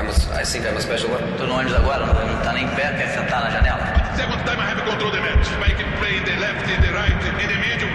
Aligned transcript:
I'm 0.00 0.08
a, 0.08 0.12
I 0.32 0.44
think 0.44 0.64
I'm 0.64 0.78
a 0.78 0.80
special 0.80 1.10
one. 1.10 1.20
Tô 1.36 1.44
no 1.44 1.56
ônibus 1.56 1.74
agora, 1.74 2.06
não, 2.06 2.42
tá 2.42 2.54
nem 2.54 2.66
pé, 2.68 2.88
quer 2.96 3.08
sentar 3.12 3.42
na 3.44 3.50
janela? 3.50 3.84
Second 4.16 4.42
time 4.46 4.58
I 4.58 4.64
have 4.64 4.82
control 4.82 5.10
the 5.10 5.20
match. 5.20 5.46
I 5.60 5.74
can 5.74 5.92
play 5.98 6.16
in 6.16 6.24
the 6.24 6.40
left, 6.40 6.64
in 6.70 6.80
the 6.80 6.90
right, 6.90 7.12
in 7.12 7.48
the 7.48 7.58
middle. 7.60 7.90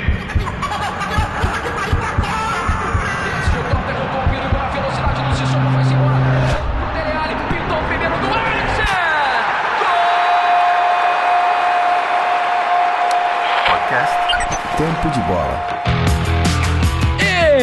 Tempo 14.77 15.09
de 15.09 15.21
Bola. 15.21 15.94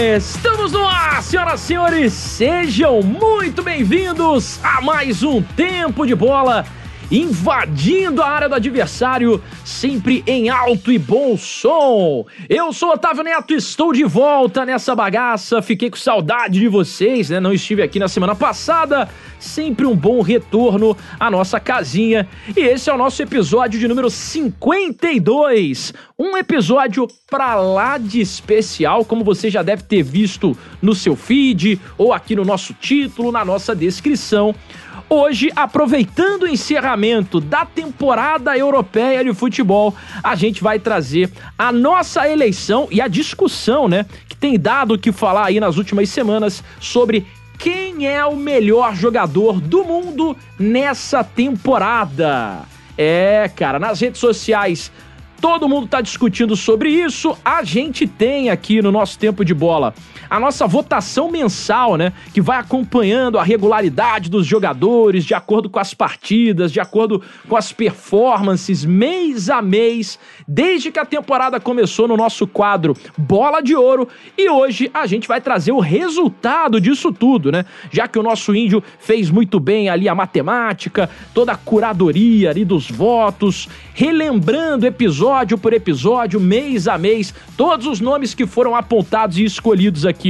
Estamos 0.02 0.72
no 0.72 0.84
ar, 0.84 1.22
senhoras 1.22 1.62
e 1.62 1.64
senhores, 1.64 2.12
sejam 2.12 3.02
muito 3.02 3.62
bem-vindos 3.62 4.58
a 4.60 4.80
mais 4.80 5.22
um 5.22 5.40
Tempo 5.40 6.04
de 6.04 6.12
Bola, 6.12 6.66
invadindo 7.08 8.20
a 8.20 8.26
área 8.26 8.48
do 8.48 8.56
adversário, 8.56 9.40
sempre 9.64 10.22
em 10.26 10.48
alto 10.48 10.92
e 10.92 10.98
bom 10.98 11.36
som. 11.36 12.26
Eu 12.48 12.72
sou 12.72 12.92
Otávio 12.92 13.22
Neto, 13.22 13.54
estou 13.54 13.92
de 13.92 14.04
volta 14.04 14.64
nessa 14.64 14.94
bagaça, 14.94 15.62
fiquei 15.62 15.90
com 15.90 15.96
saudade 15.96 16.58
de 16.58 16.68
vocês, 16.68 17.30
né? 17.30 17.40
Não 17.40 17.52
estive 17.52 17.82
aqui 17.82 17.98
na 17.98 18.08
semana 18.08 18.34
passada, 18.34 19.08
sempre 19.38 19.86
um 19.86 19.94
bom 19.94 20.20
retorno 20.20 20.96
à 21.18 21.30
nossa 21.30 21.60
casinha. 21.60 22.28
E 22.56 22.60
esse 22.60 22.90
é 22.90 22.94
o 22.94 22.98
nosso 22.98 23.22
episódio 23.22 23.78
de 23.78 23.86
número 23.86 24.10
52. 24.10 25.94
Um 26.18 26.36
episódio 26.36 27.06
pra 27.30 27.54
lá 27.54 27.98
de 27.98 28.20
especial, 28.20 29.04
como 29.04 29.24
você 29.24 29.50
já 29.50 29.62
deve 29.62 29.82
ter 29.84 30.02
visto 30.02 30.56
no 30.80 30.94
seu 30.94 31.16
feed 31.16 31.80
ou 31.96 32.12
aqui 32.12 32.34
no 32.34 32.44
nosso 32.44 32.74
título, 32.74 33.32
na 33.32 33.44
nossa 33.44 33.74
descrição. 33.74 34.54
Hoje, 35.14 35.50
aproveitando 35.54 36.44
o 36.44 36.48
encerramento 36.48 37.38
da 37.38 37.66
temporada 37.66 38.56
europeia 38.56 39.22
de 39.22 39.34
futebol, 39.34 39.94
a 40.24 40.34
gente 40.34 40.62
vai 40.62 40.78
trazer 40.78 41.30
a 41.58 41.70
nossa 41.70 42.26
eleição 42.26 42.88
e 42.90 42.98
a 42.98 43.08
discussão, 43.08 43.88
né, 43.88 44.06
que 44.26 44.34
tem 44.34 44.58
dado 44.58 44.94
o 44.94 44.98
que 44.98 45.12
falar 45.12 45.48
aí 45.48 45.60
nas 45.60 45.76
últimas 45.76 46.08
semanas 46.08 46.64
sobre 46.80 47.26
quem 47.58 48.06
é 48.08 48.24
o 48.24 48.34
melhor 48.34 48.96
jogador 48.96 49.60
do 49.60 49.84
mundo 49.84 50.34
nessa 50.58 51.22
temporada. 51.22 52.60
É, 52.96 53.50
cara, 53.54 53.78
nas 53.78 54.00
redes 54.00 54.18
sociais 54.18 54.90
todo 55.42 55.68
mundo 55.68 55.88
tá 55.88 56.00
discutindo 56.00 56.54
sobre 56.54 56.88
isso. 56.88 57.36
A 57.44 57.64
gente 57.64 58.06
tem 58.06 58.48
aqui 58.48 58.80
no 58.80 58.92
nosso 58.92 59.18
tempo 59.18 59.44
de 59.44 59.52
bola 59.52 59.92
a 60.32 60.40
nossa 60.40 60.66
votação 60.66 61.30
mensal, 61.30 61.98
né, 61.98 62.10
que 62.32 62.40
vai 62.40 62.56
acompanhando 62.56 63.38
a 63.38 63.42
regularidade 63.42 64.30
dos 64.30 64.46
jogadores 64.46 65.26
de 65.26 65.34
acordo 65.34 65.68
com 65.68 65.78
as 65.78 65.92
partidas, 65.92 66.72
de 66.72 66.80
acordo 66.80 67.20
com 67.46 67.54
as 67.54 67.70
performances 67.70 68.82
mês 68.82 69.50
a 69.50 69.60
mês, 69.60 70.18
desde 70.48 70.90
que 70.90 70.98
a 70.98 71.04
temporada 71.04 71.60
começou 71.60 72.08
no 72.08 72.16
nosso 72.16 72.46
quadro 72.46 72.96
Bola 73.14 73.60
de 73.60 73.76
Ouro, 73.76 74.08
e 74.38 74.48
hoje 74.48 74.90
a 74.94 75.06
gente 75.06 75.28
vai 75.28 75.38
trazer 75.38 75.72
o 75.72 75.80
resultado 75.80 76.80
disso 76.80 77.12
tudo, 77.12 77.52
né? 77.52 77.66
Já 77.90 78.08
que 78.08 78.18
o 78.18 78.22
nosso 78.22 78.54
índio 78.54 78.82
fez 78.98 79.28
muito 79.28 79.60
bem 79.60 79.90
ali 79.90 80.08
a 80.08 80.14
matemática, 80.14 81.10
toda 81.34 81.52
a 81.52 81.56
curadoria 81.58 82.48
ali 82.48 82.64
dos 82.64 82.90
votos, 82.90 83.68
relembrando 83.92 84.86
episódio 84.86 85.58
por 85.58 85.74
episódio, 85.74 86.40
mês 86.40 86.88
a 86.88 86.96
mês, 86.96 87.34
todos 87.54 87.86
os 87.86 88.00
nomes 88.00 88.32
que 88.32 88.46
foram 88.46 88.74
apontados 88.74 89.36
e 89.36 89.44
escolhidos 89.44 90.06
aqui 90.06 90.21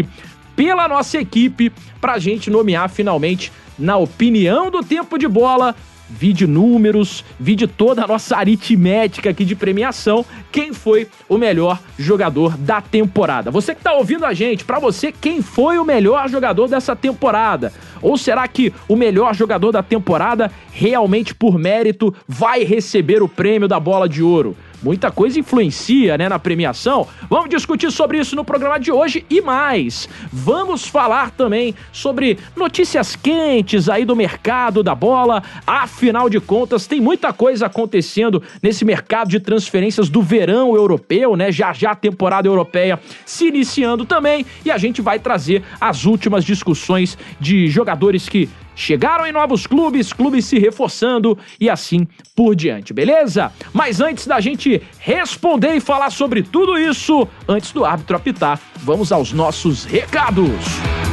pela 0.54 0.88
nossa 0.88 1.18
equipe 1.18 1.72
pra 2.00 2.18
gente 2.18 2.50
nomear 2.50 2.88
finalmente, 2.88 3.52
na 3.78 3.96
opinião 3.96 4.70
do 4.70 4.82
tempo 4.82 5.18
de 5.18 5.26
bola, 5.26 5.74
vide 6.08 6.46
números, 6.46 7.24
vide 7.40 7.66
toda 7.66 8.04
a 8.04 8.06
nossa 8.06 8.36
aritmética 8.36 9.30
aqui 9.30 9.44
de 9.44 9.56
premiação, 9.56 10.24
quem 10.50 10.72
foi 10.72 11.08
o 11.28 11.38
melhor 11.38 11.80
jogador 11.98 12.56
da 12.56 12.80
temporada. 12.80 13.50
Você 13.50 13.74
que 13.74 13.82
tá 13.82 13.94
ouvindo 13.94 14.26
a 14.26 14.34
gente, 14.34 14.64
para 14.64 14.78
você, 14.78 15.10
quem 15.10 15.40
foi 15.40 15.78
o 15.78 15.84
melhor 15.84 16.28
jogador 16.28 16.68
dessa 16.68 16.94
temporada? 16.94 17.72
Ou 18.02 18.18
será 18.18 18.46
que 18.46 18.72
o 18.86 18.96
melhor 18.96 19.34
jogador 19.34 19.72
da 19.72 19.82
temporada, 19.82 20.50
realmente 20.70 21.34
por 21.34 21.58
mérito, 21.58 22.14
vai 22.28 22.62
receber 22.62 23.22
o 23.22 23.28
prêmio 23.28 23.66
da 23.66 23.80
bola 23.80 24.08
de 24.08 24.22
ouro? 24.22 24.56
Muita 24.82 25.10
coisa 25.10 25.38
influencia, 25.38 26.18
né, 26.18 26.28
na 26.28 26.38
premiação. 26.38 27.06
Vamos 27.30 27.48
discutir 27.48 27.90
sobre 27.92 28.18
isso 28.18 28.34
no 28.34 28.44
programa 28.44 28.80
de 28.80 28.90
hoje 28.90 29.24
e 29.30 29.40
mais. 29.40 30.08
Vamos 30.32 30.86
falar 30.86 31.30
também 31.30 31.74
sobre 31.92 32.38
notícias 32.56 33.14
quentes 33.14 33.88
aí 33.88 34.04
do 34.04 34.16
mercado 34.16 34.82
da 34.82 34.94
bola. 34.94 35.42
Afinal 35.66 36.28
de 36.28 36.40
contas, 36.40 36.86
tem 36.86 37.00
muita 37.00 37.32
coisa 37.32 37.66
acontecendo 37.66 38.42
nesse 38.62 38.84
mercado 38.84 39.28
de 39.28 39.38
transferências 39.38 40.08
do 40.08 40.20
verão 40.20 40.74
europeu, 40.74 41.36
né? 41.36 41.52
Já 41.52 41.72
já 41.72 41.92
a 41.92 41.96
temporada 41.96 42.48
europeia 42.48 42.98
se 43.24 43.46
iniciando 43.46 44.04
também 44.04 44.44
e 44.64 44.70
a 44.70 44.78
gente 44.78 45.00
vai 45.00 45.18
trazer 45.18 45.62
as 45.80 46.04
últimas 46.04 46.44
discussões 46.44 47.16
de 47.40 47.68
jogadores 47.68 48.28
que 48.28 48.48
chegaram 48.74 49.26
em 49.26 49.32
novos 49.32 49.66
clubes, 49.66 50.12
clubes 50.12 50.44
se 50.44 50.58
reforçando 50.58 51.38
e 51.60 51.68
assim 51.68 52.06
por 52.34 52.54
diante, 52.54 52.92
beleza? 52.92 53.52
Mas 53.72 54.00
antes 54.00 54.26
da 54.26 54.40
gente 54.40 54.82
responder 54.98 55.74
e 55.74 55.80
falar 55.80 56.10
sobre 56.10 56.42
tudo 56.42 56.78
isso, 56.78 57.26
antes 57.48 57.72
do 57.72 57.84
árbitro 57.84 58.16
apitar, 58.16 58.60
vamos 58.78 59.12
aos 59.12 59.32
nossos 59.32 59.84
recados. 59.84 61.11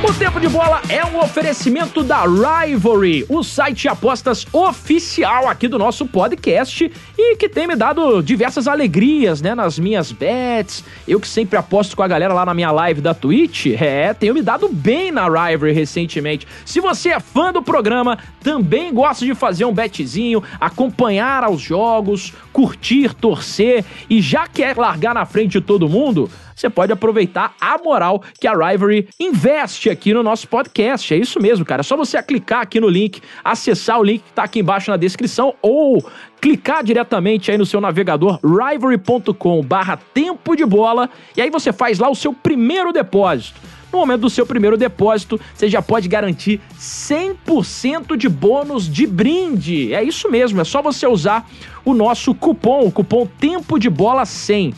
O 0.00 0.14
Tempo 0.14 0.38
de 0.38 0.48
Bola 0.48 0.80
é 0.88 1.04
um 1.04 1.18
oferecimento 1.18 2.04
da 2.04 2.22
Rivalry, 2.22 3.26
o 3.28 3.42
site 3.42 3.82
de 3.82 3.88
apostas 3.88 4.46
oficial 4.52 5.48
aqui 5.48 5.66
do 5.66 5.76
nosso 5.76 6.06
podcast 6.06 6.90
e 7.18 7.36
que 7.36 7.48
tem 7.48 7.66
me 7.66 7.74
dado 7.74 8.22
diversas 8.22 8.68
alegrias, 8.68 9.42
né, 9.42 9.56
nas 9.56 9.76
minhas 9.76 10.12
bets. 10.12 10.84
Eu 11.06 11.18
que 11.18 11.26
sempre 11.26 11.58
aposto 11.58 11.96
com 11.96 12.04
a 12.04 12.08
galera 12.08 12.32
lá 12.32 12.46
na 12.46 12.54
minha 12.54 12.70
live 12.70 13.00
da 13.00 13.12
Twitch, 13.12 13.66
é, 13.66 14.14
tenho 14.14 14.34
me 14.34 14.40
dado 14.40 14.68
bem 14.68 15.10
na 15.10 15.24
Rivalry 15.24 15.72
recentemente. 15.72 16.46
Se 16.64 16.78
você 16.80 17.08
é 17.08 17.18
fã 17.18 17.52
do 17.52 17.60
programa, 17.60 18.18
também 18.40 18.94
gosta 18.94 19.26
de 19.26 19.34
fazer 19.34 19.64
um 19.64 19.74
betzinho, 19.74 20.44
acompanhar 20.60 21.42
aos 21.42 21.60
jogos, 21.60 22.32
curtir, 22.52 23.12
torcer 23.14 23.84
e 24.08 24.20
já 24.20 24.46
quer 24.46 24.76
largar 24.76 25.12
na 25.12 25.26
frente 25.26 25.52
de 25.52 25.60
todo 25.60 25.88
mundo, 25.88 26.30
você 26.58 26.68
pode 26.68 26.92
aproveitar 26.92 27.54
a 27.60 27.78
moral 27.78 28.22
que 28.40 28.46
a 28.46 28.52
Rivalry 28.52 29.08
investe 29.18 29.88
aqui 29.88 30.12
no 30.12 30.22
nosso 30.22 30.48
podcast. 30.48 31.14
É 31.14 31.16
isso 31.16 31.40
mesmo, 31.40 31.64
cara. 31.64 31.80
É 31.80 31.84
só 31.84 31.96
você 31.96 32.20
clicar 32.22 32.62
aqui 32.62 32.80
no 32.80 32.88
link, 32.88 33.22
acessar 33.44 34.00
o 34.00 34.02
link 34.02 34.22
que 34.22 34.32
tá 34.32 34.42
aqui 34.42 34.58
embaixo 34.58 34.90
na 34.90 34.96
descrição 34.96 35.54
ou 35.62 36.04
clicar 36.40 36.82
diretamente 36.82 37.50
aí 37.50 37.58
no 37.58 37.66
seu 37.66 37.80
navegador 37.80 38.38
rivalry.com 38.42 39.62
barra 39.62 39.96
tempo 39.96 40.56
de 40.56 40.64
bola 40.64 41.08
e 41.36 41.42
aí 41.42 41.50
você 41.50 41.72
faz 41.72 41.98
lá 41.98 42.08
o 42.08 42.14
seu 42.14 42.32
primeiro 42.32 42.92
depósito. 42.92 43.60
No 43.92 44.00
momento 44.00 44.22
do 44.22 44.30
seu 44.30 44.44
primeiro 44.44 44.76
depósito, 44.76 45.40
você 45.54 45.68
já 45.68 45.80
pode 45.80 46.08
garantir 46.08 46.60
100% 46.78 48.16
de 48.16 48.28
bônus 48.28 48.86
de 48.86 49.06
brinde. 49.06 49.94
É 49.94 50.02
isso 50.02 50.30
mesmo, 50.30 50.60
é 50.60 50.64
só 50.64 50.82
você 50.82 51.06
usar 51.06 51.48
o 51.84 51.94
nosso 51.94 52.34
cupom, 52.34 52.86
o 52.86 52.92
cupom 52.92 53.26
Tempo 53.26 53.78
de 53.78 53.88
Bola 53.88 54.26
100. 54.26 54.74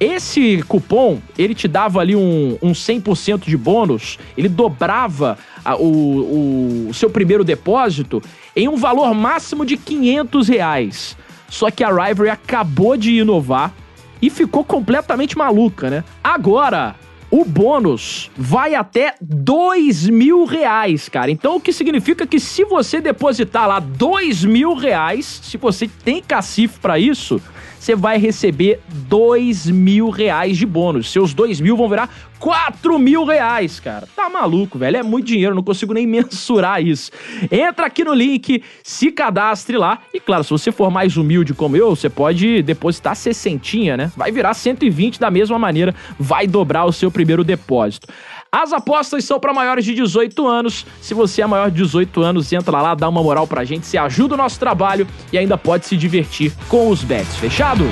Esse 0.00 0.62
cupom, 0.62 1.20
ele 1.36 1.54
te 1.54 1.68
dava 1.68 2.00
ali 2.00 2.16
um, 2.16 2.56
um 2.62 2.72
100% 2.72 3.44
de 3.44 3.56
bônus, 3.56 4.18
ele 4.34 4.48
dobrava 4.48 5.36
a, 5.62 5.76
o, 5.76 6.88
o 6.88 6.94
seu 6.94 7.10
primeiro 7.10 7.44
depósito 7.44 8.22
em 8.56 8.66
um 8.66 8.76
valor 8.76 9.12
máximo 9.14 9.62
de 9.62 9.76
500 9.76 10.48
reais. 10.48 11.16
Só 11.50 11.70
que 11.70 11.84
a 11.84 11.88
Rivalry 11.88 12.30
acabou 12.30 12.96
de 12.96 13.12
inovar 13.12 13.74
e 14.22 14.30
ficou 14.30 14.64
completamente 14.64 15.36
maluca, 15.36 15.90
né? 15.90 16.04
Agora, 16.24 16.96
o 17.30 17.44
bônus 17.44 18.30
vai 18.36 18.74
até 18.74 19.14
dois 19.20 20.08
mil 20.08 20.44
reais, 20.44 21.08
cara. 21.08 21.30
Então, 21.30 21.56
o 21.56 21.60
que 21.60 21.72
significa 21.72 22.26
que 22.26 22.40
se 22.40 22.64
você 22.64 23.00
depositar 23.00 23.68
lá 23.68 23.78
dois 23.78 24.44
mil 24.44 24.74
reais, 24.74 25.40
se 25.42 25.56
você 25.56 25.88
tem 26.04 26.22
cacife 26.22 26.78
para 26.80 26.98
isso, 26.98 27.40
você 27.80 27.96
vai 27.96 28.18
receber 28.18 28.78
dois 29.08 29.66
mil 29.66 30.10
reais 30.10 30.58
de 30.58 30.66
bônus. 30.66 31.10
Seus 31.10 31.32
dois 31.32 31.60
mil 31.62 31.78
vão 31.78 31.88
virar 31.88 32.10
quatro 32.38 32.98
mil 32.98 33.24
reais, 33.24 33.80
cara. 33.80 34.06
Tá 34.14 34.28
maluco, 34.28 34.78
velho. 34.78 34.98
É 34.98 35.02
muito 35.02 35.28
dinheiro, 35.28 35.54
não 35.54 35.62
consigo 35.62 35.94
nem 35.94 36.04
mensurar 36.06 36.84
isso. 36.84 37.10
Entra 37.50 37.86
aqui 37.86 38.04
no 38.04 38.12
link, 38.12 38.62
se 38.82 39.10
cadastre 39.10 39.78
lá. 39.78 40.00
E 40.12 40.20
claro, 40.20 40.44
se 40.44 40.50
você 40.50 40.70
for 40.70 40.90
mais 40.90 41.16
humilde 41.16 41.54
como 41.54 41.74
eu, 41.74 41.96
você 41.96 42.10
pode 42.10 42.62
depositar 42.62 43.16
60, 43.16 43.96
né? 43.96 44.12
Vai 44.14 44.30
virar 44.30 44.52
120 44.52 45.18
da 45.18 45.30
mesma 45.30 45.58
maneira, 45.58 45.94
vai 46.18 46.46
dobrar 46.46 46.84
o 46.84 46.92
seu 46.92 47.10
primeiro 47.10 47.42
depósito. 47.42 48.08
As 48.52 48.72
apostas 48.72 49.24
são 49.24 49.38
para 49.38 49.54
maiores 49.54 49.84
de 49.84 49.94
18 49.94 50.44
anos. 50.46 50.84
Se 51.00 51.14
você 51.14 51.40
é 51.40 51.46
maior 51.46 51.70
de 51.70 51.76
18 51.76 52.20
anos, 52.20 52.52
entra 52.52 52.80
lá, 52.80 52.96
dá 52.96 53.08
uma 53.08 53.22
moral 53.22 53.46
pra 53.46 53.64
gente, 53.64 53.86
se 53.86 53.96
ajuda 53.96 54.34
o 54.34 54.36
nosso 54.36 54.58
trabalho 54.58 55.06
e 55.32 55.38
ainda 55.38 55.56
pode 55.56 55.86
se 55.86 55.96
divertir 55.96 56.52
com 56.68 56.88
os 56.88 57.04
bets. 57.04 57.36
Fechado? 57.36 57.84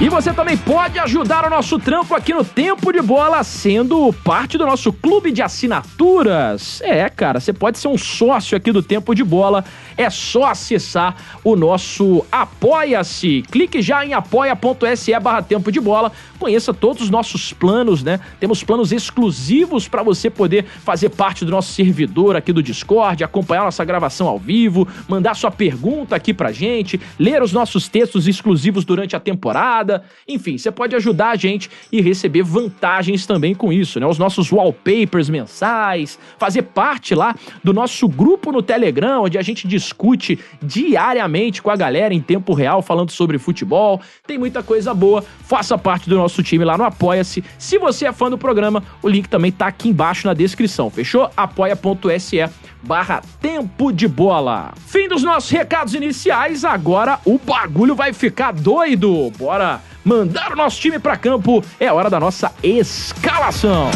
E 0.00 0.08
você 0.08 0.32
também 0.32 0.56
pode 0.56 0.98
ajudar 0.98 1.46
o 1.46 1.50
nosso 1.50 1.78
trampo 1.78 2.16
aqui 2.16 2.34
no 2.34 2.44
Tempo 2.44 2.92
de 2.92 3.00
Bola 3.00 3.44
sendo 3.44 4.12
parte 4.24 4.58
do 4.58 4.66
nosso 4.66 4.92
clube 4.92 5.30
de 5.30 5.40
assinaturas. 5.40 6.80
É, 6.82 7.08
cara, 7.08 7.38
você 7.38 7.52
pode 7.52 7.78
ser 7.78 7.86
um 7.86 7.96
sócio 7.96 8.56
aqui 8.56 8.72
do 8.72 8.82
Tempo 8.82 9.14
de 9.14 9.22
Bola. 9.22 9.64
É 9.96 10.10
só 10.10 10.46
acessar 10.46 11.16
o 11.44 11.54
nosso 11.54 12.24
Apoia-se. 12.30 13.42
Clique 13.50 13.80
já 13.80 14.04
em 14.04 14.12
apoia.se 14.12 15.18
barra 15.20 15.42
Tempo 15.42 15.70
de 15.70 15.80
Bola. 15.80 16.10
Conheça 16.38 16.74
todos 16.74 17.02
os 17.02 17.10
nossos 17.10 17.52
planos, 17.52 18.02
né? 18.02 18.18
Temos 18.40 18.62
planos 18.62 18.92
exclusivos 18.92 19.86
para 19.86 20.02
você 20.02 20.28
poder 20.28 20.64
fazer 20.64 21.10
parte 21.10 21.44
do 21.44 21.50
nosso 21.50 21.72
servidor 21.72 22.36
aqui 22.36 22.52
do 22.52 22.62
Discord, 22.62 23.22
acompanhar 23.22 23.64
nossa 23.64 23.84
gravação 23.84 24.26
ao 24.26 24.38
vivo, 24.38 24.86
mandar 25.08 25.34
sua 25.34 25.50
pergunta 25.50 26.16
aqui 26.16 26.34
pra 26.34 26.52
gente, 26.52 27.00
ler 27.18 27.40
os 27.42 27.52
nossos 27.52 27.88
textos 27.88 28.26
exclusivos 28.26 28.84
durante 28.84 29.14
a 29.14 29.20
temporada. 29.20 30.02
Enfim, 30.28 30.58
você 30.58 30.70
pode 30.70 30.94
ajudar 30.96 31.30
a 31.30 31.36
gente 31.36 31.70
e 31.90 32.00
receber 32.00 32.42
vantagens 32.42 33.26
também 33.26 33.54
com 33.54 33.72
isso, 33.72 34.00
né? 34.00 34.06
Os 34.06 34.18
nossos 34.18 34.50
wallpapers 34.50 35.30
mensais, 35.30 36.18
fazer 36.36 36.62
parte 36.62 37.14
lá 37.14 37.34
do 37.62 37.72
nosso 37.72 38.08
grupo 38.08 38.50
no 38.50 38.60
Telegram, 38.60 39.22
onde 39.22 39.38
a 39.38 39.42
gente 39.42 39.66
discute 39.66 39.83
diariamente 40.62 41.60
com 41.60 41.70
a 41.70 41.76
galera 41.76 42.14
em 42.14 42.20
tempo 42.20 42.54
real 42.54 42.82
falando 42.82 43.10
sobre 43.10 43.38
futebol. 43.38 44.00
Tem 44.26 44.38
muita 44.38 44.62
coisa 44.62 44.94
boa. 44.94 45.24
Faça 45.42 45.76
parte 45.76 46.08
do 46.08 46.16
nosso 46.16 46.42
time 46.42 46.64
lá 46.64 46.78
no 46.78 46.84
Apoia-se. 46.84 47.44
Se 47.58 47.78
você 47.78 48.06
é 48.06 48.12
fã 48.12 48.30
do 48.30 48.38
programa, 48.38 48.82
o 49.02 49.08
link 49.08 49.28
também 49.28 49.52
tá 49.52 49.66
aqui 49.66 49.88
embaixo 49.88 50.26
na 50.26 50.34
descrição, 50.34 50.90
fechou? 50.90 51.30
apoia.se 51.36 52.48
barra 52.82 53.22
Tempo 53.40 53.92
de 53.92 54.06
Bola. 54.06 54.72
Fim 54.86 55.08
dos 55.08 55.22
nossos 55.22 55.50
recados 55.50 55.94
iniciais, 55.94 56.64
agora 56.64 57.18
o 57.24 57.38
bagulho 57.38 57.94
vai 57.94 58.12
ficar 58.12 58.52
doido. 58.52 59.30
Bora 59.38 59.80
mandar 60.04 60.52
o 60.52 60.56
nosso 60.56 60.80
time 60.80 60.98
para 60.98 61.16
campo, 61.16 61.64
é 61.80 61.90
hora 61.90 62.10
da 62.10 62.20
nossa 62.20 62.52
escalação. 62.62 63.90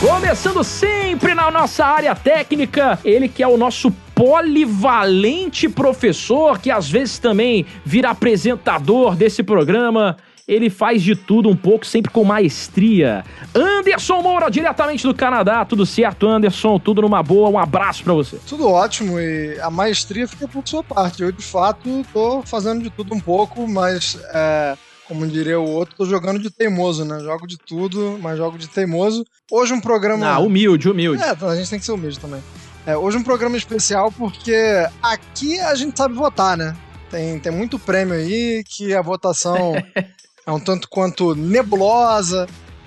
Começando 0.00 0.62
sempre 0.62 1.34
na 1.34 1.50
nossa 1.50 1.82
área 1.86 2.14
técnica, 2.14 2.98
ele 3.02 3.28
que 3.28 3.42
é 3.42 3.48
o 3.48 3.56
nosso 3.56 3.90
polivalente 4.14 5.70
professor, 5.70 6.58
que 6.58 6.70
às 6.70 6.88
vezes 6.88 7.18
também 7.18 7.64
vira 7.82 8.10
apresentador 8.10 9.16
desse 9.16 9.42
programa. 9.42 10.18
Ele 10.46 10.68
faz 10.68 11.02
de 11.02 11.16
tudo 11.16 11.48
um 11.48 11.56
pouco, 11.56 11.84
sempre 11.86 12.12
com 12.12 12.22
maestria. 12.24 13.24
Anderson 13.54 14.20
Moura, 14.20 14.50
diretamente 14.50 15.02
do 15.02 15.14
Canadá. 15.14 15.64
Tudo 15.64 15.86
certo, 15.86 16.28
Anderson? 16.28 16.78
Tudo 16.78 17.00
numa 17.02 17.22
boa? 17.22 17.48
Um 17.48 17.58
abraço 17.58 18.04
para 18.04 18.12
você. 18.12 18.38
Tudo 18.46 18.68
ótimo 18.68 19.18
e 19.18 19.58
a 19.60 19.70
maestria 19.70 20.28
fica 20.28 20.46
por 20.46 20.62
sua 20.68 20.84
parte. 20.84 21.22
Eu, 21.22 21.32
de 21.32 21.42
fato, 21.42 22.04
tô 22.12 22.42
fazendo 22.42 22.82
de 22.82 22.90
tudo 22.90 23.14
um 23.14 23.18
pouco, 23.18 23.66
mas 23.66 24.18
é, 24.32 24.76
como 25.08 25.26
diria 25.26 25.58
o 25.58 25.68
outro, 25.68 25.96
tô 25.96 26.04
jogando 26.04 26.38
de 26.38 26.50
teimoso, 26.50 27.04
né? 27.04 27.20
Jogo 27.20 27.46
de 27.46 27.56
tudo, 27.56 28.18
mas 28.20 28.36
jogo 28.36 28.58
de 28.58 28.68
teimoso. 28.68 29.24
Hoje 29.50 29.72
um 29.72 29.80
programa. 29.80 30.26
Ah, 30.26 30.38
humilde, 30.38 30.88
humilde. 30.88 31.22
É, 31.22 31.30
a 31.30 31.56
gente 31.56 31.70
tem 31.70 31.78
que 31.78 31.84
ser 31.84 31.92
humilde 31.92 32.18
também. 32.18 32.42
É, 32.86 32.96
hoje 32.96 33.16
um 33.16 33.22
programa 33.22 33.56
especial 33.56 34.12
porque 34.12 34.54
aqui 35.02 35.58
a 35.60 35.74
gente 35.74 35.96
sabe 35.96 36.14
votar, 36.14 36.56
né? 36.56 36.76
Tem, 37.10 37.38
tem 37.38 37.52
muito 37.52 37.78
prêmio 37.78 38.14
aí 38.14 38.62
que 38.64 38.94
a 38.94 39.02
votação 39.02 39.74
é 40.46 40.52
um 40.52 40.60
tanto 40.60 40.88
quanto 40.88 41.34
nebulosa, 41.34 42.46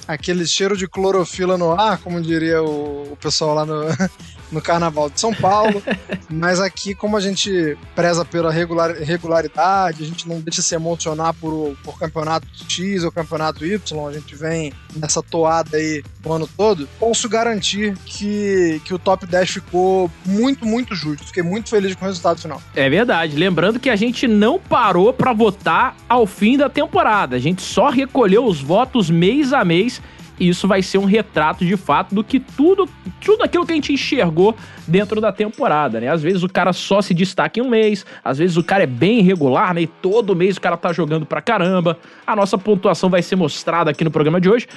aquele 0.09 0.47
cheiro 0.47 0.75
de 0.75 0.87
clorofila 0.87 1.55
no 1.55 1.71
ar, 1.71 1.99
como 1.99 2.19
diria 2.19 2.63
o, 2.63 3.13
o 3.13 3.17
pessoal 3.17 3.53
lá 3.53 3.63
no, 3.63 3.83
no 4.51 4.59
Carnaval 4.59 5.07
de 5.07 5.19
São 5.19 5.31
Paulo. 5.31 5.83
Mas 6.27 6.59
aqui, 6.59 6.95
como 6.95 7.15
a 7.15 7.19
gente 7.19 7.77
preza 7.95 8.25
pela 8.25 8.51
regular, 8.51 8.91
regularidade, 8.95 10.03
a 10.03 10.07
gente 10.07 10.27
não 10.27 10.41
deixa 10.41 10.63
se 10.63 10.73
emocionar 10.73 11.35
por, 11.35 11.77
por 11.83 11.99
campeonato 11.99 12.47
X 12.67 13.03
ou 13.03 13.11
campeonato 13.11 13.63
Y, 13.63 14.07
a 14.07 14.11
gente 14.11 14.35
vem 14.35 14.73
nessa 14.95 15.21
toada 15.21 15.77
aí 15.77 16.03
o 16.25 16.33
ano 16.33 16.49
todo, 16.57 16.89
posso 16.99 17.29
garantir 17.29 17.95
que, 18.05 18.81
que 18.83 18.93
o 18.93 18.99
top 18.99 19.27
10 19.27 19.49
ficou 19.49 20.09
muito, 20.25 20.65
muito 20.65 20.95
justo. 20.95 21.25
Fiquei 21.27 21.43
muito 21.43 21.69
feliz 21.69 21.95
com 21.95 22.05
o 22.05 22.07
resultado 22.07 22.41
final. 22.41 22.61
É 22.75 22.89
verdade. 22.89 23.37
Lembrando 23.37 23.79
que 23.79 23.89
a 23.89 23.95
gente 23.95 24.27
não 24.27 24.59
parou 24.59 25.13
para 25.13 25.33
votar 25.33 25.95
ao 26.07 26.25
fim 26.25 26.57
da 26.57 26.67
temporada. 26.67 27.35
A 27.35 27.39
gente 27.39 27.61
só 27.61 27.89
recolheu 27.89 28.45
os 28.45 28.59
votos 28.59 29.09
mês 29.09 29.53
a 29.53 29.63
mês 29.63 29.98
e 30.39 30.47
isso 30.47 30.67
vai 30.67 30.81
ser 30.81 30.97
um 30.97 31.05
retrato 31.05 31.65
de 31.65 31.75
fato 31.75 32.15
do 32.15 32.23
que 32.23 32.39
tudo, 32.39 32.87
tudo 33.23 33.43
aquilo 33.43 33.65
que 33.65 33.71
a 33.71 33.75
gente 33.75 33.93
enxergou 33.93 34.55
dentro 34.87 35.19
da 35.19 35.31
temporada, 35.31 35.99
né? 35.99 36.07
Às 36.07 36.23
vezes 36.23 36.43
o 36.43 36.49
cara 36.49 36.71
só 36.73 37.01
se 37.01 37.13
destaca 37.13 37.59
em 37.59 37.63
um 37.63 37.69
mês, 37.69 38.05
às 38.23 38.37
vezes 38.37 38.57
o 38.57 38.63
cara 38.63 38.83
é 38.83 38.87
bem 38.87 39.19
irregular, 39.19 39.73
né? 39.73 39.81
E 39.81 39.87
todo 39.87 40.35
mês 40.35 40.57
o 40.57 40.61
cara 40.61 40.77
tá 40.77 40.93
jogando 40.93 41.25
pra 41.25 41.41
caramba. 41.41 41.97
A 42.25 42.35
nossa 42.35 42.57
pontuação 42.57 43.09
vai 43.09 43.21
ser 43.21 43.35
mostrada 43.35 43.91
aqui 43.91 44.03
no 44.03 44.11
programa 44.11 44.39
de 44.39 44.49
hoje. 44.49 44.67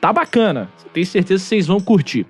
Tá 0.00 0.12
bacana, 0.12 0.68
tenho 0.92 1.06
certeza 1.06 1.42
que 1.42 1.48
vocês 1.48 1.66
vão 1.66 1.80
curtir. 1.80 2.24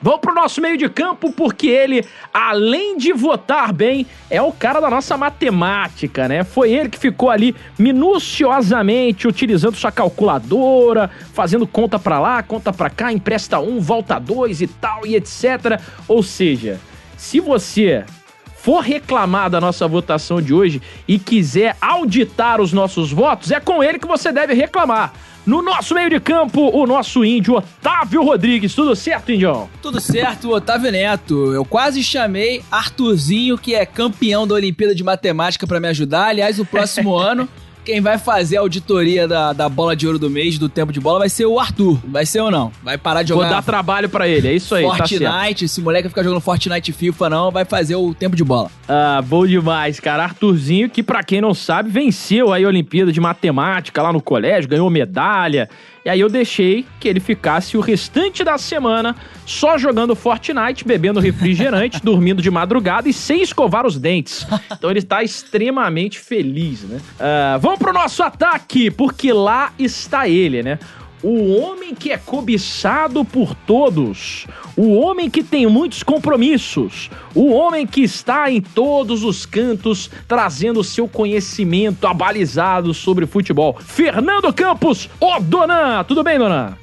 Vamos 0.00 0.20
pro 0.20 0.34
nosso 0.34 0.60
meio 0.60 0.76
de 0.76 0.88
campo, 0.88 1.32
porque 1.32 1.68
ele, 1.68 2.04
além 2.32 2.98
de 2.98 3.12
votar 3.12 3.72
bem, 3.72 4.06
é 4.28 4.40
o 4.42 4.52
cara 4.52 4.78
da 4.78 4.90
nossa 4.90 5.16
matemática, 5.16 6.28
né? 6.28 6.44
Foi 6.44 6.70
ele 6.70 6.90
que 6.90 6.98
ficou 6.98 7.30
ali 7.30 7.56
minuciosamente 7.78 9.26
utilizando 9.26 9.74
sua 9.74 9.90
calculadora, 9.90 11.10
fazendo 11.32 11.66
conta 11.66 11.98
pra 11.98 12.20
lá, 12.20 12.42
conta 12.42 12.72
pra 12.72 12.90
cá, 12.90 13.10
empresta 13.10 13.58
um, 13.58 13.80
volta 13.80 14.18
dois 14.18 14.60
e 14.60 14.66
tal, 14.66 15.06
e 15.06 15.16
etc. 15.16 15.80
Ou 16.06 16.22
seja, 16.22 16.78
se 17.16 17.40
você 17.40 18.04
for 18.54 18.80
reclamar 18.80 19.48
da 19.48 19.60
nossa 19.60 19.88
votação 19.88 20.42
de 20.42 20.52
hoje 20.52 20.82
e 21.08 21.18
quiser 21.18 21.74
auditar 21.80 22.60
os 22.60 22.72
nossos 22.72 23.10
votos, 23.12 23.50
é 23.50 23.60
com 23.60 23.82
ele 23.82 23.98
que 23.98 24.06
você 24.06 24.30
deve 24.30 24.52
reclamar. 24.52 25.14
No 25.46 25.62
nosso 25.62 25.94
meio 25.94 26.10
de 26.10 26.18
campo, 26.18 26.76
o 26.76 26.84
nosso 26.88 27.24
índio 27.24 27.54
Otávio 27.54 28.20
Rodrigues. 28.24 28.74
Tudo 28.74 28.96
certo, 28.96 29.30
Indião? 29.30 29.70
Tudo 29.80 30.00
certo, 30.00 30.50
Otávio 30.50 30.90
Neto. 30.90 31.54
Eu 31.54 31.64
quase 31.64 32.02
chamei 32.02 32.64
Arthurzinho, 32.68 33.56
que 33.56 33.72
é 33.72 33.86
campeão 33.86 34.44
da 34.44 34.56
Olimpíada 34.56 34.92
de 34.92 35.04
Matemática, 35.04 35.64
para 35.64 35.78
me 35.78 35.86
ajudar. 35.86 36.30
Aliás, 36.30 36.58
o 36.58 36.64
próximo 36.64 37.14
ano 37.16 37.48
quem 37.86 38.00
vai 38.00 38.18
fazer 38.18 38.56
a 38.56 38.60
auditoria 38.60 39.28
da, 39.28 39.52
da 39.52 39.68
bola 39.68 39.94
de 39.94 40.08
ouro 40.08 40.18
do 40.18 40.28
mês, 40.28 40.58
do 40.58 40.68
tempo 40.68 40.92
de 40.92 40.98
bola, 40.98 41.20
vai 41.20 41.28
ser 41.28 41.46
o 41.46 41.56
Arthur. 41.56 42.00
Vai 42.04 42.26
ser 42.26 42.40
ou 42.40 42.50
não? 42.50 42.72
Vai 42.82 42.98
parar 42.98 43.22
de 43.22 43.28
jogar. 43.28 43.46
Vou 43.46 43.54
dar 43.54 43.62
trabalho 43.62 44.08
para 44.08 44.26
ele, 44.26 44.48
é 44.48 44.52
isso 44.54 44.74
aí. 44.74 44.82
Tá 44.82 44.96
Fortnite, 44.96 45.24
tá 45.24 45.50
esse 45.50 45.80
moleque 45.80 46.08
ficar 46.08 46.24
jogando 46.24 46.40
Fortnite 46.40 46.92
FIFA, 46.92 47.30
não, 47.30 47.50
vai 47.52 47.64
fazer 47.64 47.94
o 47.94 48.12
tempo 48.12 48.34
de 48.34 48.42
bola. 48.42 48.72
Ah, 48.88 49.22
bom 49.24 49.46
demais, 49.46 50.00
cara. 50.00 50.24
Arthurzinho, 50.24 50.90
que 50.90 51.00
para 51.00 51.22
quem 51.22 51.40
não 51.40 51.54
sabe, 51.54 51.88
venceu 51.88 52.52
aí 52.52 52.64
a 52.64 52.68
Olimpíada 52.68 53.12
de 53.12 53.20
Matemática 53.20 54.02
lá 54.02 54.12
no 54.12 54.20
colégio, 54.20 54.68
ganhou 54.68 54.90
medalha. 54.90 55.70
E 56.06 56.08
aí 56.08 56.20
eu 56.20 56.28
deixei 56.28 56.86
que 57.00 57.08
ele 57.08 57.18
ficasse 57.18 57.76
o 57.76 57.80
restante 57.80 58.44
da 58.44 58.56
semana 58.56 59.16
só 59.44 59.76
jogando 59.76 60.14
Fortnite, 60.14 60.86
bebendo 60.86 61.18
refrigerante, 61.18 61.98
dormindo 62.00 62.40
de 62.40 62.48
madrugada 62.48 63.08
e 63.08 63.12
sem 63.12 63.42
escovar 63.42 63.84
os 63.84 63.98
dentes. 63.98 64.46
Então 64.70 64.88
ele 64.88 65.00
está 65.00 65.24
extremamente 65.24 66.20
feliz, 66.20 66.84
né? 66.84 67.00
Uh, 67.18 67.58
vamos 67.58 67.80
pro 67.80 67.92
nosso 67.92 68.22
ataque, 68.22 68.88
porque 68.88 69.32
lá 69.32 69.72
está 69.76 70.28
ele, 70.28 70.62
né? 70.62 70.78
O 71.22 71.60
homem 71.60 71.94
que 71.94 72.12
é 72.12 72.18
cobiçado 72.18 73.24
por 73.24 73.54
todos, 73.54 74.46
o 74.76 74.94
homem 74.94 75.30
que 75.30 75.42
tem 75.42 75.66
muitos 75.66 76.02
compromissos, 76.02 77.10
o 77.34 77.52
homem 77.52 77.86
que 77.86 78.02
está 78.02 78.50
em 78.50 78.60
todos 78.60 79.24
os 79.24 79.46
cantos 79.46 80.10
trazendo 80.28 80.84
seu 80.84 81.08
conhecimento 81.08 82.06
abalizado 82.06 82.92
sobre 82.92 83.26
futebol. 83.26 83.76
Fernando 83.80 84.52
Campos, 84.52 85.08
ô 85.18 85.40
Donan, 85.40 86.04
tudo 86.04 86.22
bem, 86.22 86.38
Donan? 86.38 86.76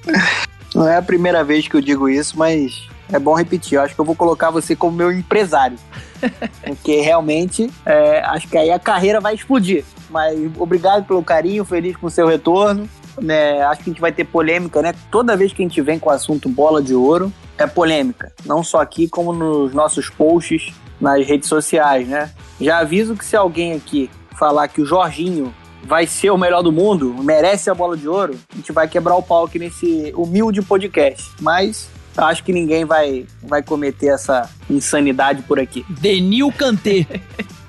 Não 0.74 0.88
é 0.88 0.98
a 0.98 1.02
primeira 1.02 1.44
vez 1.44 1.68
que 1.68 1.76
eu 1.76 1.82
digo 1.82 2.10
isso, 2.10 2.38
mas 2.38 2.88
é 3.12 3.20
bom 3.20 3.36
repetir. 3.36 3.78
Eu 3.78 3.84
acho 3.84 3.94
que 3.94 4.02
eu 4.02 4.06
vou 4.06 4.16
colocar 4.16 4.50
você 4.50 4.76
como 4.76 4.98
meu 4.98 5.12
empresário. 5.12 5.78
Porque 6.66 7.02
realmente 7.02 7.70
é, 7.86 8.22
acho 8.26 8.48
que 8.48 8.58
aí 8.58 8.72
a 8.72 8.80
carreira 8.80 9.22
vai 9.22 9.36
explodir. 9.36 9.86
Mas 10.10 10.40
obrigado 10.58 11.06
pelo 11.06 11.24
carinho, 11.24 11.64
feliz 11.64 11.96
com 11.96 12.08
o 12.08 12.10
seu 12.10 12.28
retorno 12.28 12.90
né, 13.22 13.62
acho 13.64 13.84
que 13.84 13.90
a 13.90 13.94
gente 13.94 14.02
vai 14.02 14.12
ter 14.12 14.26
polêmica, 14.26 14.82
né? 14.82 14.94
Toda 15.12 15.38
vez 15.38 15.54
que 15.54 15.62
a 15.62 15.66
gente 15.68 15.82
vem 15.82 16.00
com 16.00 16.10
o 16.10 16.14
assunto 16.14 16.50
bola 16.50 16.82
de 16.82 16.94
ouro, 16.94 17.32
é 17.58 17.68
polêmica. 17.68 18.32
Não 18.46 18.64
só 18.64 18.82
aqui, 18.82 19.08
como 19.08 19.34
nos 19.34 19.74
nossos 19.74 20.10
posts 20.10 20.74
nas 21.00 21.26
redes 21.26 21.50
sociais, 21.50 22.08
né? 22.08 22.32
Já 22.60 22.80
aviso 22.80 23.16
que 23.16 23.26
se 23.26 23.36
alguém 23.36 23.74
aqui 23.74 24.10
falar 24.38 24.68
que 24.68 24.82
o 24.82 24.86
Jorginho 24.86 25.54
vai 25.84 26.08
ser 26.08 26.30
o 26.30 26.38
melhor 26.38 26.62
do 26.62 26.72
mundo, 26.72 27.14
merece 27.22 27.70
a 27.70 27.76
bola 27.76 27.98
de 27.98 28.08
ouro, 28.08 28.36
a 28.52 28.56
gente 28.56 28.72
vai 28.72 28.88
quebrar 28.88 29.16
o 29.16 29.24
pau 29.24 29.46
aqui 29.46 29.60
nesse 29.60 30.14
humilde 30.16 30.62
podcast. 30.62 31.32
Mas 31.42 31.90
acho 32.16 32.44
que 32.44 32.54
ninguém 32.54 32.86
vai, 32.86 33.26
vai 33.42 33.62
cometer 33.62 34.08
essa 34.08 34.50
insanidade 34.70 35.42
por 35.44 35.60
aqui. 35.60 35.86
Denil 35.90 36.52
Kanté. 36.52 37.06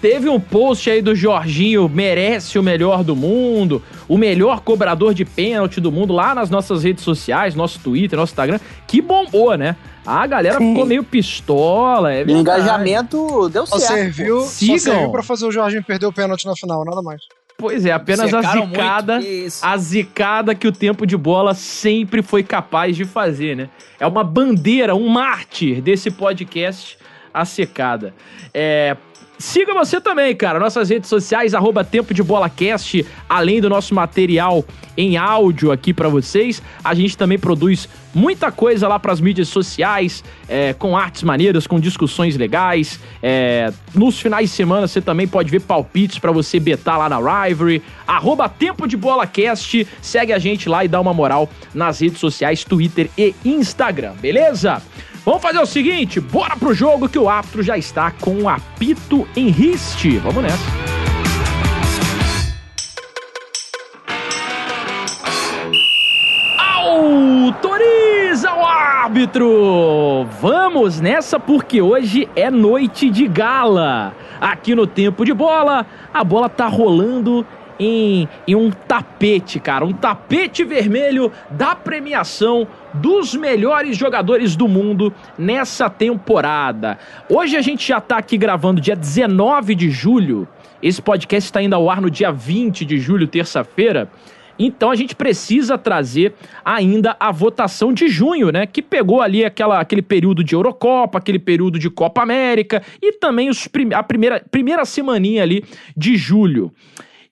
Teve 0.00 0.28
um 0.28 0.38
post 0.38 0.88
aí 0.90 1.02
do 1.02 1.14
Jorginho, 1.14 1.88
merece 1.88 2.58
o 2.58 2.62
melhor 2.62 3.02
do 3.02 3.16
mundo, 3.16 3.82
o 4.08 4.16
melhor 4.16 4.60
cobrador 4.60 5.12
de 5.12 5.24
pênalti 5.24 5.80
do 5.80 5.90
mundo, 5.90 6.12
lá 6.12 6.34
nas 6.34 6.50
nossas 6.50 6.84
redes 6.84 7.02
sociais, 7.02 7.54
nosso 7.54 7.80
Twitter, 7.80 8.18
nosso 8.18 8.32
Instagram, 8.32 8.60
que 8.86 9.00
bombou, 9.00 9.56
né? 9.56 9.76
A 10.06 10.26
galera 10.26 10.58
Sim. 10.58 10.70
ficou 10.70 10.86
meio 10.86 11.04
pistola, 11.04 12.12
é 12.12 12.24
verdade. 12.24 12.40
Engajamento 12.40 13.48
deu 13.48 13.66
certo. 13.66 13.80
Só 13.80 13.94
serviu, 13.94 14.40
Sigam. 14.42 14.78
só 14.78 14.90
serviu 14.90 15.10
pra 15.10 15.22
fazer 15.22 15.46
o 15.46 15.50
Jorginho 15.50 15.84
perder 15.84 16.06
o 16.06 16.12
pênalti 16.12 16.46
na 16.46 16.56
final, 16.56 16.84
nada 16.84 17.02
mais. 17.02 17.20
Pois 17.60 17.84
é, 17.84 17.90
apenas 17.90 18.32
a 18.32 18.40
zicada, 18.40 19.20
a 19.62 19.76
zicada 19.76 20.54
que 20.54 20.68
o 20.68 20.70
tempo 20.70 21.04
de 21.04 21.16
bola 21.16 21.54
sempre 21.54 22.22
foi 22.22 22.44
capaz 22.44 22.96
de 22.96 23.04
fazer, 23.04 23.56
né? 23.56 23.68
É 23.98 24.06
uma 24.06 24.22
bandeira, 24.22 24.94
um 24.94 25.08
mártir 25.08 25.82
desse 25.82 26.08
podcast, 26.08 26.96
a 27.34 27.44
secada. 27.44 28.14
É, 28.54 28.96
Siga 29.38 29.72
você 29.72 30.00
também, 30.00 30.34
cara. 30.34 30.58
Nossas 30.58 30.90
redes 30.90 31.08
sociais, 31.08 31.54
arroba 31.54 31.84
Tempo 31.84 32.12
de 32.12 32.24
além 33.28 33.60
do 33.60 33.68
nosso 33.68 33.94
material 33.94 34.64
em 34.96 35.16
áudio 35.16 35.70
aqui 35.70 35.94
pra 35.94 36.08
vocês. 36.08 36.60
A 36.82 36.92
gente 36.92 37.16
também 37.16 37.38
produz 37.38 37.88
muita 38.12 38.50
coisa 38.50 38.88
lá 38.88 38.98
pras 38.98 39.20
mídias 39.20 39.46
sociais, 39.46 40.24
é, 40.48 40.72
com 40.72 40.96
artes 40.96 41.22
maneiras, 41.22 41.68
com 41.68 41.78
discussões 41.78 42.36
legais. 42.36 42.98
É, 43.22 43.72
nos 43.94 44.20
finais 44.20 44.50
de 44.50 44.56
semana 44.56 44.88
você 44.88 45.00
também 45.00 45.28
pode 45.28 45.52
ver 45.52 45.60
palpites 45.60 46.18
pra 46.18 46.32
você 46.32 46.58
betar 46.58 46.98
lá 46.98 47.08
na 47.08 47.18
Rivalry. 47.18 47.80
Arroba 48.08 48.48
Tempo 48.48 48.88
de. 48.88 48.98
Segue 50.02 50.32
a 50.32 50.38
gente 50.40 50.68
lá 50.68 50.84
e 50.84 50.88
dá 50.88 51.00
uma 51.00 51.14
moral 51.14 51.48
nas 51.72 52.00
redes 52.00 52.18
sociais, 52.18 52.64
Twitter 52.64 53.08
e 53.16 53.34
Instagram, 53.44 54.14
beleza? 54.20 54.82
Vamos 55.28 55.42
fazer 55.42 55.58
o 55.58 55.66
seguinte, 55.66 56.22
bora 56.22 56.56
pro 56.56 56.72
jogo 56.72 57.06
que 57.06 57.18
o 57.18 57.28
árbitro 57.28 57.62
já 57.62 57.76
está 57.76 58.10
com 58.10 58.44
o 58.44 58.48
apito 58.48 59.28
em 59.36 59.48
riste. 59.48 60.16
Vamos 60.16 60.42
nessa. 60.42 60.64
Autoriza 66.58 68.54
o 68.54 68.64
árbitro! 68.64 70.26
Vamos 70.40 70.98
nessa 70.98 71.38
porque 71.38 71.82
hoje 71.82 72.26
é 72.34 72.50
noite 72.50 73.10
de 73.10 73.28
gala. 73.28 74.14
Aqui 74.40 74.74
no 74.74 74.86
tempo 74.86 75.26
de 75.26 75.34
bola, 75.34 75.84
a 76.14 76.24
bola 76.24 76.48
tá 76.48 76.66
rolando 76.68 77.46
em, 77.78 78.28
em 78.46 78.54
um 78.54 78.70
tapete, 78.70 79.60
cara. 79.60 79.84
Um 79.84 79.92
tapete 79.92 80.64
vermelho 80.64 81.30
da 81.50 81.74
premiação 81.74 82.66
dos 82.94 83.34
melhores 83.34 83.96
jogadores 83.96 84.56
do 84.56 84.66
mundo 84.68 85.12
nessa 85.38 85.88
temporada. 85.90 86.98
Hoje 87.28 87.56
a 87.56 87.60
gente 87.60 87.86
já 87.86 88.00
tá 88.00 88.18
aqui 88.18 88.36
gravando 88.36 88.80
dia 88.80 88.96
19 88.96 89.74
de 89.74 89.90
julho. 89.90 90.48
Esse 90.82 91.02
podcast 91.02 91.48
está 91.48 91.62
indo 91.62 91.74
ao 91.74 91.90
ar 91.90 92.00
no 92.00 92.10
dia 92.10 92.30
20 92.30 92.84
de 92.84 92.98
julho, 92.98 93.26
terça-feira. 93.26 94.10
Então 94.60 94.90
a 94.90 94.96
gente 94.96 95.14
precisa 95.14 95.78
trazer 95.78 96.34
ainda 96.64 97.16
a 97.20 97.30
votação 97.30 97.92
de 97.92 98.08
junho, 98.08 98.50
né? 98.50 98.66
Que 98.66 98.82
pegou 98.82 99.22
ali 99.22 99.44
aquela, 99.44 99.78
aquele 99.78 100.02
período 100.02 100.42
de 100.42 100.54
Eurocopa, 100.54 101.18
aquele 101.18 101.38
período 101.38 101.78
de 101.78 101.88
Copa 101.88 102.22
América 102.22 102.82
e 103.00 103.12
também 103.12 103.48
os, 103.48 103.68
prim- 103.68 103.94
a 103.94 104.02
primeira, 104.02 104.44
primeira 104.50 104.84
semaninha 104.84 105.44
ali 105.44 105.62
de 105.96 106.16
julho. 106.16 106.72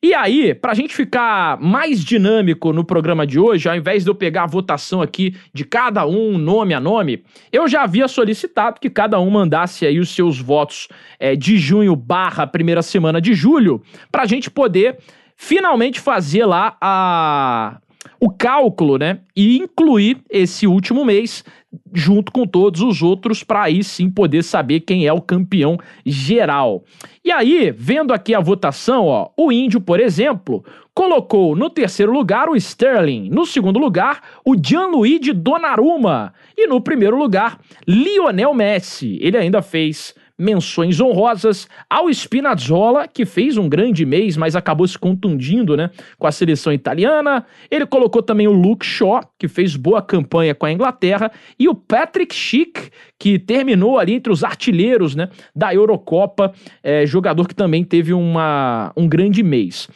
E 0.07 0.15
aí, 0.15 0.55
pra 0.55 0.73
gente 0.73 0.95
ficar 0.95 1.61
mais 1.61 2.01
dinâmico 2.05 2.73
no 2.73 2.85
programa 2.85 3.27
de 3.27 3.41
hoje, 3.41 3.69
ao 3.69 3.75
invés 3.75 4.05
de 4.05 4.11
eu 4.11 4.15
pegar 4.15 4.45
a 4.45 4.47
votação 4.47 5.03
aqui 5.03 5.35
de 5.53 5.65
cada 5.65 6.07
um, 6.07 6.39
nome 6.39 6.73
a 6.73 6.79
nome, 6.79 7.25
eu 7.51 7.67
já 7.67 7.83
havia 7.83 8.07
solicitado 8.07 8.79
que 8.81 8.89
cada 8.89 9.19
um 9.19 9.29
mandasse 9.29 9.85
aí 9.85 9.99
os 9.99 10.11
seus 10.11 10.39
votos 10.39 10.87
eh, 11.19 11.35
de 11.35 11.59
junho 11.59 11.97
barra 11.97 12.47
primeira 12.47 12.83
semana 12.83 13.21
de 13.21 13.35
julho, 13.35 13.83
pra 14.13 14.27
gente 14.27 14.49
poder 14.49 14.97
finalmente 15.37 15.99
fazer 15.99 16.47
lá 16.47 16.77
a 16.81 17.81
o 18.21 18.31
cálculo, 18.31 18.99
né? 18.99 19.19
E 19.35 19.59
incluir 19.59 20.19
esse 20.31 20.69
último 20.69 21.05
mês 21.05 21.45
junto 21.93 22.33
com 22.33 22.47
todos 22.47 22.81
os 22.81 23.03
outros 23.03 23.43
para 23.43 23.65
aí 23.65 23.83
sim 23.83 24.11
poder 24.11 24.43
saber 24.43 24.81
quem 24.81 25.07
é 25.07 25.13
o 25.13 25.21
campeão 25.21 25.79
geral. 26.05 26.85
E 27.25 27.31
aí, 27.31 27.73
vendo 27.77 28.13
aqui 28.13 28.35
a 28.35 28.41
votação, 28.41 29.07
ó, 29.07 29.31
o 29.37 29.51
Índio, 29.51 29.81
por 29.81 30.01
exemplo, 30.01 30.65
colocou 30.95 31.55
no 31.55 31.69
terceiro 31.69 32.13
lugar 32.13 32.49
o 32.49 32.57
Sterling, 32.57 33.29
no 33.29 33.45
segundo 33.45 33.79
lugar 33.79 34.23
o 34.45 34.57
Gianluigi 34.57 35.33
Donnarumma 35.33 36.33
e 36.57 36.67
no 36.67 36.81
primeiro 36.81 37.19
lugar 37.19 37.61
Lionel 37.87 38.55
Messi. 38.55 39.19
Ele 39.21 39.37
ainda 39.37 39.61
fez 39.61 40.15
menções 40.39 41.01
honrosas 41.01 41.69
ao 41.89 42.11
Spinazzola, 42.11 43.09
que 43.09 43.25
fez 43.25 43.57
um 43.57 43.69
grande 43.69 44.05
mês, 44.05 44.37
mas 44.37 44.55
acabou 44.55 44.87
se 44.87 44.99
contundindo, 44.99 45.77
né, 45.77 45.91
com 46.19 46.27
a 46.27 46.33
seleção 46.33 46.73
italiana. 46.73 47.45
Ele 47.71 47.87
colocou 47.87 48.23
também 48.23 48.47
o 48.47 48.53
Luke 48.53 48.85
Shaw, 48.85 49.21
que 49.39 49.49
fez 49.49 49.77
boa 49.77 50.03
campanha 50.03 50.55
com 50.55 50.67
a 50.67 50.73
Inglaterra, 50.73 51.31
e 51.59 51.69
o 51.69 51.75
Patrick 51.75 52.35
Schick, 52.35 52.91
que 53.19 53.39
terminou 53.39 53.99
ali 53.99 54.15
entre 54.15 54.33
os 54.33 54.45
artilheiros, 54.45 55.15
né, 55.15 55.29
da 55.55 55.75
Eurocopa, 55.75 56.53
é, 56.83 57.07
jogador 57.07 57.49
que 57.49 57.55
também 57.55 57.83
teve 57.83 58.13
uma, 58.13 58.93
um 58.97 59.09
grande 59.09 59.43
mês. 59.43 59.89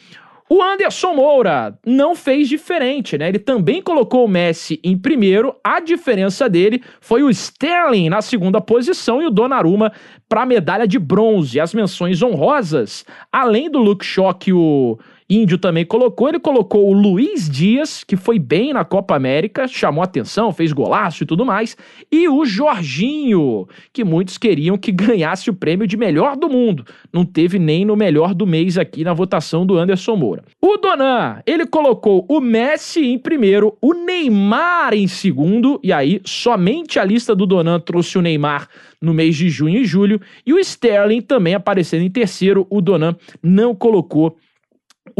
O 0.53 0.61
Anderson 0.61 1.13
Moura 1.13 1.79
não 1.85 2.13
fez 2.13 2.49
diferente, 2.49 3.17
né? 3.17 3.29
Ele 3.29 3.39
também 3.39 3.81
colocou 3.81 4.25
o 4.25 4.27
Messi 4.27 4.81
em 4.83 4.97
primeiro. 4.97 5.55
A 5.63 5.79
diferença 5.79 6.49
dele 6.49 6.83
foi 6.99 7.23
o 7.23 7.29
Sterling 7.29 8.09
na 8.09 8.21
segunda 8.21 8.59
posição 8.59 9.21
e 9.21 9.25
o 9.25 9.29
Donnarumma 9.29 9.93
para 10.27 10.41
a 10.41 10.45
medalha 10.45 10.85
de 10.85 10.99
bronze. 10.99 11.57
As 11.57 11.73
menções 11.73 12.21
honrosas, 12.21 13.05
além 13.31 13.71
do 13.71 13.79
Luke 13.79 14.03
Shaw 14.03 14.33
que 14.33 14.51
o 14.51 14.99
Índio 15.31 15.57
também 15.57 15.85
colocou, 15.85 16.27
ele 16.27 16.39
colocou 16.39 16.89
o 16.89 16.93
Luiz 16.93 17.49
Dias, 17.49 18.03
que 18.03 18.17
foi 18.17 18.37
bem 18.37 18.73
na 18.73 18.83
Copa 18.83 19.15
América, 19.15 19.65
chamou 19.65 20.03
atenção, 20.03 20.51
fez 20.51 20.73
golaço 20.73 21.23
e 21.23 21.25
tudo 21.25 21.45
mais, 21.45 21.77
e 22.11 22.27
o 22.27 22.43
Jorginho, 22.43 23.65
que 23.93 24.03
muitos 24.03 24.37
queriam 24.37 24.77
que 24.77 24.91
ganhasse 24.91 25.49
o 25.49 25.53
prêmio 25.53 25.87
de 25.87 25.95
melhor 25.95 26.35
do 26.35 26.49
mundo. 26.49 26.85
Não 27.13 27.23
teve 27.23 27.57
nem 27.57 27.85
no 27.85 27.95
melhor 27.95 28.33
do 28.33 28.45
mês 28.45 28.77
aqui 28.77 29.05
na 29.05 29.13
votação 29.13 29.65
do 29.65 29.77
Anderson 29.77 30.17
Moura. 30.17 30.43
O 30.61 30.75
Donan, 30.75 31.41
ele 31.45 31.65
colocou 31.65 32.25
o 32.27 32.41
Messi 32.41 33.05
em 33.05 33.17
primeiro, 33.17 33.77
o 33.81 33.93
Neymar 33.93 34.93
em 34.93 35.07
segundo, 35.07 35.79
e 35.81 35.93
aí 35.93 36.19
somente 36.25 36.99
a 36.99 37.05
lista 37.05 37.33
do 37.33 37.45
Donan 37.45 37.79
trouxe 37.79 38.17
o 38.17 38.21
Neymar 38.21 38.67
no 39.01 39.13
mês 39.13 39.37
de 39.37 39.49
junho 39.49 39.79
e 39.79 39.85
julho, 39.85 40.19
e 40.45 40.53
o 40.53 40.59
Sterling 40.59 41.21
também 41.21 41.55
aparecendo 41.55 42.03
em 42.03 42.09
terceiro, 42.09 42.67
o 42.69 42.81
Donan 42.81 43.15
não 43.41 43.73
colocou 43.73 44.35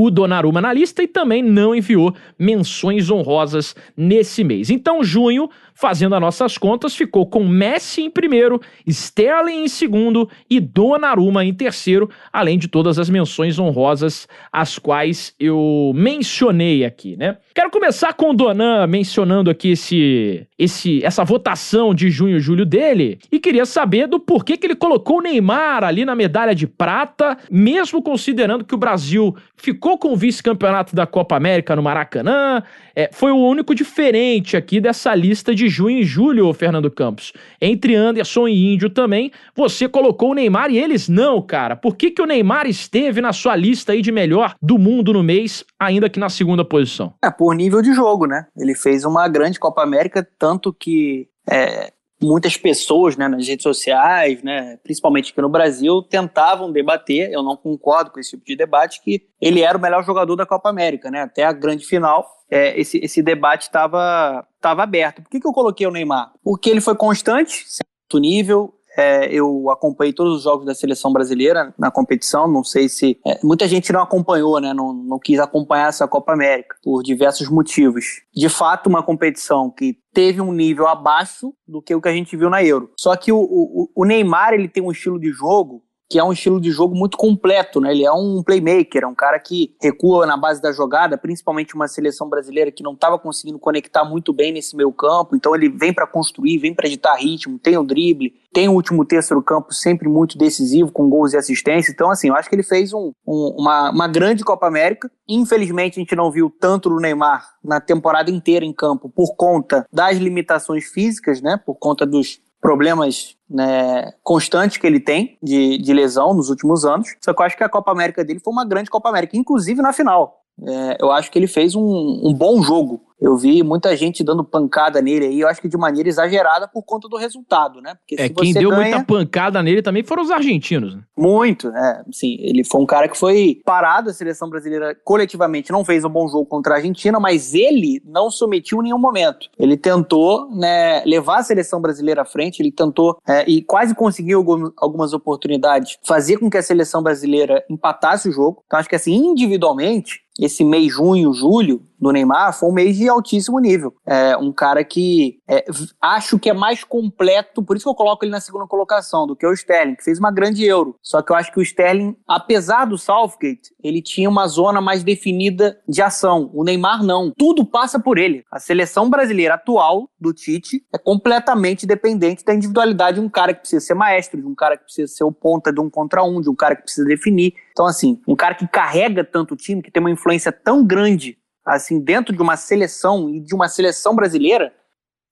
o 0.03 0.11
Donnarumma 0.11 0.61
na 0.61 0.73
lista 0.73 1.03
e 1.03 1.07
também 1.07 1.43
não 1.43 1.75
enviou 1.75 2.13
menções 2.37 3.09
honrosas 3.09 3.75
nesse 3.95 4.43
mês. 4.43 4.69
Então, 4.69 5.03
junho, 5.03 5.49
fazendo 5.73 6.15
as 6.15 6.21
nossas 6.21 6.57
contas, 6.57 6.95
ficou 6.95 7.25
com 7.25 7.47
Messi 7.47 8.01
em 8.01 8.09
primeiro, 8.09 8.61
Sterling 8.85 9.63
em 9.63 9.67
segundo 9.67 10.29
e 10.49 10.59
Donnarumma 10.59 11.43
em 11.43 11.53
terceiro, 11.53 12.09
além 12.31 12.57
de 12.57 12.67
todas 12.67 12.99
as 12.99 13.09
menções 13.09 13.59
honrosas 13.59 14.27
as 14.51 14.77
quais 14.77 15.33
eu 15.39 15.91
mencionei 15.95 16.85
aqui, 16.85 17.15
né? 17.17 17.37
Quero 17.53 17.69
começar 17.69 18.13
com 18.13 18.31
o 18.31 18.33
Donan 18.33 18.87
mencionando 18.87 19.49
aqui 19.49 19.71
esse, 19.71 20.47
esse, 20.57 21.03
essa 21.03 21.23
votação 21.23 21.93
de 21.93 22.09
junho 22.09 22.37
e 22.37 22.39
julho 22.39 22.65
dele 22.65 23.19
e 23.31 23.39
queria 23.39 23.65
saber 23.65 24.07
do 24.07 24.19
porquê 24.19 24.55
que 24.55 24.67
ele 24.67 24.75
colocou 24.75 25.17
o 25.17 25.21
Neymar 25.21 25.83
ali 25.83 26.05
na 26.05 26.15
medalha 26.15 26.55
de 26.55 26.65
prata, 26.65 27.37
mesmo 27.49 28.01
considerando 28.01 28.63
que 28.63 28.73
o 28.73 28.77
Brasil 28.77 29.35
ficou 29.55 29.97
com 29.97 30.13
o 30.13 30.15
vice-campeonato 30.15 30.95
da 30.95 31.05
Copa 31.05 31.35
América 31.35 31.75
no 31.75 31.83
Maracanã, 31.83 32.63
é, 32.95 33.09
foi 33.11 33.31
o 33.31 33.37
único 33.37 33.73
diferente 33.73 34.57
aqui 34.57 34.79
dessa 34.79 35.13
lista 35.15 35.53
de 35.53 35.67
junho 35.69 35.99
e 35.99 36.03
julho, 36.03 36.51
Fernando 36.53 36.89
Campos. 36.89 37.33
Entre 37.61 37.95
Anderson 37.95 38.47
e 38.47 38.73
Índio 38.73 38.89
também, 38.89 39.31
você 39.55 39.87
colocou 39.87 40.31
o 40.31 40.33
Neymar 40.33 40.71
e 40.71 40.79
eles 40.79 41.07
não, 41.07 41.41
cara. 41.41 41.75
Por 41.75 41.95
que, 41.95 42.11
que 42.11 42.21
o 42.21 42.25
Neymar 42.25 42.67
esteve 42.67 43.21
na 43.21 43.33
sua 43.33 43.55
lista 43.55 43.93
aí 43.93 44.01
de 44.01 44.11
melhor 44.11 44.55
do 44.61 44.77
mundo 44.77 45.13
no 45.13 45.23
mês, 45.23 45.63
ainda 45.79 46.09
que 46.09 46.19
na 46.19 46.29
segunda 46.29 46.65
posição? 46.65 47.13
É, 47.23 47.29
por 47.29 47.55
nível 47.55 47.81
de 47.81 47.93
jogo, 47.93 48.25
né? 48.25 48.47
Ele 48.57 48.75
fez 48.75 49.05
uma 49.05 49.27
grande 49.27 49.59
Copa 49.59 49.83
América, 49.83 50.27
tanto 50.37 50.73
que 50.73 51.27
é, 51.49 51.91
muitas 52.21 52.55
pessoas 52.55 53.17
né, 53.17 53.27
nas 53.27 53.47
redes 53.47 53.63
sociais, 53.63 54.43
né, 54.43 54.77
principalmente 54.83 55.31
aqui 55.31 55.41
no 55.41 55.49
Brasil, 55.49 56.01
tentavam 56.03 56.71
debater, 56.71 57.31
eu 57.31 57.41
não 57.41 57.57
concordo 57.57 58.11
com 58.11 58.19
esse 58.19 58.31
tipo 58.31 58.45
de 58.45 58.55
debate, 58.55 59.01
que 59.01 59.23
ele 59.41 59.61
era 59.61 59.77
o 59.77 59.81
melhor 59.81 60.03
jogador 60.05 60.35
da 60.35 60.45
Copa 60.45 60.69
América, 60.69 61.09
né? 61.09 61.21
Até 61.21 61.43
a 61.43 61.51
grande 61.51 61.85
final, 61.85 62.25
é, 62.51 62.79
esse, 62.79 62.99
esse 62.99 63.23
debate 63.23 63.63
estava 63.63 64.45
tava 64.59 64.83
aberto. 64.83 65.23
Por 65.23 65.29
que, 65.29 65.39
que 65.39 65.47
eu 65.47 65.53
coloquei 65.53 65.87
o 65.87 65.91
Neymar? 65.91 66.33
Porque 66.43 66.69
ele 66.69 66.81
foi 66.81 66.95
constante, 66.95 67.65
certo 67.67 68.19
nível, 68.19 68.73
é, 68.97 69.33
eu 69.33 69.69
acompanhei 69.69 70.11
todos 70.11 70.37
os 70.37 70.43
jogos 70.43 70.65
da 70.65 70.75
seleção 70.75 71.13
brasileira 71.13 71.73
na 71.77 71.89
competição. 71.89 72.47
Não 72.47 72.63
sei 72.63 72.89
se. 72.89 73.17
é, 73.25 73.39
muita 73.43 73.67
gente 73.67 73.91
não 73.93 74.01
acompanhou, 74.01 74.59
né? 74.59 74.73
Não, 74.73 74.93
não 74.93 75.17
quis 75.17 75.39
acompanhar 75.39 75.89
essa 75.89 76.07
Copa 76.07 76.33
América 76.33 76.75
por 76.83 77.01
diversos 77.01 77.49
motivos. 77.49 78.21
De 78.33 78.49
fato, 78.49 78.87
uma 78.87 79.03
competição 79.03 79.69
que 79.69 79.97
teve 80.13 80.41
um 80.41 80.51
nível 80.51 80.87
abaixo 80.87 81.53
do 81.65 81.81
que 81.81 81.95
o 81.95 82.01
que 82.01 82.09
a 82.09 82.13
gente 82.13 82.35
viu 82.35 82.49
na 82.49 82.63
Euro. 82.63 82.91
Só 82.97 83.15
que 83.15 83.31
o, 83.31 83.39
o, 83.39 83.89
o 83.95 84.05
Neymar 84.05 84.53
ele 84.53 84.67
tem 84.67 84.83
um 84.83 84.91
estilo 84.91 85.19
de 85.19 85.31
jogo 85.31 85.81
que 86.11 86.19
é 86.19 86.23
um 86.23 86.33
estilo 86.33 86.59
de 86.59 86.69
jogo 86.71 86.93
muito 86.93 87.15
completo, 87.15 87.79
né? 87.79 87.91
Ele 87.91 88.03
é 88.03 88.11
um 88.11 88.43
playmaker, 88.43 89.03
é 89.03 89.07
um 89.07 89.15
cara 89.15 89.39
que 89.39 89.73
recua 89.81 90.25
na 90.25 90.35
base 90.35 90.61
da 90.61 90.73
jogada, 90.73 91.17
principalmente 91.17 91.73
uma 91.73 91.87
seleção 91.87 92.27
brasileira 92.27 92.69
que 92.69 92.83
não 92.83 92.91
estava 92.91 93.17
conseguindo 93.17 93.57
conectar 93.57 94.03
muito 94.03 94.33
bem 94.33 94.51
nesse 94.51 94.75
meio 94.75 94.91
campo. 94.91 95.37
Então 95.37 95.55
ele 95.55 95.69
vem 95.69 95.93
para 95.93 96.05
construir, 96.05 96.57
vem 96.57 96.73
para 96.73 96.85
editar 96.85 97.15
ritmo, 97.15 97.57
tem 97.57 97.77
o 97.77 97.83
drible, 97.83 98.33
tem 98.53 98.67
o 98.67 98.73
último 98.73 99.05
terço 99.05 99.33
do 99.33 99.41
campo 99.41 99.73
sempre 99.73 100.09
muito 100.09 100.37
decisivo, 100.37 100.91
com 100.91 101.09
gols 101.09 101.31
e 101.31 101.37
assistência. 101.37 101.93
Então, 101.93 102.11
assim, 102.11 102.27
eu 102.27 102.35
acho 102.35 102.49
que 102.49 102.55
ele 102.55 102.63
fez 102.63 102.91
um, 102.91 103.13
um, 103.25 103.55
uma, 103.57 103.89
uma 103.91 104.07
grande 104.09 104.43
Copa 104.43 104.67
América. 104.67 105.09
Infelizmente, 105.29 105.97
a 105.97 106.01
gente 106.01 106.13
não 106.13 106.29
viu 106.29 106.53
tanto 106.59 106.89
do 106.89 106.97
Neymar 106.97 107.47
na 107.63 107.79
temporada 107.79 108.29
inteira 108.29 108.65
em 108.65 108.73
campo 108.73 109.09
por 109.09 109.33
conta 109.37 109.85
das 109.93 110.17
limitações 110.17 110.83
físicas, 110.91 111.41
né? 111.41 111.57
Por 111.65 111.75
conta 111.75 112.05
dos 112.05 112.41
problemas 112.61 113.35
né, 113.49 114.13
constantes 114.23 114.77
que 114.77 114.85
ele 114.87 114.99
tem 114.99 115.37
de, 115.41 115.79
de 115.79 115.93
lesão 115.93 116.33
nos 116.33 116.49
últimos 116.49 116.85
anos. 116.85 117.09
Só 117.19 117.33
que 117.33 117.41
eu 117.41 117.45
acho 117.45 117.57
que 117.57 117.63
a 117.63 117.69
Copa 117.69 117.91
América 117.91 118.23
dele 118.23 118.39
foi 118.39 118.53
uma 118.53 118.65
grande 118.65 118.89
Copa 118.89 119.09
América, 119.09 119.35
inclusive 119.35 119.81
na 119.81 119.91
final. 119.91 120.41
É, 120.63 120.97
eu 120.99 121.11
acho 121.11 121.31
que 121.31 121.39
ele 121.39 121.47
fez 121.47 121.75
um, 121.75 122.21
um 122.23 122.33
bom 122.33 122.61
jogo. 122.61 123.01
Eu 123.21 123.37
vi 123.37 123.61
muita 123.61 123.95
gente 123.95 124.23
dando 124.23 124.43
pancada 124.43 124.99
nele 124.99 125.27
aí, 125.27 125.39
eu 125.39 125.47
acho 125.47 125.61
que 125.61 125.69
de 125.69 125.77
maneira 125.77 126.09
exagerada 126.09 126.67
por 126.67 126.81
conta 126.81 127.07
do 127.07 127.17
resultado, 127.17 127.79
né? 127.79 127.93
Porque 127.95 128.19
é, 128.19 128.27
quem 128.27 128.51
deu 128.51 128.71
ganha... 128.71 128.81
muita 128.81 129.03
pancada 129.05 129.61
nele 129.61 129.83
também 129.83 130.03
foram 130.03 130.23
os 130.23 130.31
argentinos. 130.31 130.95
Né? 130.95 131.03
Muito, 131.15 131.67
é. 131.69 132.03
Sim, 132.11 132.37
ele 132.39 132.63
foi 132.63 132.81
um 132.81 132.85
cara 132.85 133.07
que 133.07 133.15
foi 133.17 133.61
parado, 133.63 134.09
a 134.09 134.13
seleção 134.13 134.49
brasileira 134.49 134.97
coletivamente 135.03 135.71
não 135.71 135.85
fez 135.85 136.03
um 136.03 136.09
bom 136.09 136.27
jogo 136.27 136.47
contra 136.47 136.73
a 136.73 136.77
Argentina, 136.77 137.19
mas 137.19 137.53
ele 137.53 138.01
não 138.03 138.31
submetiu 138.31 138.79
em 138.79 138.85
nenhum 138.85 138.97
momento. 138.97 139.49
Ele 139.59 139.77
tentou 139.77 140.49
né, 140.49 141.03
levar 141.05 141.39
a 141.39 141.43
seleção 141.43 141.79
brasileira 141.79 142.23
à 142.23 142.25
frente, 142.25 142.59
ele 142.59 142.71
tentou 142.71 143.19
é, 143.27 143.47
e 143.47 143.61
quase 143.61 143.93
conseguiu 143.93 144.43
algumas 144.77 145.13
oportunidades 145.13 145.99
fazer 146.03 146.37
com 146.37 146.49
que 146.49 146.57
a 146.57 146.63
seleção 146.63 147.03
brasileira 147.03 147.63
empatasse 147.69 148.27
o 148.27 148.31
jogo. 148.31 148.63
Então 148.65 148.79
acho 148.79 148.89
que 148.89 148.95
assim, 148.95 149.13
individualmente, 149.13 150.21
esse 150.39 150.63
mês 150.63 150.91
junho, 150.91 151.33
julho 151.33 151.81
do 152.01 152.11
Neymar 152.11 152.57
foi 152.57 152.69
um 152.69 152.73
mês 152.73 152.97
de 152.97 153.07
altíssimo 153.07 153.59
nível. 153.59 153.93
É 154.05 154.35
um 154.35 154.51
cara 154.51 154.83
que 154.83 155.39
é, 155.47 155.65
acho 156.01 156.39
que 156.39 156.49
é 156.49 156.53
mais 156.53 156.83
completo, 156.83 157.61
por 157.61 157.77
isso 157.77 157.85
que 157.85 157.89
eu 157.89 157.95
coloco 157.95 158.25
ele 158.25 158.31
na 158.31 158.41
segunda 158.41 158.65
colocação, 158.65 159.27
do 159.27 159.35
que 159.35 159.45
o 159.45 159.53
Sterling, 159.53 159.95
que 159.95 160.03
fez 160.03 160.17
uma 160.17 160.31
grande 160.31 160.65
Euro. 160.65 160.95
Só 161.01 161.21
que 161.21 161.31
eu 161.31 161.35
acho 161.35 161.51
que 161.51 161.59
o 161.59 161.61
Sterling, 161.61 162.15
apesar 162.27 162.85
do 162.85 162.97
Southgate, 162.97 163.73
ele 163.83 164.01
tinha 164.01 164.29
uma 164.29 164.47
zona 164.47 164.81
mais 164.81 165.03
definida 165.03 165.79
de 165.87 166.01
ação. 166.01 166.49
O 166.53 166.63
Neymar 166.63 167.03
não. 167.03 167.31
Tudo 167.37 167.65
passa 167.65 167.99
por 167.99 168.17
ele. 168.17 168.43
A 168.51 168.59
seleção 168.59 169.09
brasileira 169.09 169.53
atual 169.53 170.09
do 170.19 170.33
Tite 170.33 170.83
é 170.93 170.97
completamente 170.97 171.85
dependente 171.85 172.43
da 172.43 172.53
individualidade 172.53 173.19
de 173.19 173.25
um 173.25 173.29
cara 173.29 173.53
que 173.53 173.61
precisa 173.61 173.85
ser 173.85 173.93
maestro, 173.93 174.41
de 174.41 174.47
um 174.47 174.55
cara 174.55 174.77
que 174.77 174.85
precisa 174.85 175.11
ser 175.11 175.23
o 175.23 175.31
ponta 175.31 175.71
de 175.71 175.79
um 175.79 175.89
contra 175.89 176.23
um, 176.23 176.41
de 176.41 176.49
um 176.49 176.55
cara 176.55 176.75
que 176.75 176.83
precisa 176.83 177.05
definir. 177.05 177.53
Então, 177.71 177.85
assim, 177.85 178.19
um 178.27 178.35
cara 178.35 178.55
que 178.55 178.67
carrega 178.67 179.23
tanto 179.23 179.53
o 179.53 179.57
time, 179.57 179.81
que 179.81 179.91
tem 179.91 180.01
uma 180.01 180.11
influência 180.11 180.51
tão 180.51 180.85
grande 180.85 181.37
assim, 181.75 181.99
dentro 181.99 182.35
de 182.35 182.41
uma 182.41 182.57
seleção 182.57 183.29
e 183.29 183.39
de 183.39 183.55
uma 183.55 183.67
seleção 183.67 184.15
brasileira, 184.15 184.73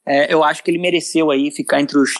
é, 0.06 0.34
eu 0.34 0.44
acho 0.44 0.64
que 0.64 0.72
ele 0.72 0.80
mereceu 0.80 1.30
aí 1.30 1.52
ficar 1.52 1.80
entre 1.82 1.98
os, 1.98 2.14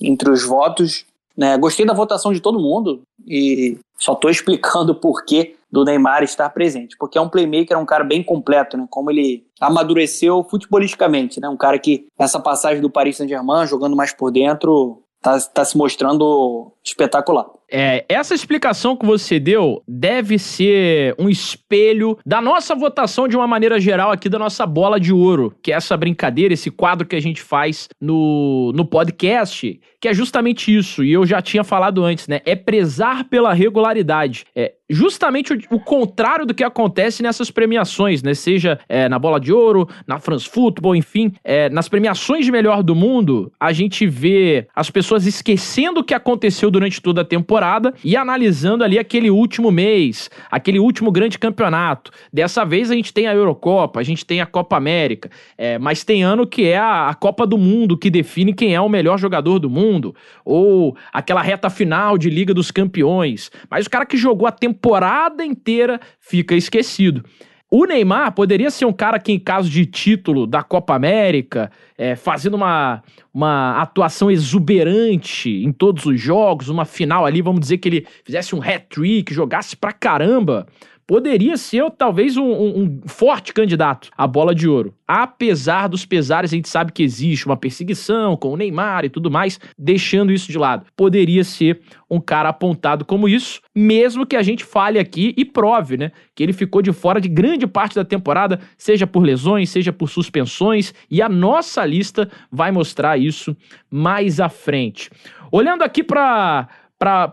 entre 0.00 0.30
os 0.30 0.44
votos. 0.44 1.04
Né? 1.36 1.56
Gostei 1.56 1.86
da 1.86 1.94
votação 1.94 2.32
de 2.32 2.40
todo 2.40 2.58
mundo 2.58 3.02
e 3.26 3.78
só 3.98 4.14
estou 4.14 4.30
explicando 4.30 4.92
o 4.92 5.00
porquê 5.00 5.54
do 5.70 5.84
Neymar 5.84 6.22
estar 6.22 6.48
presente, 6.48 6.96
porque 6.98 7.18
é 7.18 7.20
um 7.20 7.28
playmaker, 7.28 7.76
é 7.76 7.80
um 7.80 7.84
cara 7.84 8.02
bem 8.02 8.22
completo, 8.22 8.74
né? 8.74 8.86
Como 8.88 9.10
ele 9.10 9.46
amadureceu 9.60 10.42
futebolisticamente, 10.42 11.38
né? 11.40 11.48
Um 11.48 11.58
cara 11.58 11.78
que 11.78 12.06
essa 12.18 12.40
passagem 12.40 12.80
do 12.80 12.88
Paris 12.88 13.18
Saint-Germain 13.18 13.66
jogando 13.66 13.94
mais 13.94 14.10
por 14.10 14.30
dentro 14.30 15.02
tá, 15.20 15.38
tá 15.40 15.64
se 15.66 15.76
mostrando 15.76 16.72
espetacular. 16.82 17.46
É, 17.70 18.04
essa 18.08 18.34
explicação 18.34 18.96
que 18.96 19.04
você 19.04 19.38
deu 19.38 19.82
deve 19.86 20.38
ser 20.38 21.14
um 21.18 21.28
espelho 21.28 22.18
da 22.24 22.40
nossa 22.40 22.74
votação 22.74 23.28
de 23.28 23.36
uma 23.36 23.46
maneira 23.46 23.78
geral 23.78 24.10
aqui 24.10 24.28
da 24.28 24.38
nossa 24.38 24.64
bola 24.64 24.98
de 24.98 25.12
ouro, 25.12 25.54
que 25.62 25.70
é 25.70 25.76
essa 25.76 25.96
brincadeira, 25.96 26.54
esse 26.54 26.70
quadro 26.70 27.06
que 27.06 27.14
a 27.14 27.20
gente 27.20 27.42
faz 27.42 27.88
no, 28.00 28.72
no 28.74 28.86
podcast, 28.86 29.78
que 30.00 30.08
é 30.08 30.14
justamente 30.14 30.74
isso, 30.74 31.04
e 31.04 31.12
eu 31.12 31.26
já 31.26 31.42
tinha 31.42 31.62
falado 31.62 32.02
antes, 32.02 32.26
né? 32.26 32.40
É 32.46 32.56
prezar 32.56 33.24
pela 33.24 33.52
regularidade. 33.52 34.46
É 34.54 34.72
justamente 34.88 35.52
o, 35.52 35.58
o 35.72 35.80
contrário 35.80 36.46
do 36.46 36.54
que 36.54 36.64
acontece 36.64 37.22
nessas 37.22 37.50
premiações, 37.50 38.22
né? 38.22 38.32
Seja 38.32 38.78
é, 38.88 39.08
na 39.08 39.18
bola 39.18 39.38
de 39.38 39.52
ouro, 39.52 39.88
na 40.06 40.18
France 40.18 40.48
Football, 40.48 40.96
enfim, 40.96 41.32
é, 41.44 41.68
nas 41.68 41.88
premiações 41.88 42.46
de 42.46 42.52
melhor 42.52 42.82
do 42.82 42.94
mundo, 42.94 43.52
a 43.60 43.72
gente 43.72 44.06
vê 44.06 44.66
as 44.74 44.90
pessoas 44.90 45.26
esquecendo 45.26 46.00
o 46.00 46.04
que 46.04 46.14
aconteceu 46.14 46.70
durante 46.70 47.02
toda 47.02 47.20
a 47.20 47.24
temporada 47.24 47.57
e 48.04 48.16
analisando 48.16 48.84
ali 48.84 48.98
aquele 48.98 49.30
último 49.30 49.70
mês, 49.70 50.30
aquele 50.50 50.78
último 50.78 51.10
grande 51.10 51.38
campeonato. 51.38 52.10
Dessa 52.32 52.64
vez 52.64 52.90
a 52.90 52.94
gente 52.94 53.12
tem 53.12 53.26
a 53.26 53.34
Eurocopa, 53.34 54.00
a 54.00 54.02
gente 54.02 54.24
tem 54.24 54.40
a 54.40 54.46
Copa 54.46 54.76
América, 54.76 55.30
é, 55.56 55.78
mas 55.78 56.04
tem 56.04 56.22
ano 56.22 56.46
que 56.46 56.66
é 56.66 56.76
a, 56.76 57.08
a 57.08 57.14
Copa 57.14 57.46
do 57.46 57.58
Mundo 57.58 57.96
que 57.96 58.10
define 58.10 58.52
quem 58.52 58.74
é 58.74 58.80
o 58.80 58.88
melhor 58.88 59.18
jogador 59.18 59.58
do 59.58 59.70
mundo, 59.70 60.14
ou 60.44 60.96
aquela 61.12 61.42
reta 61.42 61.70
final 61.70 62.16
de 62.16 62.30
Liga 62.30 62.54
dos 62.54 62.70
Campeões. 62.70 63.50
Mas 63.70 63.86
o 63.86 63.90
cara 63.90 64.06
que 64.06 64.16
jogou 64.16 64.46
a 64.46 64.52
temporada 64.52 65.44
inteira 65.44 66.00
fica 66.20 66.54
esquecido. 66.54 67.24
O 67.70 67.84
Neymar 67.84 68.32
poderia 68.32 68.70
ser 68.70 68.86
um 68.86 68.92
cara 68.92 69.18
que, 69.18 69.30
em 69.30 69.38
caso 69.38 69.68
de 69.68 69.84
título 69.84 70.46
da 70.46 70.62
Copa 70.62 70.94
América, 70.94 71.70
é, 71.98 72.16
fazendo 72.16 72.54
uma, 72.54 73.02
uma 73.32 73.82
atuação 73.82 74.30
exuberante 74.30 75.50
em 75.50 75.70
todos 75.70 76.06
os 76.06 76.18
jogos, 76.18 76.70
uma 76.70 76.86
final 76.86 77.26
ali, 77.26 77.42
vamos 77.42 77.60
dizer 77.60 77.76
que 77.76 77.88
ele 77.88 78.06
fizesse 78.24 78.56
um 78.56 78.62
hat-trick, 78.62 79.34
jogasse 79.34 79.76
pra 79.76 79.92
caramba, 79.92 80.66
poderia 81.08 81.56
ser 81.56 81.90
talvez 81.92 82.36
um, 82.36 82.44
um, 82.44 83.00
forte 83.06 83.54
candidato 83.54 84.10
à 84.14 84.26
bola 84.26 84.54
de 84.54 84.68
ouro. 84.68 84.94
Apesar 85.06 85.88
dos 85.88 86.04
pesares, 86.04 86.52
a 86.52 86.56
gente 86.56 86.68
sabe 86.68 86.92
que 86.92 87.02
existe 87.02 87.46
uma 87.46 87.56
perseguição 87.56 88.36
com 88.36 88.52
o 88.52 88.56
Neymar 88.58 89.06
e 89.06 89.08
tudo 89.08 89.30
mais, 89.30 89.58
deixando 89.78 90.30
isso 90.30 90.52
de 90.52 90.58
lado. 90.58 90.84
Poderia 90.94 91.42
ser 91.44 91.80
um 92.10 92.20
cara 92.20 92.50
apontado 92.50 93.06
como 93.06 93.26
isso, 93.26 93.62
mesmo 93.74 94.26
que 94.26 94.36
a 94.36 94.42
gente 94.42 94.62
fale 94.62 94.98
aqui 94.98 95.32
e 95.34 95.46
prove, 95.46 95.96
né? 95.96 96.12
Que 96.34 96.42
ele 96.42 96.52
ficou 96.52 96.82
de 96.82 96.92
fora 96.92 97.22
de 97.22 97.28
grande 97.28 97.66
parte 97.66 97.94
da 97.94 98.04
temporada, 98.04 98.60
seja 98.76 99.06
por 99.06 99.22
lesões, 99.22 99.70
seja 99.70 99.90
por 99.94 100.10
suspensões, 100.10 100.92
e 101.10 101.22
a 101.22 101.28
nossa 101.28 101.86
lista 101.86 102.28
vai 102.52 102.70
mostrar 102.70 103.16
isso 103.16 103.56
mais 103.90 104.40
à 104.40 104.50
frente. 104.50 105.10
Olhando 105.50 105.82
aqui 105.82 106.04
para 106.04 106.68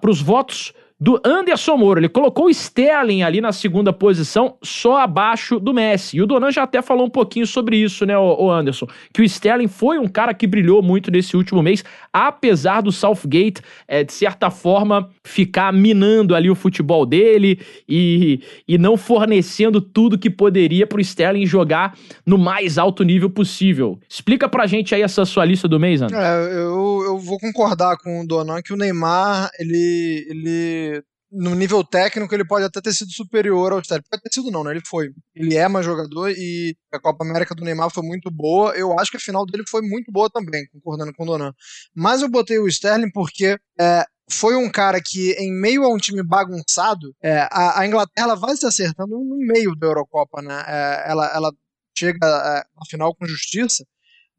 os 0.07 0.21
votos 0.21 0.73
do 0.99 1.19
Anderson 1.25 1.77
Moura. 1.77 1.99
Ele 1.99 2.09
colocou 2.09 2.45
o 2.45 2.49
Sterling 2.49 3.23
ali 3.23 3.41
na 3.41 3.51
segunda 3.51 3.91
posição, 3.91 4.57
só 4.63 4.99
abaixo 4.99 5.59
do 5.59 5.73
Messi. 5.73 6.17
E 6.17 6.21
o 6.21 6.25
Donan 6.25 6.51
já 6.51 6.63
até 6.63 6.81
falou 6.81 7.05
um 7.05 7.09
pouquinho 7.09 7.45
sobre 7.45 7.77
isso, 7.77 8.05
né, 8.05 8.17
o 8.17 8.49
Anderson? 8.49 8.87
Que 9.13 9.21
o 9.21 9.25
Sterling 9.25 9.67
foi 9.67 9.99
um 9.99 10.07
cara 10.07 10.33
que 10.33 10.47
brilhou 10.47 10.81
muito 10.81 11.11
nesse 11.11 11.35
último 11.35 11.61
mês, 11.61 11.83
apesar 12.13 12.81
do 12.81 12.91
Southgate, 12.91 13.61
é, 13.87 14.03
de 14.03 14.13
certa 14.13 14.49
forma, 14.49 15.09
ficar 15.23 15.73
minando 15.73 16.33
ali 16.33 16.49
o 16.49 16.55
futebol 16.55 17.05
dele 17.05 17.59
e, 17.87 18.39
e 18.67 18.77
não 18.77 18.95
fornecendo 18.95 19.81
tudo 19.81 20.17
que 20.17 20.29
poderia 20.29 20.87
para 20.87 20.97
o 20.97 21.01
Sterling 21.01 21.45
jogar 21.45 21.97
no 22.25 22.37
mais 22.37 22.77
alto 22.77 23.03
nível 23.03 23.29
possível. 23.29 23.99
Explica 24.09 24.47
pra 24.47 24.65
gente 24.65 24.95
aí 24.95 25.01
essa 25.01 25.25
sua 25.25 25.43
lista 25.43 25.67
do 25.67 25.79
mês, 25.79 26.01
Anderson. 26.01 26.21
É, 26.21 26.53
eu, 26.53 27.01
eu 27.05 27.19
vou 27.19 27.37
concordar 27.39 27.97
com 27.97 28.21
o 28.21 28.27
Donan 28.27 28.61
que 28.61 28.73
o 28.73 28.77
Neymar, 28.77 29.49
ele, 29.59 30.25
ele 30.29 30.94
no 31.35 31.53
nível 31.53 31.83
técnico, 31.83 32.33
ele 32.33 32.45
pode 32.45 32.65
até 32.65 32.79
ter 32.79 32.93
sido 32.93 33.11
superior 33.11 33.73
ao 33.73 33.79
Sterling. 33.79 34.03
Pode 34.09 34.23
ter 34.23 34.33
sido 34.33 34.49
não, 34.51 34.63
né? 34.63 34.71
Ele 34.71 34.81
foi. 34.87 35.09
Ele 35.35 35.55
é 35.55 35.67
mais 35.67 35.85
jogador 35.85 36.31
e 36.31 36.75
a 36.91 36.99
Copa 36.99 37.25
América 37.25 37.53
do 37.53 37.63
Neymar 37.63 37.89
foi 37.91 38.03
muito 38.03 38.31
boa. 38.31 38.73
Eu 38.75 38.97
acho 38.97 39.11
que 39.11 39.17
a 39.17 39.19
final 39.19 39.45
dele 39.45 39.63
foi 39.67 39.81
muito 39.81 40.11
boa 40.11 40.29
também, 40.29 40.65
concordando 40.71 41.13
com 41.13 41.23
o 41.23 41.25
Donan. 41.25 41.53
Mas 41.93 42.21
eu 42.21 42.29
botei 42.29 42.57
o 42.57 42.67
Sterling 42.67 43.11
porque 43.11 43.57
é, 43.79 44.05
foi 44.31 44.55
um 44.55 44.71
cara 44.71 44.99
que, 45.03 45.33
em 45.33 45.51
meio 45.51 45.83
a 45.83 45.93
um 45.93 45.97
time 45.97 46.23
bagunçado, 46.23 47.13
é, 47.21 47.47
a, 47.51 47.81
a, 47.81 47.85
Inglaterra 47.85 48.35
vai 48.35 48.55
se 48.55 48.65
acertando 48.65 49.17
no 49.17 49.37
meio 49.37 49.75
da 49.75 49.87
Eurocopa, 49.87 50.41
né? 50.41 50.63
É, 50.67 51.11
ela, 51.11 51.27
ela 51.35 51.51
chega 51.97 52.17
é, 52.25 52.63
na 52.75 52.85
final 52.89 53.13
com 53.13 53.27
justiça, 53.27 53.85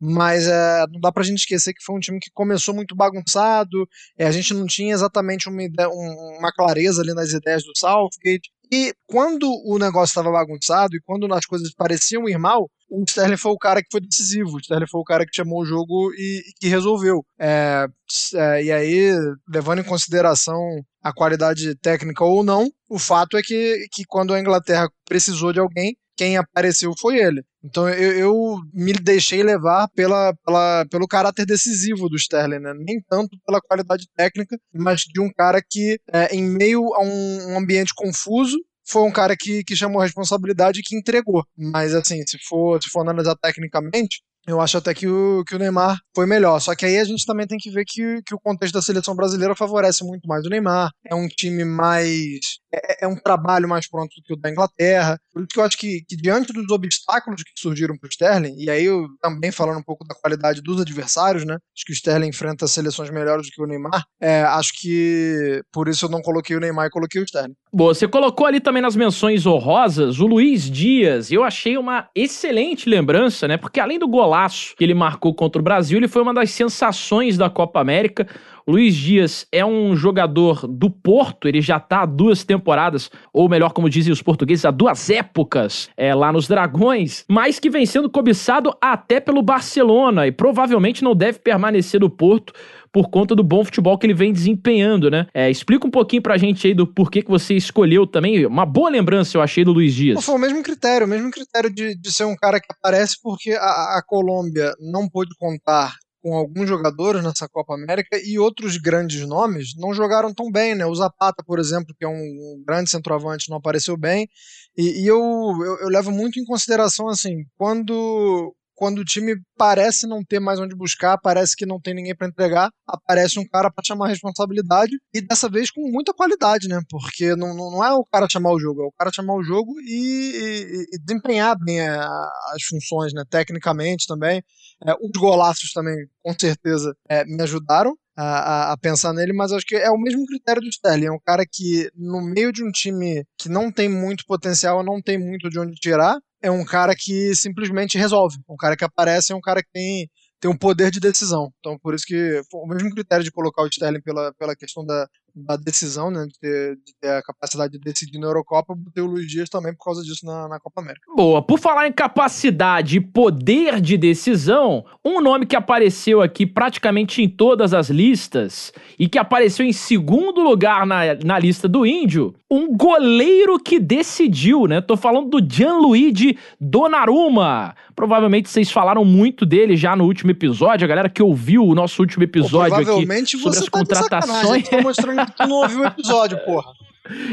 mas 0.01 0.47
é, 0.47 0.85
não 0.91 1.01
dá 1.01 1.11
pra 1.11 1.23
gente 1.23 1.39
esquecer 1.39 1.73
que 1.73 1.85
foi 1.85 1.97
um 1.97 2.01
time 2.01 2.19
que 2.21 2.31
começou 2.33 2.75
muito 2.75 2.95
bagunçado, 2.95 3.89
é, 4.19 4.27
a 4.27 4.31
gente 4.31 4.53
não 4.55 4.67
tinha 4.67 4.95
exatamente 4.95 5.49
uma, 5.49 5.63
ideia, 5.63 5.89
um, 5.89 6.39
uma 6.39 6.53
clareza 6.53 7.03
ali 7.03 7.15
nas 7.15 7.33
ideias 7.33 7.65
do 7.65 7.73
Southgate, 7.77 8.51
e 8.73 8.93
quando 9.07 9.49
o 9.65 9.79
negócio 9.79 10.11
estava 10.11 10.31
bagunçado 10.31 10.97
e 10.97 11.01
quando 11.01 11.33
as 11.33 11.47
coisas 11.47 11.73
pareciam 11.73 12.29
ir 12.29 12.39
mal, 12.39 12.69
o 12.91 13.05
Sterling 13.07 13.37
foi 13.37 13.53
o 13.53 13.59
cara 13.59 13.81
que 13.81 13.89
foi 13.91 14.01
decisivo, 14.01 14.57
o 14.57 14.59
Sterling 14.59 14.89
foi 14.89 15.01
o 15.01 15.05
cara 15.05 15.25
que 15.25 15.35
chamou 15.35 15.63
o 15.63 15.65
jogo 15.65 16.13
e, 16.15 16.43
e 16.49 16.53
que 16.61 16.69
resolveu. 16.69 17.25
É, 17.39 17.87
é, 18.35 18.65
e 18.65 18.73
aí, 18.73 19.13
levando 19.49 19.81
em 19.81 19.85
consideração 19.85 20.61
a 21.03 21.13
qualidade 21.13 21.77
técnica 21.77 22.25
ou 22.25 22.45
não, 22.45 22.69
o 22.89 22.99
fato 22.99 23.37
é 23.37 23.43
que, 23.43 23.87
que 23.93 24.05
quando 24.07 24.35
a 24.35 24.41
Inglaterra 24.41 24.89
precisou 25.05 25.53
de 25.53 25.61
alguém, 25.61 25.97
quem 26.16 26.37
apareceu 26.37 26.92
foi 26.98 27.18
ele. 27.18 27.42
Então 27.62 27.88
eu, 27.88 28.12
eu 28.12 28.57
me 28.72 28.92
deixei 28.92 29.42
levar 29.42 29.88
pela, 29.94 30.35
pela, 30.44 30.87
pelo 30.90 31.07
caráter 31.07 31.44
decisivo 31.44 32.09
do 32.09 32.16
Sterling, 32.16 32.61
né? 32.61 32.72
nem 32.74 33.00
tanto 33.09 33.37
pela 33.44 33.61
qualidade 33.61 34.07
técnica, 34.16 34.57
mas 34.72 35.02
de 35.02 35.20
um 35.20 35.31
cara 35.33 35.61
que, 35.61 35.98
é, 36.12 36.35
em 36.35 36.44
meio 36.44 36.94
a 36.94 37.02
um, 37.02 37.52
um 37.52 37.59
ambiente 37.59 37.92
confuso, 37.94 38.57
foi 38.88 39.02
um 39.02 39.12
cara 39.12 39.37
que, 39.37 39.64
que 39.64 39.74
chamou 39.74 40.00
responsabilidade 40.00 40.81
e 40.81 40.83
que 40.83 40.96
entregou. 40.96 41.44
Mas 41.57 41.94
assim, 41.94 42.24
se 42.26 42.38
for, 42.48 42.81
se 42.81 42.88
for 42.88 43.00
analisar 43.00 43.35
tecnicamente, 43.37 44.20
eu 44.46 44.61
acho 44.61 44.79
até 44.79 44.94
que 44.94 45.09
o, 45.09 45.42
que 45.44 45.57
o 45.57 45.59
Neymar 45.59 45.98
foi 46.14 46.24
melhor. 46.24 46.61
Só 46.61 46.74
que 46.76 46.87
aí 46.87 46.98
a 46.98 47.05
gente 47.05 47.26
também 47.26 47.48
tem 47.48 47.59
que 47.59 47.68
ver 47.68 47.85
que, 47.85 48.22
que 48.24 48.35
o 48.35 48.38
contexto 48.38 48.74
da 48.74 48.83
seleção 48.83 49.16
brasileira 49.16 49.57
favorece 49.57 50.05
muito 50.05 50.26
mais 50.29 50.46
o 50.46 50.48
Neymar. 50.48 50.92
É 51.05 51.14
um 51.16 51.26
time 51.26 51.64
mais. 51.64 52.61
É, 52.77 53.05
é 53.05 53.09
um 53.09 53.17
trabalho 53.17 53.69
mais 53.69 53.89
pronto 53.89 54.15
do 54.17 54.23
que 54.23 54.33
o 54.35 54.37
da 54.37 54.51
Inglaterra. 54.51 55.19
Por 55.33 55.41
isso 55.41 55.49
que 55.49 55.59
eu 55.59 55.65
acho 55.65 55.79
que, 55.79 56.03
que 56.07 56.17
diante 56.17 56.53
dos 56.53 56.71
obstáculos 56.71 57.43
que 57.43 57.51
surgiram 57.57 57.97
para 57.97 58.07
o 58.07 58.11
Sterling, 58.11 58.55
e 58.59 58.69
aí 58.69 58.85
eu 58.85 59.07
também 59.21 59.51
falando 59.51 59.79
um 59.79 59.83
pouco 59.83 60.07
da 60.07 60.15
qualidade 60.15 60.61
dos 60.61 60.81
adversários, 60.81 61.45
né? 61.45 61.55
Acho 61.55 61.85
que 61.87 61.93
o 61.93 61.95
Sterling 61.95 62.29
enfrenta 62.29 62.67
seleções 62.67 63.11
melhores 63.11 63.47
do 63.47 63.51
que 63.51 63.62
o 63.62 63.67
Neymar. 63.67 64.05
É, 64.21 64.43
acho 64.43 64.73
que 64.81 65.62
por 65.73 65.89
isso 65.89 66.07
eu 66.07 66.11
não 66.11 66.21
coloquei 66.21 66.57
o 66.57 66.61
Neymar 66.61 66.87
e 66.87 66.91
coloquei 66.91 67.21
o 67.21 67.25
Sterling. 67.25 67.55
Boa, 67.73 67.95
você 67.95 68.09
colocou 68.09 68.47
ali 68.47 68.61
também 68.61 68.81
nas 68.81 68.97
menções 68.97 69.47
honrosas 69.47 70.19
o 70.21 70.27
Luiz 70.27 70.71
Dias. 70.71 71.31
Eu 71.31 71.45
achei 71.45 71.77
uma 71.77 72.09
excelente 72.15 72.89
lembrança, 72.89 73.47
né? 73.47 73.57
Porque 73.57 73.81
além 73.81 73.99
do 73.99 74.09
golaço 74.09 74.75
que 74.77 74.85
ele 74.85 74.95
marcou 74.95 75.35
contra 75.35 75.61
o 75.61 75.65
Brasil, 75.65 75.99
ele 75.99 76.09
foi 76.09 76.23
uma 76.23 76.33
das 76.33 76.51
sensações 76.51 77.37
da 77.37 77.51
Copa 77.51 77.81
América. 77.81 78.27
Luiz 78.68 78.96
Dias 78.96 79.46
é 79.52 79.64
um 79.64 79.94
jogador 79.94 80.66
do 80.66 80.90
Porto, 80.90 81.46
ele 81.46 81.61
já 81.61 81.79
tá 81.79 82.02
há 82.02 82.07
duas 82.07 82.42
temporadas, 82.42 83.09
ou 83.33 83.48
melhor, 83.48 83.72
como 83.72 83.88
dizem 83.88 84.12
os 84.12 84.20
portugueses, 84.20 84.64
há 84.64 84.72
duas 84.72 85.09
épocas 85.09 85.88
é, 85.96 86.12
lá 86.12 86.33
nos 86.33 86.48
Dragões, 86.48 87.24
mas 87.29 87.61
que 87.61 87.70
vem 87.70 87.87
sendo 87.87 88.11
cobiçado 88.11 88.76
até 88.81 89.20
pelo 89.20 89.40
Barcelona 89.40 90.26
e 90.26 90.33
provavelmente 90.33 91.05
não 91.05 91.14
deve 91.14 91.38
permanecer 91.38 92.00
no 92.00 92.11
Porto 92.11 92.52
por 92.92 93.09
conta 93.09 93.37
do 93.37 93.44
bom 93.44 93.64
futebol 93.64 93.98
que 93.98 94.07
ele 94.07 94.14
vem 94.14 94.33
desempenhando, 94.33 95.11
né? 95.11 95.26
É, 95.35 95.50
explica 95.50 95.87
um 95.87 95.90
pouquinho 95.90 96.22
pra 96.22 96.38
gente 96.38 96.66
aí 96.66 96.74
do 96.74 96.87
porquê 96.87 97.22
que 97.22 97.31
você 97.31 97.55
escolheu 97.55 98.07
também. 98.07 98.46
Uma 98.46 98.64
boa 98.64 98.88
lembrança, 98.88 99.37
eu 99.37 99.42
achei, 99.42 99.64
do 99.64 99.72
Luiz 99.72 99.94
Dias. 99.94 100.24
Foi 100.24 100.35
o 100.35 100.38
mesmo 100.38 100.62
critério, 100.62 101.07
o 101.07 101.11
mesmo 101.11 101.31
critério 101.31 101.70
de, 101.72 101.94
de 101.94 102.12
ser 102.12 102.24
um 102.24 102.35
cara 102.35 102.59
que 102.59 102.66
aparece 102.70 103.16
porque 103.22 103.52
a, 103.52 103.98
a 103.98 104.02
Colômbia 104.05 104.72
não 104.81 105.09
pôde 105.09 105.31
contar 105.38 105.92
com 106.27 106.35
alguns 106.35 106.69
jogadores 106.69 107.23
nessa 107.23 107.49
Copa 107.49 107.75
América 107.75 108.19
e 108.21 108.37
outros 108.37 108.79
grandes 108.79 109.25
nomes 109.29 109.77
não 109.77 109.95
jogaram 109.95 110.35
tão 110.35 110.51
bem, 110.51 110.75
né? 110.75 110.85
O 110.85 110.93
Zapata, 110.93 111.45
por 111.47 111.61
exemplo, 111.61 111.95
que 111.97 112.05
é 112.05 112.09
um 112.09 112.65
grande 112.67 112.91
centroavante, 112.91 113.49
não 113.49 113.59
apareceu 113.59 113.97
bem. 113.97 114.29
E, 114.77 115.05
e 115.05 115.07
eu, 115.07 115.21
eu, 115.21 115.79
eu, 115.83 115.89
levo 115.89 116.11
muito 116.11 116.41
em 116.41 116.45
consideração, 116.45 117.09
assim, 117.09 117.45
quando 117.57 118.53
quando 118.77 118.99
o 118.99 119.05
time 119.05 119.35
parece 119.57 120.07
não 120.07 120.23
ter 120.23 120.39
mais 120.39 120.61
onde 120.61 120.77
buscar, 120.77 121.19
parece 121.19 121.57
que 121.57 121.65
não 121.65 121.81
tem 121.81 121.95
ninguém 121.95 122.15
para 122.15 122.29
entregar, 122.29 122.71
aparece 122.87 123.41
um 123.41 123.49
cara 123.49 123.71
para 123.71 123.83
chamar 123.85 124.07
a 124.07 124.09
responsabilidade 124.11 124.93
e 125.12 125.21
dessa 125.23 125.49
vez 125.49 125.71
com 125.71 125.81
muita 125.91 126.12
qualidade, 126.12 126.69
né? 126.69 126.79
Porque 126.91 127.35
não, 127.35 127.55
não, 127.57 127.83
é 127.83 127.93
o 127.95 128.05
cara 128.05 128.29
chamar 128.31 128.53
o 128.53 128.61
jogo, 128.61 128.83
é 128.83 128.87
o 128.87 128.93
cara 128.93 129.11
chamar 129.12 129.35
o 129.35 129.43
jogo 129.43 129.73
e, 129.81 130.87
e, 130.93 130.95
e 130.95 130.99
desempenhar 131.01 131.57
bem 131.59 131.81
a, 131.81 132.07
as 132.53 132.62
funções, 132.69 133.15
né? 133.15 133.25
Tecnicamente 133.29 134.07
também. 134.07 134.43
É, 134.87 134.93
os 134.93 135.19
golaços 135.19 135.73
também, 135.73 135.97
com 136.23 136.35
certeza, 136.39 136.95
é, 137.09 137.25
me 137.25 137.43
ajudaram. 137.43 137.97
A, 138.19 138.73
a, 138.73 138.79
pensar 138.79 139.12
nele, 139.12 139.35
mas 139.35 139.53
acho 139.53 139.67
que 139.67 139.77
é 139.77 139.91
o 139.91 139.99
mesmo 139.99 140.25
critério 140.25 140.62
do 140.62 140.69
Sterling. 140.69 141.05
É 141.05 141.12
um 141.12 141.21
cara 141.23 141.45
que, 141.45 141.91
no 141.95 142.23
meio 142.23 142.51
de 142.51 142.65
um 142.65 142.71
time 142.71 143.23
que 143.39 143.47
não 143.47 143.71
tem 143.71 143.91
muito 143.91 144.25
potencial, 144.27 144.83
não 144.83 145.03
tem 145.03 145.19
muito 145.19 145.51
de 145.51 145.59
onde 145.61 145.75
tirar, 145.75 146.17
é 146.42 146.51
um 146.51 146.64
cara 146.64 146.94
que 146.96 147.35
simplesmente 147.35 147.99
resolve. 147.99 148.37
Um 148.49 148.57
cara 148.57 148.77
que 148.77 148.85
aparece 148.85 149.33
é 149.33 149.37
um 149.37 149.40
cara 149.40 149.62
que 149.62 149.70
tem, 149.72 150.11
tem 150.40 150.51
um 150.51 150.57
poder 150.57 150.90
de 150.90 151.01
decisão. 151.01 151.53
Então, 151.59 151.79
por 151.79 151.94
isso 151.94 152.05
que 152.07 152.40
o 152.53 152.66
mesmo 152.66 152.90
critério 152.90 153.25
de 153.25 153.31
colocar 153.31 153.62
o 153.62 153.66
Sterling 153.68 154.03
pela, 154.03 154.33
pela 154.35 154.57
questão 154.57 154.85
da, 154.85 155.09
da 155.37 155.57
decisão, 155.57 156.11
né, 156.11 156.25
de 156.27 156.38
ter, 156.38 156.77
de 156.77 156.94
ter, 157.01 157.09
a 157.09 157.22
capacidade 157.22 157.72
de 157.72 157.79
decidir 157.79 158.18
na 158.18 158.27
Eurocopa, 158.27 158.75
botei 158.75 159.03
o 159.03 159.07
Luiz 159.07 159.31
Dias 159.31 159.51
também 159.51 159.75
por 159.75 159.85
causa 159.85 160.03
disso 160.03 160.25
na, 160.25 160.49
na 160.49 160.59
Copa 160.59 160.81
América. 160.81 161.07
Boa, 161.14 161.42
por 161.42 161.59
falar 161.59 161.87
em 161.87 161.92
capacidade 161.92 162.96
e 162.96 163.01
poder 163.01 163.81
de 163.81 163.99
decisão, 163.99 164.85
um 165.05 165.20
nome 165.20 165.44
que 165.44 165.55
apareceu 165.55 166.22
aqui 166.22 166.46
praticamente 166.46 167.22
em 167.22 167.29
todas 167.29 167.75
as 167.75 167.90
listas 167.90 168.72
e 168.99 169.09
que 169.09 169.18
apareceu 169.18 169.66
em 169.66 169.72
segundo 169.72 170.42
lugar 170.42 170.87
na, 170.87 171.14
na 171.22 171.38
lista 171.38 171.68
do 171.68 171.85
Índio, 171.85 172.35
um 172.51 172.75
goleiro 172.75 173.59
que 173.59 173.79
decidiu, 173.79 174.66
né? 174.66 174.81
Tô 174.81 174.96
falando 174.96 175.40
do 175.40 175.55
Gianluigi 175.55 176.38
Donnarumma. 176.61 177.75
Provavelmente 177.94 178.49
vocês 178.49 178.70
falaram 178.70 179.05
muito 179.05 179.44
dele 179.44 179.77
já 179.77 179.96
no 179.96 180.05
último 180.05 180.31
episódio, 180.31 180.85
a 180.85 180.88
galera 180.88 181.09
que 181.09 181.22
ouviu 181.22 181.64
o 181.64 181.75
nosso 181.75 182.01
último 182.01 182.22
episódio 182.22 182.85
Pô, 182.85 182.92
aqui 183.01 183.27
sobre 183.27 183.59
as 183.59 183.64
tá 183.64 183.70
contratações. 183.70 184.68
Tô 184.68 184.81
mostrando 184.81 185.26
que 185.27 185.37
tu 185.37 185.47
não 185.47 185.57
ouviu 185.57 185.81
o 185.81 185.87
episódio, 185.87 186.39
porra. 186.45 186.73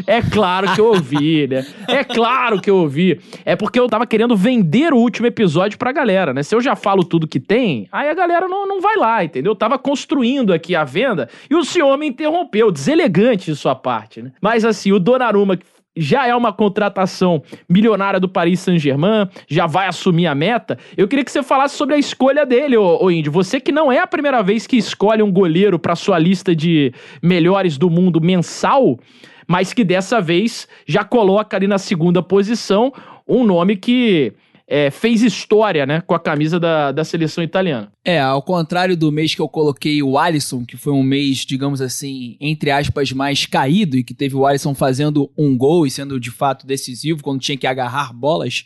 É 0.06 0.22
claro 0.22 0.74
que 0.74 0.82
eu 0.82 0.88
ouvi, 0.88 1.48
né? 1.48 1.66
É 1.88 2.04
claro 2.04 2.62
que 2.62 2.70
eu 2.70 2.78
ouvi. 2.78 3.20
É 3.46 3.56
porque 3.56 3.80
eu 3.80 3.88
tava 3.88 4.06
querendo 4.06 4.36
vender 4.36 4.94
o 4.94 4.98
último 4.98 5.28
episódio 5.28 5.78
pra 5.78 5.92
galera, 5.92 6.34
né? 6.34 6.44
Se 6.44 6.56
eu 6.56 6.62
já 6.62 6.76
falo 6.76 7.04
tudo 7.04 7.28
que 7.28 7.40
tem, 7.40 7.88
aí 7.92 8.10
a 8.10 8.14
galera 8.14 8.48
não, 8.48 8.68
não 8.68 8.82
vai 8.82 8.96
lá, 8.98 9.24
entendeu? 9.24 9.52
Eu 9.52 9.56
tava 9.56 9.78
construindo 9.78 10.54
aqui 10.54 10.76
a 10.76 10.84
venda 10.84 11.30
e 11.50 11.56
o 11.56 11.64
senhor 11.64 11.98
me 11.98 12.08
interrompeu. 12.08 12.72
Deselegante 12.72 13.52
de 13.52 13.58
sua 13.58 13.76
parte, 13.76 14.22
né? 14.22 14.32
Mas 14.42 14.64
assim, 14.66 14.92
o 14.92 15.00
Donnarumma 15.00 15.58
já 15.96 16.28
é 16.28 16.36
uma 16.36 16.52
contratação 16.52 17.44
milionária 17.70 18.20
do 18.20 18.28
Paris 18.28 18.60
Saint-Germain, 18.60 19.28
já 19.48 19.68
vai 19.68 19.88
assumir 19.88 20.28
a 20.28 20.36
meta. 20.36 20.78
Eu 20.98 21.08
queria 21.08 21.24
que 21.24 21.32
você 21.32 21.44
falasse 21.44 21.76
sobre 21.76 21.96
a 21.96 21.98
escolha 21.98 22.46
dele, 22.46 22.78
ô 22.78 23.10
Indy. 23.10 23.30
Você 23.30 23.60
que 23.60 23.72
não 23.72 23.92
é 23.92 24.00
a 24.00 24.08
primeira 24.08 24.42
vez 24.42 24.66
que 24.66 24.78
escolhe 24.78 25.22
um 25.22 25.32
goleiro 25.32 25.78
para 25.78 25.96
sua 25.96 26.18
lista 26.18 26.56
de 26.56 26.94
melhores 27.22 27.78
do 27.78 27.90
mundo 27.90 28.20
mensal, 28.20 29.00
mas 29.48 29.74
que 29.74 29.84
dessa 29.84 30.20
vez 30.20 30.68
já 30.86 31.04
coloca 31.04 31.56
ali 31.56 31.68
na 31.68 31.78
segunda 31.78 32.24
posição 32.24 32.92
um 33.28 33.44
nome 33.44 33.76
que 33.76 34.34
é, 34.76 34.90
fez 34.90 35.22
história, 35.22 35.86
né, 35.86 36.02
com 36.02 36.16
a 36.16 36.20
camisa 36.20 36.60
da, 36.60 36.92
da 36.92 37.04
seleção 37.04 37.44
italiana. 37.44 37.92
É, 38.04 38.20
ao 38.20 38.42
contrário 38.42 38.98
do 38.98 39.12
mês 39.12 39.36
que 39.36 39.40
eu 39.40 39.48
coloquei 39.48 40.02
o 40.02 40.18
Alisson, 40.18 40.66
que 40.66 40.76
foi 40.76 40.92
um 40.92 41.04
mês, 41.04 41.46
digamos 41.46 41.80
assim, 41.80 42.36
entre 42.42 42.72
aspas, 42.72 43.12
mais 43.12 43.46
caído, 43.46 43.96
e 43.96 44.04
que 44.04 44.16
teve 44.16 44.36
o 44.36 44.48
Alisson 44.48 44.74
fazendo 44.74 45.32
um 45.38 45.56
gol 45.56 45.86
e 45.86 45.92
sendo 45.92 46.20
de 46.20 46.32
fato 46.32 46.66
decisivo 46.66 47.22
quando 47.22 47.40
tinha 47.40 47.56
que 47.56 47.68
agarrar 47.68 48.12
bolas, 48.14 48.66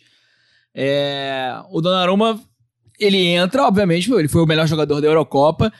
é, 0.73 1.53
o 1.73 1.81
Donnarumma, 1.81 2.39
ele 2.97 3.25
entra, 3.27 3.67
obviamente, 3.67 4.09
ele 4.09 4.29
foi 4.29 4.41
o 4.41 4.47
melhor 4.47 4.65
jogador 4.65 5.01
da 5.01 5.07
Eurocopa, 5.07 5.73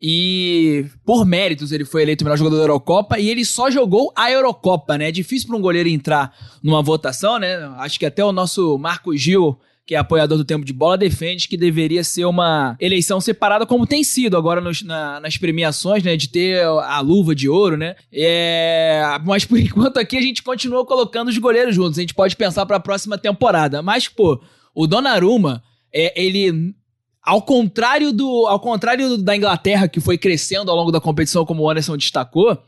e 0.00 0.86
por 1.04 1.26
méritos 1.26 1.72
ele 1.72 1.84
foi 1.84 2.02
eleito 2.02 2.22
o 2.22 2.24
melhor 2.24 2.38
jogador 2.38 2.56
da 2.56 2.62
Eurocopa 2.62 3.18
e 3.20 3.30
ele 3.30 3.44
só 3.44 3.70
jogou 3.70 4.12
a 4.16 4.30
Eurocopa, 4.30 4.98
né? 4.98 5.08
É 5.08 5.12
difícil 5.12 5.46
para 5.46 5.56
um 5.56 5.60
goleiro 5.60 5.88
entrar 5.88 6.34
numa 6.60 6.82
votação, 6.82 7.38
né? 7.38 7.56
Acho 7.78 8.00
que 8.00 8.06
até 8.06 8.24
o 8.24 8.32
nosso 8.32 8.76
Marco 8.78 9.16
Gil, 9.16 9.56
que 9.86 9.94
é 9.94 9.98
apoiador 9.98 10.38
do 10.38 10.44
tempo 10.44 10.64
de 10.64 10.72
bola, 10.72 10.96
defende 10.96 11.48
que 11.48 11.56
deveria 11.56 12.04
ser 12.04 12.24
uma 12.24 12.76
eleição 12.78 13.20
separada, 13.20 13.66
como 13.66 13.86
tem 13.86 14.04
sido 14.04 14.36
agora 14.36 14.60
nos, 14.60 14.82
na, 14.82 15.18
nas 15.20 15.36
premiações, 15.36 16.02
né? 16.02 16.16
De 16.16 16.28
ter 16.28 16.62
a 16.64 17.00
luva 17.00 17.34
de 17.34 17.48
ouro, 17.48 17.76
né? 17.76 17.96
É, 18.12 19.02
mas 19.24 19.44
por 19.44 19.58
enquanto 19.60 19.98
aqui 19.98 20.16
a 20.16 20.22
gente 20.22 20.42
continua 20.42 20.86
colocando 20.86 21.28
os 21.28 21.38
goleiros 21.38 21.74
juntos. 21.74 21.98
A 21.98 22.02
gente 22.02 22.14
pode 22.14 22.36
pensar 22.36 22.64
para 22.64 22.76
a 22.76 22.80
próxima 22.80 23.18
temporada. 23.18 23.82
Mas, 23.82 24.08
pô, 24.08 24.40
o 24.74 24.86
Donnarumma, 24.86 25.62
é, 25.92 26.20
ele 26.20 26.74
ao 27.22 27.40
contrário, 27.40 28.12
do, 28.12 28.46
ao 28.48 28.58
contrário 28.58 29.16
da 29.16 29.36
Inglaterra, 29.36 29.86
que 29.86 30.00
foi 30.00 30.18
crescendo 30.18 30.70
ao 30.70 30.76
longo 30.76 30.90
da 30.90 31.00
competição, 31.00 31.46
como 31.46 31.62
o 31.62 31.70
Anderson 31.70 31.96
destacou, 31.96 32.58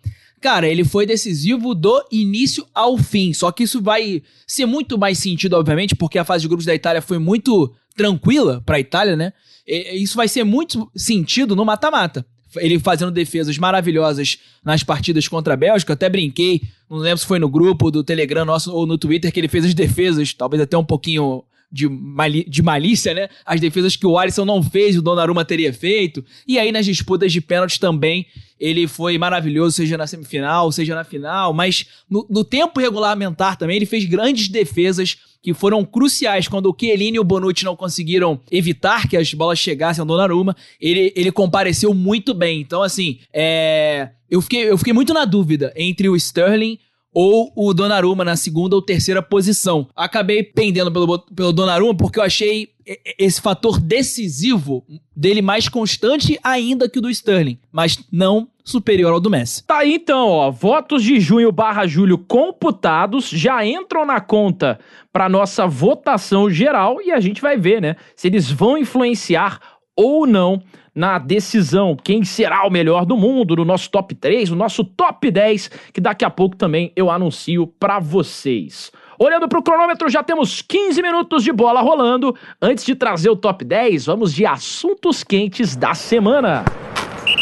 cara, 0.44 0.68
ele 0.68 0.84
foi 0.84 1.06
decisivo 1.06 1.74
do 1.74 2.04
início 2.12 2.66
ao 2.74 2.98
fim. 2.98 3.32
Só 3.32 3.50
que 3.50 3.62
isso 3.62 3.80
vai 3.80 4.22
ser 4.46 4.66
muito 4.66 4.98
mais 4.98 5.16
sentido, 5.16 5.54
obviamente, 5.54 5.96
porque 5.96 6.18
a 6.18 6.24
fase 6.24 6.42
de 6.42 6.48
grupos 6.48 6.66
da 6.66 6.74
Itália 6.74 7.00
foi 7.00 7.18
muito 7.18 7.72
tranquila 7.96 8.62
para 8.66 8.76
a 8.76 8.80
Itália, 8.80 9.16
né? 9.16 9.32
E, 9.66 10.02
isso 10.02 10.14
vai 10.14 10.28
ser 10.28 10.44
muito 10.44 10.90
sentido 10.94 11.56
no 11.56 11.64
mata-mata. 11.64 12.26
Ele 12.56 12.78
fazendo 12.78 13.10
defesas 13.10 13.56
maravilhosas 13.56 14.38
nas 14.62 14.82
partidas 14.82 15.26
contra 15.26 15.54
a 15.54 15.56
Bélgica. 15.56 15.92
Eu 15.92 15.94
até 15.94 16.10
brinquei, 16.10 16.60
não 16.90 16.98
lembro 16.98 17.20
se 17.20 17.26
foi 17.26 17.38
no 17.38 17.48
grupo 17.48 17.90
do 17.90 18.04
Telegram 18.04 18.44
nosso 18.44 18.70
ou 18.70 18.84
no 18.86 18.98
Twitter, 18.98 19.32
que 19.32 19.40
ele 19.40 19.48
fez 19.48 19.64
as 19.64 19.72
defesas, 19.72 20.34
talvez 20.34 20.62
até 20.62 20.76
um 20.76 20.84
pouquinho 20.84 21.42
de, 21.74 21.88
mali 21.88 22.44
de 22.48 22.62
malícia, 22.62 23.12
né? 23.12 23.28
As 23.44 23.60
defesas 23.60 23.96
que 23.96 24.06
o 24.06 24.16
Alisson 24.16 24.44
não 24.44 24.62
fez, 24.62 24.96
o 24.96 25.02
Donnarumma 25.02 25.44
teria 25.44 25.72
feito. 25.72 26.24
E 26.46 26.56
aí 26.56 26.70
nas 26.70 26.86
disputas 26.86 27.32
de 27.32 27.40
pênaltis 27.40 27.78
também 27.78 28.26
ele 28.60 28.86
foi 28.86 29.18
maravilhoso, 29.18 29.74
seja 29.74 29.98
na 29.98 30.06
semifinal, 30.06 30.70
seja 30.70 30.94
na 30.94 31.02
final. 31.02 31.52
Mas 31.52 31.86
no, 32.08 32.24
no 32.30 32.44
tempo 32.44 32.78
regulamentar 32.78 33.56
também 33.56 33.76
ele 33.76 33.86
fez 33.86 34.04
grandes 34.04 34.48
defesas 34.48 35.18
que 35.42 35.52
foram 35.52 35.84
cruciais 35.84 36.46
quando 36.46 36.70
o 36.70 36.76
Chiellini 36.78 37.16
e 37.16 37.20
o 37.20 37.24
Bonucci 37.24 37.64
não 37.64 37.74
conseguiram 37.74 38.40
evitar 38.50 39.08
que 39.08 39.16
as 39.16 39.34
bolas 39.34 39.58
chegassem 39.58 40.00
ao 40.00 40.06
Donnarumma. 40.06 40.56
Ele, 40.80 41.12
ele 41.16 41.32
compareceu 41.32 41.92
muito 41.92 42.32
bem. 42.32 42.60
Então, 42.60 42.82
assim, 42.82 43.18
é... 43.32 44.10
eu, 44.30 44.40
fiquei, 44.40 44.70
eu 44.70 44.78
fiquei 44.78 44.92
muito 44.92 45.12
na 45.12 45.24
dúvida 45.24 45.72
entre 45.76 46.08
o 46.08 46.14
Sterling 46.14 46.78
ou 47.14 47.52
o 47.54 47.72
Donnarumma 47.72 48.24
na 48.24 48.36
segunda 48.36 48.74
ou 48.74 48.82
terceira 48.82 49.22
posição. 49.22 49.86
Acabei 49.94 50.42
pendendo 50.42 50.90
pelo, 50.90 51.18
pelo 51.20 51.52
Donnarumma 51.52 51.96
porque 51.96 52.18
eu 52.18 52.24
achei 52.24 52.74
esse 53.18 53.40
fator 53.40 53.80
decisivo 53.80 54.84
dele 55.16 55.40
mais 55.40 55.68
constante 55.68 56.38
ainda 56.42 56.88
que 56.88 56.98
o 56.98 57.02
do 57.02 57.08
Sterling, 57.08 57.58
mas 57.72 57.98
não 58.12 58.48
superior 58.62 59.12
ao 59.12 59.20
do 59.20 59.30
Messi. 59.30 59.64
Tá 59.64 59.78
aí 59.78 59.94
então, 59.94 60.28
ó, 60.28 60.50
votos 60.50 61.02
de 61.02 61.20
junho 61.20 61.52
barra 61.52 61.86
julho 61.86 62.18
computados 62.18 63.28
já 63.28 63.64
entram 63.64 64.04
na 64.04 64.20
conta 64.20 64.78
para 65.12 65.28
nossa 65.28 65.66
votação 65.66 66.50
geral 66.50 67.00
e 67.00 67.10
a 67.10 67.20
gente 67.20 67.40
vai 67.40 67.56
ver, 67.56 67.80
né, 67.80 67.96
se 68.16 68.26
eles 68.26 68.50
vão 68.50 68.76
influenciar 68.76 69.60
ou 69.96 70.26
não 70.26 70.62
na 70.94 71.18
decisão 71.18 71.96
quem 71.96 72.22
será 72.22 72.66
o 72.66 72.70
melhor 72.70 73.04
do 73.04 73.16
mundo, 73.16 73.56
no 73.56 73.64
nosso 73.64 73.90
top 73.90 74.14
3, 74.14 74.50
no 74.50 74.56
nosso 74.56 74.84
top 74.84 75.30
10, 75.30 75.70
que 75.92 76.00
daqui 76.00 76.24
a 76.24 76.30
pouco 76.30 76.56
também 76.56 76.92
eu 76.94 77.10
anuncio 77.10 77.66
para 77.66 77.98
vocês. 77.98 78.92
Olhando 79.18 79.48
para 79.48 79.58
o 79.58 79.62
cronômetro, 79.62 80.08
já 80.08 80.22
temos 80.22 80.60
15 80.62 81.00
minutos 81.00 81.44
de 81.44 81.52
bola 81.52 81.80
rolando. 81.80 82.34
Antes 82.60 82.84
de 82.84 82.94
trazer 82.94 83.30
o 83.30 83.36
top 83.36 83.64
10, 83.64 84.06
vamos 84.06 84.32
de 84.32 84.44
assuntos 84.44 85.22
quentes 85.22 85.76
da 85.76 85.94
semana. 85.94 86.64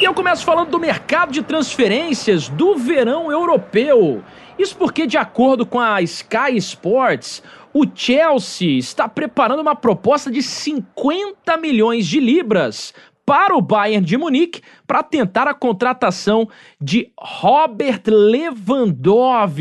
E 0.00 0.04
eu 0.04 0.14
começo 0.14 0.44
falando 0.44 0.70
do 0.70 0.78
mercado 0.78 1.32
de 1.32 1.42
transferências 1.42 2.48
do 2.48 2.76
verão 2.76 3.32
europeu. 3.32 4.22
Isso 4.58 4.76
porque, 4.76 5.06
de 5.06 5.16
acordo 5.16 5.64
com 5.64 5.80
a 5.80 6.00
Sky 6.02 6.56
Sports, 6.56 7.42
o 7.72 7.84
Chelsea 7.92 8.78
está 8.78 9.08
preparando 9.08 9.60
uma 9.60 9.74
proposta 9.74 10.30
de 10.30 10.42
50 10.42 11.56
milhões 11.56 12.06
de 12.06 12.20
libras 12.20 12.92
para 13.24 13.56
o 13.56 13.62
Bayern 13.62 14.04
de 14.04 14.16
Munique 14.18 14.62
para 14.87 15.02
tentar 15.02 15.46
a 15.48 15.54
contratação 15.54 16.48
de 16.80 17.11
Robert 17.18 18.02
Lewandowski, 18.06 19.52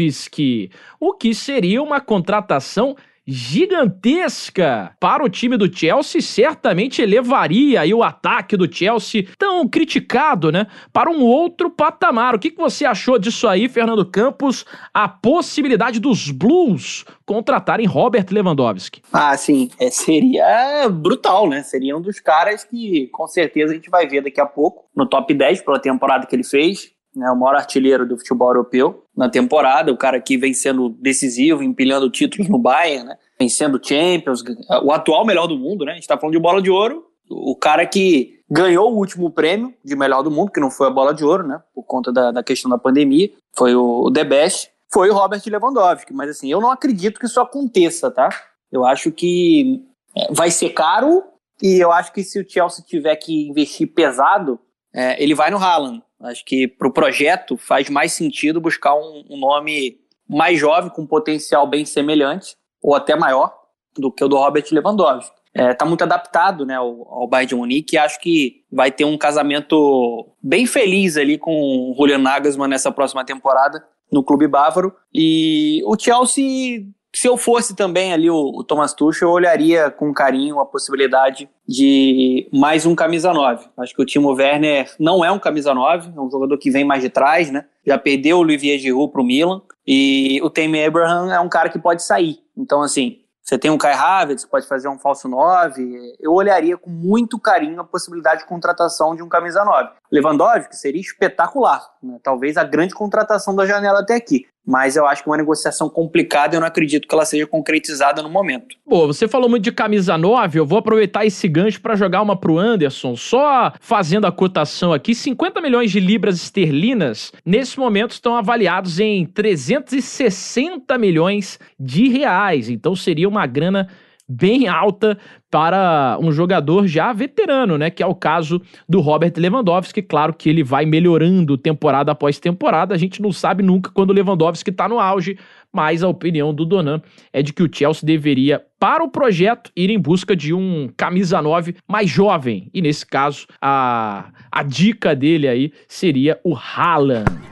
o 1.00 1.14
que 1.14 1.34
seria 1.34 1.82
uma 1.82 2.02
contratação 2.02 2.96
gigantesca 3.32 4.96
para 5.00 5.24
o 5.24 5.30
time 5.30 5.58
do 5.58 5.74
Chelsea, 5.74 6.22
certamente 6.22 7.02
elevaria 7.02 7.82
aí 7.82 7.94
o 7.94 8.04
ataque 8.04 8.58
do 8.58 8.72
Chelsea, 8.72 9.28
tão 9.38 9.68
criticado, 9.68 10.52
né, 10.52 10.68
para 10.92 11.10
um 11.10 11.22
outro 11.22 11.70
patamar. 11.70 12.36
O 12.36 12.40
que, 12.40 12.52
que 12.52 12.58
você 12.58 12.86
achou 12.86 13.18
disso 13.18 13.48
aí, 13.48 13.70
Fernando 13.70 14.06
Campos? 14.06 14.66
A 14.94 15.08
possibilidade 15.08 16.00
dos 16.00 16.30
Blues 16.30 17.06
contratarem 17.26 17.88
Robert 17.88 18.26
Lewandowski. 18.30 19.02
Ah, 19.14 19.36
sim, 19.38 19.70
é, 19.80 19.90
seria 19.90 20.90
brutal, 20.90 21.48
né? 21.48 21.64
Seria 21.64 21.96
um 21.96 22.02
dos 22.02 22.20
caras 22.20 22.64
que 22.64 23.08
com 23.08 23.26
certeza 23.28 23.72
a 23.72 23.76
gente 23.76 23.90
vai 23.90 24.06
ver 24.08 24.22
daqui 24.22 24.42
a 24.42 24.46
pouco 24.46 24.86
no 24.96 25.06
top 25.06 25.34
10 25.34 25.62
pela 25.62 25.80
temporada 25.80 26.26
que 26.26 26.36
ele 26.36 26.44
fez 26.44 26.92
né, 27.16 27.30
o 27.30 27.36
maior 27.36 27.56
artilheiro 27.56 28.08
do 28.08 28.18
futebol 28.18 28.50
europeu 28.50 29.04
na 29.16 29.30
temporada, 29.30 29.92
o 29.92 29.98
cara 29.98 30.20
que 30.20 30.38
vem 30.38 30.54
sendo 30.54 30.90
decisivo, 30.90 31.64
empilhando 31.64 32.10
títulos 32.10 32.48
no 32.48 32.58
Bayern, 32.58 33.06
né, 33.06 33.18
vencendo 33.40 33.80
Champions, 33.84 34.44
o 34.84 34.92
atual 34.92 35.26
melhor 35.26 35.48
do 35.48 35.58
mundo, 35.58 35.86
né, 35.86 35.92
a 35.92 35.96
gente 35.96 36.04
está 36.04 36.18
falando 36.18 36.34
de 36.34 36.42
bola 36.42 36.62
de 36.62 36.70
ouro, 36.70 37.06
o 37.30 37.56
cara 37.56 37.86
que 37.86 38.40
ganhou 38.50 38.92
o 38.92 38.98
último 38.98 39.32
prêmio 39.32 39.74
de 39.84 39.96
melhor 39.96 40.22
do 40.24 40.32
mundo, 40.32 40.52
que 40.52 40.60
não 40.60 40.70
foi 40.70 40.88
a 40.88 40.92
bola 40.92 41.14
de 41.14 41.24
ouro, 41.24 41.48
né, 41.48 41.62
por 41.74 41.84
conta 41.84 42.12
da, 42.12 42.32
da 42.32 42.44
questão 42.44 42.70
da 42.70 42.78
pandemia, 42.78 43.30
foi 43.56 43.76
o, 43.76 44.04
o 44.06 44.12
The 44.12 44.24
Best, 44.24 44.72
foi 44.92 45.10
o 45.10 45.14
Robert 45.14 45.42
Lewandowski, 45.46 46.14
mas 46.14 46.30
assim, 46.30 46.52
eu 46.52 46.60
não 46.60 46.70
acredito 46.70 47.20
que 47.20 47.26
isso 47.26 47.40
aconteça, 47.40 48.12
tá? 48.12 48.30
Eu 48.70 48.86
acho 48.86 49.12
que 49.12 49.82
é, 50.16 50.34
vai 50.34 50.52
ser 50.52 50.72
caro 50.72 51.24
e 51.62 51.80
eu 51.80 51.92
acho 51.92 52.12
que 52.12 52.24
se 52.24 52.40
o 52.40 52.50
Chelsea 52.50 52.84
tiver 52.86 53.16
que 53.16 53.48
investir 53.50 53.88
pesado, 53.88 54.60
é, 54.94 55.22
ele 55.22 55.34
vai 55.34 55.50
no 55.50 55.58
Haaland. 55.58 56.04
Acho 56.24 56.44
que 56.46 56.68
para 56.68 56.88
o 56.88 56.94
projeto 56.94 57.58
faz 57.58 57.90
mais 57.90 58.14
sentido 58.14 58.62
buscar 58.62 58.96
um, 58.96 59.26
um, 59.30 59.38
nome 59.38 60.00
mais 60.28 60.60
jovem, 60.60 60.90
com 60.90 61.06
potencial 61.06 61.68
bem 61.68 61.86
semelhante, 61.86 62.56
ou 62.82 62.96
até 62.96 63.16
maior, 63.16 63.54
do 63.98 64.12
que 64.12 64.24
o 64.24 64.28
do 64.28 64.38
Robert 64.38 64.66
Lewandowski. 64.72 65.36
Está 65.54 65.70
é, 65.70 65.74
tá 65.74 65.86
muito 65.86 66.04
adaptado 66.04 66.66
né, 66.66 66.76
ao, 66.76 67.08
ao 67.12 67.28
Bayern 67.28 67.50
de 67.50 67.56
Munique 67.56 67.96
e 67.96 68.00
acho 68.00 68.20
que 68.22 68.64
vai 68.72 68.90
ter 68.90 69.04
um 69.04 69.18
casamento 69.18 70.30
bem 70.42 70.66
feliz 70.66 71.18
ali 71.18 71.38
com 71.38 71.52
o 71.52 71.94
Julian 71.98 72.20
Nagelsmann 72.20 72.70
nessa 72.70 72.92
próxima 72.92 73.26
temporada 73.26 73.84
no 74.10 74.24
clube 74.24 74.48
bávaro. 74.48 74.96
E 75.14 75.82
o 75.86 75.98
Chelsea 76.00 76.86
se 77.14 77.28
eu 77.28 77.36
fosse 77.36 77.76
também 77.76 78.14
ali 78.14 78.30
o, 78.30 78.52
o, 78.56 78.64
Thomas 78.64 78.94
Tuchel, 78.94 79.28
eu 79.28 79.34
olharia 79.34 79.92
com 79.92 80.14
carinho 80.14 80.60
a 80.60 80.66
possibilidade 80.66 81.50
de 81.68 82.48
mais 82.54 82.86
um 82.86 82.96
camisa 82.96 83.34
9. 83.34 83.66
Acho 83.78 83.94
que 83.94 84.02
o 84.02 84.06
Timo 84.06 84.34
Werner 84.34 84.90
não 84.98 85.24
é 85.24 85.32
um 85.32 85.40
camisa 85.40 85.74
9, 85.74 86.14
é 86.16 86.22
um 86.22 86.32
jogador 86.32 86.58
que 86.58 86.72
vem 86.72 86.86
mais 86.86 87.02
de 87.02 87.10
trás, 87.10 87.52
né? 87.52 87.66
Já 87.86 87.98
perdeu 87.98 88.38
o 88.38 88.42
Olivier 88.42 88.80
Giroud 88.80 89.12
para 89.12 89.22
o 89.22 89.26
Milan 89.26 89.62
e 89.86 90.40
o 90.42 90.50
Tammy 90.50 90.84
Abraham 90.84 91.34
é 91.34 91.40
um 91.40 91.50
cara 91.50 91.70
que 91.70 91.80
pode 91.80 92.02
sair. 92.02 92.40
Então, 92.56 92.82
assim, 92.82 93.18
você 93.44 93.58
tem 93.58 93.70
um 93.70 93.78
Kai 93.78 93.94
Havertz, 93.94 94.46
pode 94.46 94.66
fazer 94.66 94.88
um 94.88 94.98
falso 94.98 95.28
9. 95.28 96.16
Eu 96.20 96.32
olharia 96.32 96.78
com 96.78 96.90
muito 96.90 97.38
carinho 97.38 97.82
a 97.82 97.84
possibilidade 97.84 98.42
de 98.42 98.48
contratação 98.48 99.16
de 99.16 99.22
um 99.22 99.28
camisa 99.28 99.66
9. 99.66 99.90
Lewandowski 100.10 100.76
seria 100.76 101.02
espetacular, 101.02 101.86
né? 102.02 102.20
talvez 102.24 102.56
a 102.56 102.64
grande 102.64 102.94
contratação 102.94 103.54
da 103.54 103.66
janela 103.66 104.00
até 104.00 104.16
aqui 104.16 104.46
mas 104.66 104.96
eu 104.96 105.06
acho 105.06 105.24
que 105.24 105.30
é 105.30 105.32
uma 105.32 105.38
negociação 105.38 105.90
complicada 105.90 106.56
e 106.56 106.58
eu 106.58 106.62
não 106.62 106.68
acredito 106.68 107.08
que 107.08 107.14
ela 107.14 107.26
seja 107.26 107.48
concretizada 107.48 108.22
no 108.22 108.30
momento. 108.30 108.76
Pô, 108.86 109.08
você 109.08 109.28
falou 109.28 109.50
muito 109.50 109.64
de 109.64 109.72
camisa 109.72 110.18
9, 110.18 110.60
eu 110.60 110.66
vou 110.66 110.80
aproveitar 110.80 111.26
esse 111.26 111.48
gancho 111.48 111.82
para 111.82 111.96
jogar 111.96 112.22
uma 112.22 112.36
pro 112.36 112.58
Anderson. 112.58 113.16
Só 113.16 113.74
fazendo 113.80 114.28
a 114.28 114.32
cotação 114.32 114.94
aqui, 114.94 115.16
50 115.16 115.62
milhões 115.62 115.92
de 115.92 116.00
libras 116.00 116.36
esterlinas, 116.36 117.32
nesse 117.46 117.80
momento 117.80 118.12
estão 118.12 118.36
avaliados 118.36 119.00
em 119.00 119.26
360 119.26 120.98
milhões 120.98 121.60
de 121.80 122.08
reais. 122.10 122.70
Então 122.70 122.96
seria 122.96 123.28
uma 123.28 123.46
grana 123.46 123.88
bem 124.32 124.68
alta 124.68 125.18
para 125.50 126.18
um 126.22 126.32
jogador 126.32 126.88
já 126.88 127.12
veterano, 127.12 127.78
né? 127.78 127.90
Que 127.90 128.02
é 128.02 128.06
o 128.06 128.16
caso 128.16 128.62
do 128.88 129.02
Robert 129.02 129.34
Lewandowski. 129.36 130.02
Claro 130.02 130.34
que 130.34 130.50
ele 130.50 130.64
vai 130.64 130.86
melhorando 130.86 131.58
temporada 131.58 132.12
após 132.14 132.40
temporada. 132.40 132.96
A 132.96 132.98
gente 132.98 133.22
não 133.22 133.32
sabe 133.32 133.62
nunca 133.62 133.92
quando 133.92 134.12
o 134.12 134.14
Lewandowski 134.14 134.70
está 134.70 134.88
no 134.88 135.00
auge, 135.00 135.38
mas 135.74 136.04
a 136.04 136.08
opinião 136.08 136.54
do 136.54 136.66
Donan 136.66 137.02
é 137.34 137.42
de 137.42 137.52
que 137.52 137.64
o 137.64 137.70
Chelsea 137.72 138.06
deveria, 138.06 138.64
para 138.80 139.04
o 139.04 139.10
projeto, 139.10 139.72
ir 139.76 139.90
em 139.90 140.00
busca 140.00 140.36
de 140.36 140.54
um 140.54 140.90
camisa 140.96 141.42
9 141.42 141.76
mais 141.88 142.10
jovem. 142.10 142.70
E 142.74 142.82
nesse 142.82 143.06
caso, 143.06 143.46
a, 143.62 144.30
a 144.52 144.64
dica 144.64 145.16
dele 145.16 145.48
aí 145.48 145.74
seria 145.88 146.40
o 146.44 146.56
Haaland. 146.56 147.51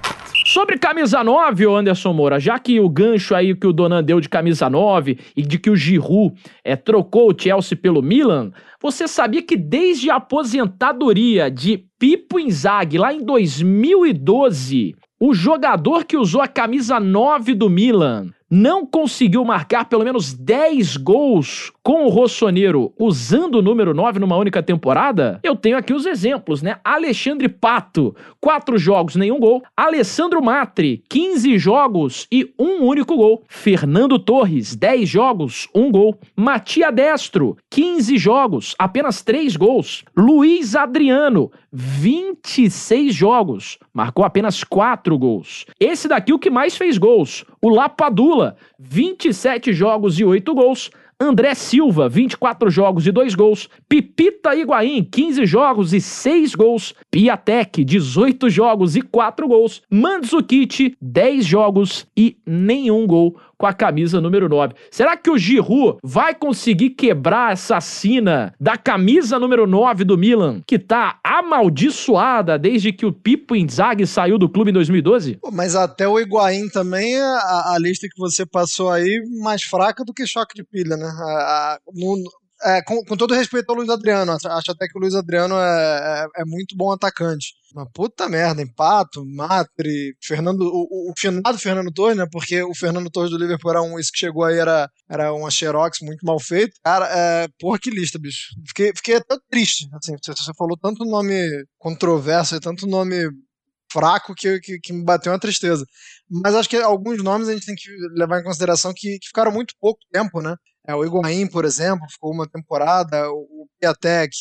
Sobre 0.52 0.80
camisa 0.80 1.24
9, 1.24 1.68
Anderson 1.68 2.12
Moura, 2.12 2.40
já 2.40 2.58
que 2.58 2.80
o 2.80 2.90
gancho 2.90 3.36
aí 3.36 3.54
que 3.54 3.68
o 3.68 3.72
Donan 3.72 4.04
deu 4.04 4.20
de 4.20 4.28
camisa 4.28 4.68
9 4.68 5.20
e 5.38 5.44
de 5.44 5.60
que 5.60 5.70
o 5.70 5.76
Giroud 5.76 6.34
é, 6.64 6.76
trocou 6.76 7.30
o 7.30 7.40
Chelsea 7.40 7.78
pelo 7.78 8.02
Milan, 8.02 8.52
você 8.82 9.08
sabia 9.08 9.44
que 9.44 9.56
desde 9.56 10.10
a 10.10 10.16
aposentadoria 10.16 11.52
de 11.52 11.86
Pipo 12.00 12.40
Inzaghi 12.40 12.98
lá 12.98 13.14
em 13.14 13.24
2012, 13.24 14.96
o 15.20 15.36
jogador 15.36 16.04
que 16.04 16.18
usou 16.18 16.42
a 16.42 16.48
camisa 16.48 17.00
9 17.00 17.54
do 17.54 17.70
Milan 17.70 18.32
não 18.50 18.86
conseguiu 18.86 19.46
marcar 19.46 19.86
pelo 19.86 20.04
menos 20.04 20.34
10 20.34 20.98
gols 20.98 21.72
com 21.84 22.06
o 22.06 22.10
Rossoneiro 22.10 22.92
usando 22.98 23.56
o 23.56 23.62
número 23.62 23.94
9 23.94 24.20
numa 24.20 24.36
única 24.36 24.64
temporada? 24.64 25.40
Eu 25.44 25.56
tenho 25.56 25.78
aqui 25.78 25.94
os 25.94 26.06
exemplos, 26.06 26.62
né? 26.62 26.78
Alexandre 26.84 27.48
Pato, 27.48 28.16
4 28.42 28.78
jogos, 28.78 29.16
nenhum 29.16 29.40
gol. 29.40 29.62
Alessandro 29.78 30.42
Matri, 30.42 31.04
15 31.10 31.58
jogos 31.60 32.28
e 32.32 32.52
um 32.58 32.86
único 32.86 33.16
gol. 33.16 33.44
Fernando 33.48 34.18
Torres, 34.18 34.76
10 34.76 35.08
jogos, 35.08 35.68
1 35.76 35.92
gol. 35.92 36.18
Matia 36.36 36.92
Destro, 36.92 37.58
15 37.70 38.18
jogos, 38.18 38.76
apenas 38.80 39.22
3 39.22 39.56
gols. 39.56 40.04
Luiz 40.16 40.76
Adriano, 40.76 41.52
26 41.72 43.14
jogos, 43.14 43.78
marcou 43.94 44.26
apenas 44.26 44.64
4 44.64 45.18
gols. 45.18 45.66
Esse 45.80 46.08
daqui 46.08 46.34
o 46.34 46.40
que 46.40 46.50
mais 46.50 46.76
fez 46.76 46.98
gols, 46.98 47.46
o 47.62 47.70
Lapadula, 47.70 48.56
27 48.78 49.74
jogos 49.74 50.20
e 50.20 50.26
8 50.26 50.54
gols. 50.54 50.90
André 51.22 51.54
Silva, 51.54 52.08
24 52.08 52.70
jogos 52.70 53.06
e 53.06 53.12
2 53.12 53.36
gols. 53.36 53.68
Pipita 53.90 54.56
Higuaín, 54.56 55.04
15 55.04 55.46
jogos 55.46 55.92
e 55.92 56.00
6 56.00 56.56
gols. 56.56 56.96
Piatek, 57.12 57.84
18 57.84 58.50
jogos 58.50 58.96
e 58.96 59.02
4 59.02 59.46
gols. 59.46 59.82
Mandzukic, 59.92 60.96
10 61.02 61.46
jogos 61.46 62.08
e 62.16 62.38
nenhum 62.46 63.06
gol 63.06 63.36
com 63.60 63.68
a 63.68 63.74
camisa 63.74 64.22
número 64.22 64.48
9. 64.48 64.74
Será 64.90 65.18
que 65.18 65.30
o 65.30 65.38
Giroud 65.38 66.00
vai 66.02 66.34
conseguir 66.34 66.92
quebrar 66.92 67.52
essa 67.52 67.82
sina 67.82 68.54
da 68.58 68.78
camisa 68.78 69.38
número 69.38 69.68
9 69.68 70.06
do 70.06 70.18
Milan, 70.18 70.62
que 70.66 70.80
tá 70.80 71.20
amaldiçoada 71.22 72.58
desde 72.58 72.94
que 72.94 73.06
o 73.06 73.12
Pipo 73.12 73.56
Inzaghi 73.56 74.08
saiu 74.08 74.38
do 74.38 74.48
clube 74.48 74.70
em 74.70 74.74
2012? 74.74 75.40
Pô, 75.42 75.52
mas 75.52 75.76
até 75.76 76.08
o 76.08 76.18
Higuaín 76.18 76.70
também, 76.70 77.20
a, 77.20 77.74
a, 77.74 77.78
lista 77.78 78.08
que 78.08 78.18
você 78.18 78.46
passou 78.46 78.90
aí, 78.90 79.22
mais 79.42 79.62
fraca 79.64 80.06
do 80.06 80.14
que 80.14 80.26
choque 80.26 80.56
de 80.56 80.64
pilha, 80.64 80.96
né? 80.96 81.06
A, 81.06 81.74
a, 81.74 81.80
no, 81.94 82.16
é, 82.64 82.82
com, 82.82 83.04
com 83.04 83.16
todo 83.16 83.34
respeito 83.34 83.70
ao 83.70 83.76
Luiz 83.76 83.90
Adriano, 83.90 84.32
acho, 84.32 84.72
até 84.72 84.88
que 84.88 84.98
o 84.98 85.02
Luiz 85.02 85.16
Adriano 85.16 85.56
é, 85.56 86.28
é, 86.38 86.42
é 86.42 86.46
muito 86.46 86.76
bom 86.76 86.92
atacante. 86.92 87.54
Mas 87.74 87.88
puta 87.94 88.28
merda, 88.28 88.62
Empato, 88.62 89.24
Matri, 89.26 90.16
Fernando, 90.22 90.62
o, 90.62 90.88
o, 90.90 91.12
o 91.12 91.14
finado 91.18 91.58
Fernando 91.58 91.92
Torres, 91.92 92.18
né? 92.18 92.26
Porque 92.32 92.62
o 92.64 92.74
Fernando 92.74 93.10
Torres 93.10 93.32
do 93.32 93.38
Liverpool 93.38 93.72
era 93.72 93.82
um, 93.82 94.00
esse 94.00 94.12
que 94.12 94.20
chegou 94.20 94.44
aí 94.44 94.58
era, 94.58 94.90
era 95.10 95.34
uma 95.34 95.52
Xerox 95.52 96.00
muito 96.02 96.26
mal 96.26 96.40
feito. 96.40 96.74
Cara, 96.84 97.08
é, 97.08 97.48
porra, 97.60 97.80
que 97.80 97.90
lista, 97.92 98.18
bicho. 98.18 98.50
Fiquei, 98.68 98.92
fiquei 98.96 99.16
até 99.18 99.38
triste, 99.50 99.88
assim, 99.94 100.16
você, 100.22 100.34
você 100.34 100.52
falou 100.58 100.78
tanto 100.78 101.06
nome 101.06 101.36
controverso 101.78 102.56
e 102.56 102.60
tanto 102.60 102.88
nome 102.88 103.30
fraco 103.92 104.34
que, 104.36 104.60
que, 104.60 104.80
que, 104.80 104.94
me 104.94 105.04
bateu 105.04 105.32
uma 105.32 105.40
tristeza. 105.40 105.86
Mas 106.30 106.56
acho 106.56 106.70
que 106.70 106.78
alguns 106.78 107.24
nomes 107.24 107.48
a 107.48 107.54
gente 107.54 107.66
tem 107.66 107.76
que 107.76 107.90
levar 108.16 108.40
em 108.40 108.44
consideração 108.44 108.94
que, 108.96 109.18
que 109.20 109.28
ficaram 109.28 109.52
muito 109.52 109.74
pouco 109.80 110.00
tempo, 110.12 110.42
né? 110.42 110.56
É, 110.90 110.96
o 110.96 111.06
Higuaín, 111.06 111.46
por 111.48 111.66
exemplo, 111.66 112.08
ficou 112.10 112.34
uma 112.34 112.50
temporada, 112.50 113.30
o, 113.32 113.68
Piatek, 113.80 114.36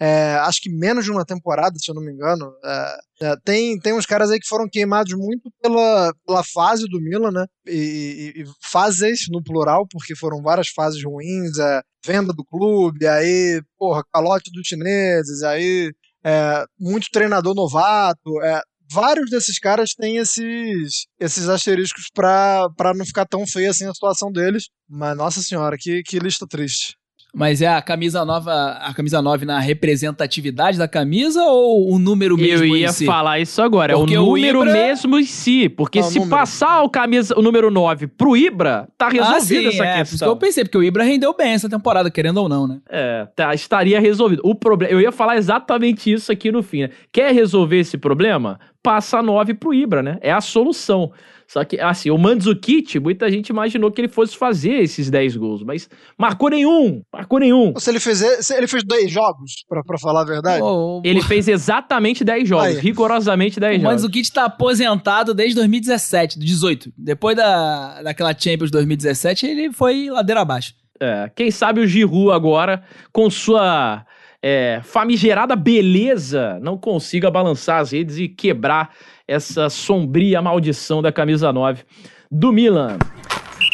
é, 0.00 0.34
acho 0.36 0.62
que 0.62 0.70
menos 0.70 1.04
de 1.04 1.10
uma 1.10 1.26
temporada, 1.26 1.76
se 1.78 1.90
eu 1.90 1.94
não 1.94 2.02
me 2.02 2.10
engano. 2.10 2.50
É, 2.64 2.98
é, 3.22 3.36
tem, 3.44 3.78
tem 3.78 3.92
uns 3.92 4.06
caras 4.06 4.30
aí 4.30 4.40
que 4.40 4.48
foram 4.48 4.66
queimados 4.66 5.12
muito 5.14 5.52
pela, 5.60 6.10
pela 6.26 6.42
fase 6.42 6.86
do 6.88 6.98
Milan, 7.02 7.30
né? 7.30 7.44
E, 7.66 8.32
e, 8.34 8.42
e 8.42 8.44
fases 8.62 9.26
no 9.30 9.42
plural, 9.42 9.86
porque 9.90 10.16
foram 10.16 10.40
várias 10.40 10.68
fases 10.68 11.04
ruins, 11.04 11.58
é, 11.58 11.82
venda 12.02 12.32
do 12.32 12.44
clube, 12.46 13.06
aí, 13.06 13.60
porra, 13.78 14.02
calote 14.10 14.50
dos 14.50 14.66
chineses, 14.66 15.42
aí 15.42 15.92
é, 16.24 16.64
muito 16.78 17.08
treinador 17.12 17.54
novato. 17.54 18.40
É, 18.42 18.62
vários 18.92 19.30
desses 19.30 19.58
caras 19.58 19.90
têm 19.94 20.16
esses, 20.18 21.06
esses 21.18 21.48
asteriscos 21.48 22.04
pra, 22.14 22.68
pra 22.76 22.92
não 22.94 23.04
ficar 23.06 23.26
tão 23.26 23.46
feia 23.46 23.70
assim 23.70 23.86
a 23.86 23.94
situação 23.94 24.30
deles. 24.32 24.64
Mas, 24.88 25.16
nossa 25.16 25.40
senhora, 25.40 25.76
que, 25.78 26.02
que 26.02 26.18
lista 26.18 26.46
triste. 26.46 26.94
Mas 27.32 27.62
é 27.62 27.68
a 27.68 27.80
camisa 27.80 28.24
nova, 28.24 28.52
a 28.80 28.92
camisa 28.92 29.22
9 29.22 29.46
na 29.46 29.60
representatividade 29.60 30.76
da 30.76 30.88
camisa 30.88 31.40
ou 31.44 31.92
o 31.92 31.96
número 31.98 32.36
mesmo 32.36 32.64
Eu 32.66 32.76
ia 32.76 32.86
em 32.88 32.92
si? 32.92 33.06
falar 33.06 33.38
isso 33.38 33.62
agora, 33.62 33.94
Porque 33.96 34.14
é 34.14 34.18
o 34.18 34.22
o 34.24 34.26
número 34.26 34.62
Ibra- 34.62 34.72
mesmo 34.72 35.16
em 35.16 35.24
si, 35.24 35.68
porque 35.68 36.00
Ah, 36.00 36.02
se 36.02 36.18
número. 36.18 36.28
passar 36.36 36.82
o 36.82 36.90
camisa 36.90 37.38
o 37.38 37.42
número 37.42 37.70
9 37.70 38.08
pro 38.08 38.36
Ibra, 38.36 38.88
tá 38.98 39.08
resolvida 39.08 39.36
ah, 39.36 39.40
sim, 39.40 39.66
essa 39.68 39.84
é, 39.84 39.92
por 39.94 40.00
isso 40.02 40.04
que 40.04 40.10
questão. 40.10 40.28
eu 40.28 40.36
pensei, 40.36 40.64
porque 40.64 40.78
o 40.78 40.82
Ibra 40.82 41.04
rendeu 41.04 41.32
bem 41.36 41.52
essa 41.52 41.68
temporada, 41.68 42.10
querendo 42.10 42.38
ou 42.38 42.48
não, 42.48 42.66
né? 42.66 42.80
É, 42.88 43.28
tá, 43.36 43.54
estaria 43.54 44.00
resolvido. 44.00 44.42
O 44.44 44.54
problema, 44.54 44.92
eu 44.92 45.00
ia 45.00 45.12
falar 45.12 45.36
exatamente 45.36 46.12
isso 46.12 46.32
aqui 46.32 46.50
no 46.50 46.64
fim, 46.64 46.82
né? 46.82 46.90
Quer 47.12 47.32
resolver 47.32 47.78
esse 47.78 47.96
problema? 47.96 48.58
Passa 48.82 49.18
a 49.18 49.22
9 49.22 49.54
pro 49.54 49.74
Ibra, 49.74 50.02
né? 50.02 50.18
É 50.20 50.32
a 50.32 50.40
solução. 50.40 51.12
Só 51.50 51.64
que, 51.64 51.80
assim, 51.80 52.10
o 52.10 52.16
Mandzukic, 52.16 53.00
muita 53.00 53.28
gente 53.28 53.48
imaginou 53.48 53.90
que 53.90 54.00
ele 54.00 54.06
fosse 54.06 54.36
fazer 54.36 54.82
esses 54.82 55.10
10 55.10 55.36
gols, 55.36 55.64
mas 55.64 55.90
marcou 56.16 56.48
nenhum, 56.48 57.02
marcou 57.12 57.40
nenhum. 57.40 57.74
Se 57.76 57.90
ele 57.90 57.98
fez, 57.98 58.18
se 58.18 58.56
ele 58.56 58.68
fez 58.68 58.84
dois 58.84 59.10
jogos, 59.10 59.64
pra, 59.68 59.82
pra 59.82 59.98
falar 59.98 60.20
a 60.20 60.24
verdade. 60.24 60.62
O, 60.62 61.02
Ele 61.04 61.20
fez 61.20 61.48
exatamente 61.48 62.22
10 62.22 62.48
jogos, 62.48 62.66
Aí. 62.66 62.78
rigorosamente 62.78 63.58
10 63.58 63.78
o 63.78 63.82
jogos. 63.82 63.92
Mandzukic 63.92 64.32
tá 64.32 64.44
aposentado 64.44 65.34
desde 65.34 65.56
2017, 65.56 66.38
18. 66.38 66.92
Depois 66.96 67.36
da, 67.36 68.00
daquela 68.00 68.32
Champions 68.32 68.70
2017, 68.70 69.44
ele 69.44 69.72
foi 69.72 70.08
ladeira 70.08 70.42
abaixo. 70.42 70.72
É, 71.00 71.28
quem 71.34 71.50
sabe 71.50 71.80
o 71.80 71.86
Giroud 71.86 72.30
agora, 72.30 72.84
com 73.12 73.28
sua 73.28 74.06
é, 74.42 74.80
famigerada 74.82 75.54
beleza, 75.54 76.58
não 76.62 76.78
consiga 76.78 77.30
balançar 77.30 77.80
as 77.80 77.92
redes 77.92 78.18
e 78.18 78.28
quebrar 78.28 78.94
essa 79.28 79.68
sombria 79.68 80.40
maldição 80.40 81.02
da 81.02 81.12
camisa 81.12 81.52
9 81.52 81.82
do 82.30 82.52
Milan. 82.52 82.98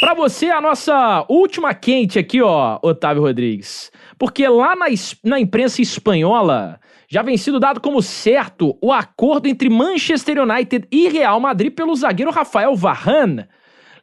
Pra 0.01 0.13
você, 0.13 0.51
a 0.51 0.61
nossa 0.61 1.25
última 1.29 1.73
quente 1.73 2.19
aqui, 2.19 2.43
ó, 2.43 2.79
Otávio 2.83 3.23
Rodrigues. 3.23 3.91
Porque 4.19 4.47
lá 4.47 4.75
na, 4.77 4.87
na 5.25 5.41
imprensa 5.41 5.81
espanhola 5.81 6.79
já 7.09 7.23
vem 7.23 7.37
sido 7.37 7.61
dado 7.61 7.81
como 7.81 8.03
certo 8.03 8.77
o 8.83 8.93
acordo 8.93 9.47
entre 9.47 9.71
Manchester 9.71 10.43
United 10.43 10.89
e 10.91 11.09
Real 11.09 11.39
Madrid 11.39 11.73
pelo 11.73 11.95
zagueiro 11.95 12.33
Rafael 12.33 12.75
Varane. 12.75 13.47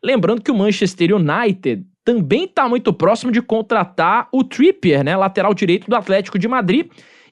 Lembrando 0.02 0.42
que 0.42 0.52
o 0.52 0.56
Manchester 0.56 1.16
United 1.16 1.86
também 2.04 2.46
está 2.46 2.68
muito 2.68 2.94
próximo 2.94 3.32
de 3.32 3.42
contratar 3.42 4.28
o 4.32 4.44
Trippier, 4.44 5.04
né, 5.04 5.16
lateral 5.16 5.54
direito 5.54 5.90
do 5.90 5.96
Atlético 5.96 6.38
de 6.38 6.48
Madrid, 6.48 6.90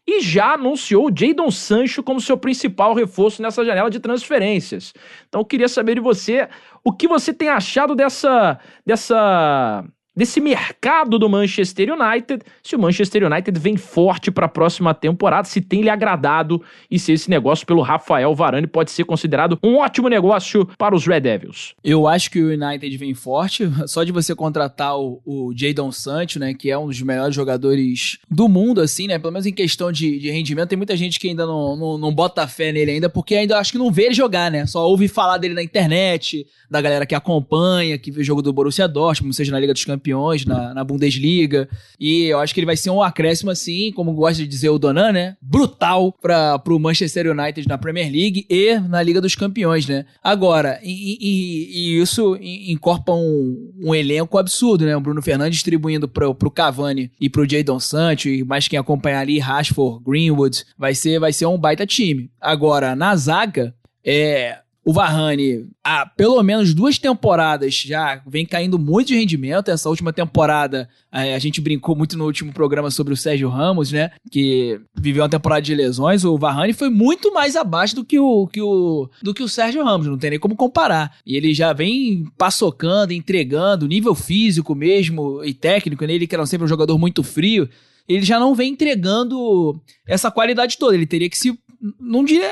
e 0.07 0.21
já 0.21 0.53
anunciou 0.53 1.11
Jadon 1.15 1.51
Sancho 1.51 2.01
como 2.01 2.19
seu 2.19 2.37
principal 2.37 2.93
reforço 2.93 3.41
nessa 3.41 3.63
janela 3.63 3.89
de 3.89 3.99
transferências. 3.99 4.93
Então 5.27 5.41
eu 5.41 5.45
queria 5.45 5.67
saber 5.67 5.95
de 5.95 6.01
você 6.01 6.47
o 6.83 6.91
que 6.91 7.07
você 7.07 7.33
tem 7.33 7.49
achado 7.49 7.95
dessa 7.95 8.59
dessa 8.85 9.85
desse 10.15 10.41
mercado 10.41 11.17
do 11.17 11.29
Manchester 11.29 11.89
United, 11.93 12.43
se 12.61 12.75
o 12.75 12.79
Manchester 12.79 13.25
United 13.25 13.57
vem 13.59 13.77
forte 13.77 14.29
para 14.29 14.45
a 14.45 14.49
próxima 14.49 14.93
temporada, 14.93 15.47
se 15.47 15.61
tem 15.61 15.81
lhe 15.81 15.89
agradado 15.89 16.61
e 16.89 16.99
se 16.99 17.13
esse 17.13 17.29
negócio 17.29 17.65
pelo 17.65 17.81
Rafael 17.81 18.33
Varane 18.35 18.67
pode 18.67 18.91
ser 18.91 19.05
considerado 19.05 19.57
um 19.63 19.77
ótimo 19.77 20.09
negócio 20.09 20.65
para 20.77 20.95
os 20.95 21.07
Red 21.07 21.21
Devils. 21.21 21.73
Eu 21.83 22.07
acho 22.07 22.29
que 22.29 22.41
o 22.41 22.49
United 22.49 22.97
vem 22.97 23.13
forte, 23.13 23.69
só 23.87 24.03
de 24.03 24.11
você 24.11 24.35
contratar 24.35 24.97
o, 24.97 25.21
o 25.25 25.53
Jadon 25.55 25.91
Sancho, 25.91 26.39
né, 26.39 26.53
que 26.53 26.69
é 26.69 26.77
um 26.77 26.87
dos 26.87 27.01
melhores 27.01 27.33
jogadores 27.33 28.19
do 28.29 28.49
mundo, 28.49 28.81
assim, 28.81 29.07
né, 29.07 29.17
pelo 29.17 29.31
menos 29.31 29.45
em 29.45 29.53
questão 29.53 29.91
de, 29.91 30.19
de 30.19 30.29
rendimento, 30.29 30.69
tem 30.69 30.77
muita 30.77 30.97
gente 30.97 31.19
que 31.19 31.29
ainda 31.29 31.45
não, 31.45 31.75
não, 31.75 31.97
não 31.97 32.13
bota 32.13 32.45
fé 32.47 32.71
nele 32.71 32.91
ainda, 32.91 33.09
porque 33.09 33.35
ainda 33.35 33.57
acho 33.57 33.71
que 33.71 33.77
não 33.77 33.91
vê 33.91 34.05
ele 34.05 34.13
jogar, 34.13 34.51
né, 34.51 34.65
só 34.65 34.85
ouve 34.87 35.07
falar 35.07 35.37
dele 35.37 35.53
na 35.53 35.63
internet, 35.63 36.45
da 36.69 36.81
galera 36.81 37.05
que 37.05 37.15
acompanha, 37.15 37.97
que 37.97 38.11
vê 38.11 38.21
o 38.21 38.23
jogo 38.23 38.41
do 38.41 38.51
Borussia 38.51 38.87
Dortmund, 38.87 39.35
seja 39.35 39.51
na 39.51 39.59
Liga 39.59 39.73
dos 39.73 39.85
Campeões, 39.85 40.00
na, 40.45 40.73
na 40.73 40.83
Bundesliga, 40.83 41.67
e 41.99 42.25
eu 42.25 42.39
acho 42.39 42.53
que 42.53 42.59
ele 42.59 42.65
vai 42.65 42.77
ser 42.77 42.89
um 42.89 43.01
acréscimo, 43.01 43.51
assim, 43.51 43.91
como 43.93 44.13
gosta 44.13 44.41
de 44.41 44.47
dizer 44.47 44.69
o 44.69 44.79
Donan, 44.79 45.11
né, 45.11 45.37
brutal 45.41 46.11
para 46.21 46.57
pro 46.59 46.79
Manchester 46.79 47.27
United 47.31 47.67
na 47.67 47.77
Premier 47.77 48.11
League 48.11 48.45
e 48.49 48.79
na 48.79 49.01
Liga 49.01 49.21
dos 49.21 49.35
Campeões, 49.35 49.87
né. 49.87 50.05
Agora, 50.23 50.79
e, 50.83 51.17
e- 51.21 51.97
e 51.97 52.01
isso 52.01 52.35
en- 52.37 52.71
encorpa 52.71 53.13
um, 53.13 53.71
um 53.83 53.95
elenco 53.95 54.37
absurdo, 54.37 54.85
né, 54.85 54.95
o 54.95 55.01
Bruno 55.01 55.21
Fernandes 55.21 55.55
distribuindo 55.55 56.07
pro, 56.07 56.33
pro 56.33 56.51
Cavani 56.51 57.11
e 57.19 57.29
pro 57.29 57.47
Jadon 57.49 57.79
Sancho, 57.79 58.29
e 58.29 58.43
mais 58.43 58.67
quem 58.67 58.79
acompanhar 58.79 59.19
ali, 59.21 59.39
Rashford, 59.39 60.03
Greenwood, 60.05 60.63
vai 60.77 60.95
ser, 60.95 61.19
vai 61.19 61.31
ser 61.33 61.45
um 61.45 61.57
baita 61.57 61.85
time. 61.85 62.29
Agora, 62.39 62.95
na 62.95 63.15
zaga, 63.15 63.73
é... 64.05 64.57
O 64.83 64.91
Varane, 64.91 65.67
há 65.83 66.07
pelo 66.07 66.41
menos 66.41 66.73
duas 66.73 66.97
temporadas 66.97 67.73
já 67.75 68.19
vem 68.25 68.45
caindo 68.45 68.79
muito 68.79 69.09
de 69.09 69.15
rendimento. 69.15 69.69
Essa 69.69 69.89
última 69.89 70.11
temporada, 70.11 70.89
eh, 71.11 71.35
a 71.35 71.39
gente 71.39 71.61
brincou 71.61 71.95
muito 71.95 72.17
no 72.17 72.25
último 72.25 72.51
programa 72.51 72.89
sobre 72.89 73.13
o 73.13 73.17
Sérgio 73.17 73.47
Ramos, 73.47 73.91
né? 73.91 74.09
Que 74.31 74.81
viveu 74.95 75.21
uma 75.21 75.29
temporada 75.29 75.61
de 75.61 75.75
lesões. 75.75 76.25
O 76.25 76.35
Varane 76.35 76.73
foi 76.73 76.89
muito 76.89 77.31
mais 77.31 77.55
abaixo 77.55 77.95
do 77.95 78.03
que 78.03 78.19
o, 78.19 78.47
que 78.47 78.61
o, 78.61 79.07
do 79.21 79.35
que 79.35 79.43
o 79.43 79.49
Sérgio 79.49 79.83
Ramos, 79.83 80.07
não 80.07 80.17
tem 80.17 80.31
nem 80.31 80.39
como 80.39 80.55
comparar. 80.55 81.15
E 81.23 81.37
ele 81.37 81.53
já 81.53 81.73
vem 81.73 82.25
paçocando, 82.35 83.13
entregando, 83.13 83.87
nível 83.87 84.15
físico 84.15 84.73
mesmo 84.73 85.43
e 85.43 85.53
técnico, 85.53 86.05
né? 86.05 86.13
Ele 86.13 86.25
que 86.25 86.33
era 86.33 86.45
sempre 86.47 86.65
um 86.65 86.69
jogador 86.69 86.97
muito 86.97 87.21
frio 87.21 87.69
ele 88.07 88.23
já 88.23 88.39
não 88.39 88.53
vem 88.53 88.73
entregando 88.73 89.79
essa 90.07 90.31
qualidade 90.31 90.77
toda. 90.77 90.95
Ele 90.95 91.05
teria 91.05 91.29
que 91.29 91.37
se. 91.37 91.57
Não 91.99 92.23
diria. 92.23 92.47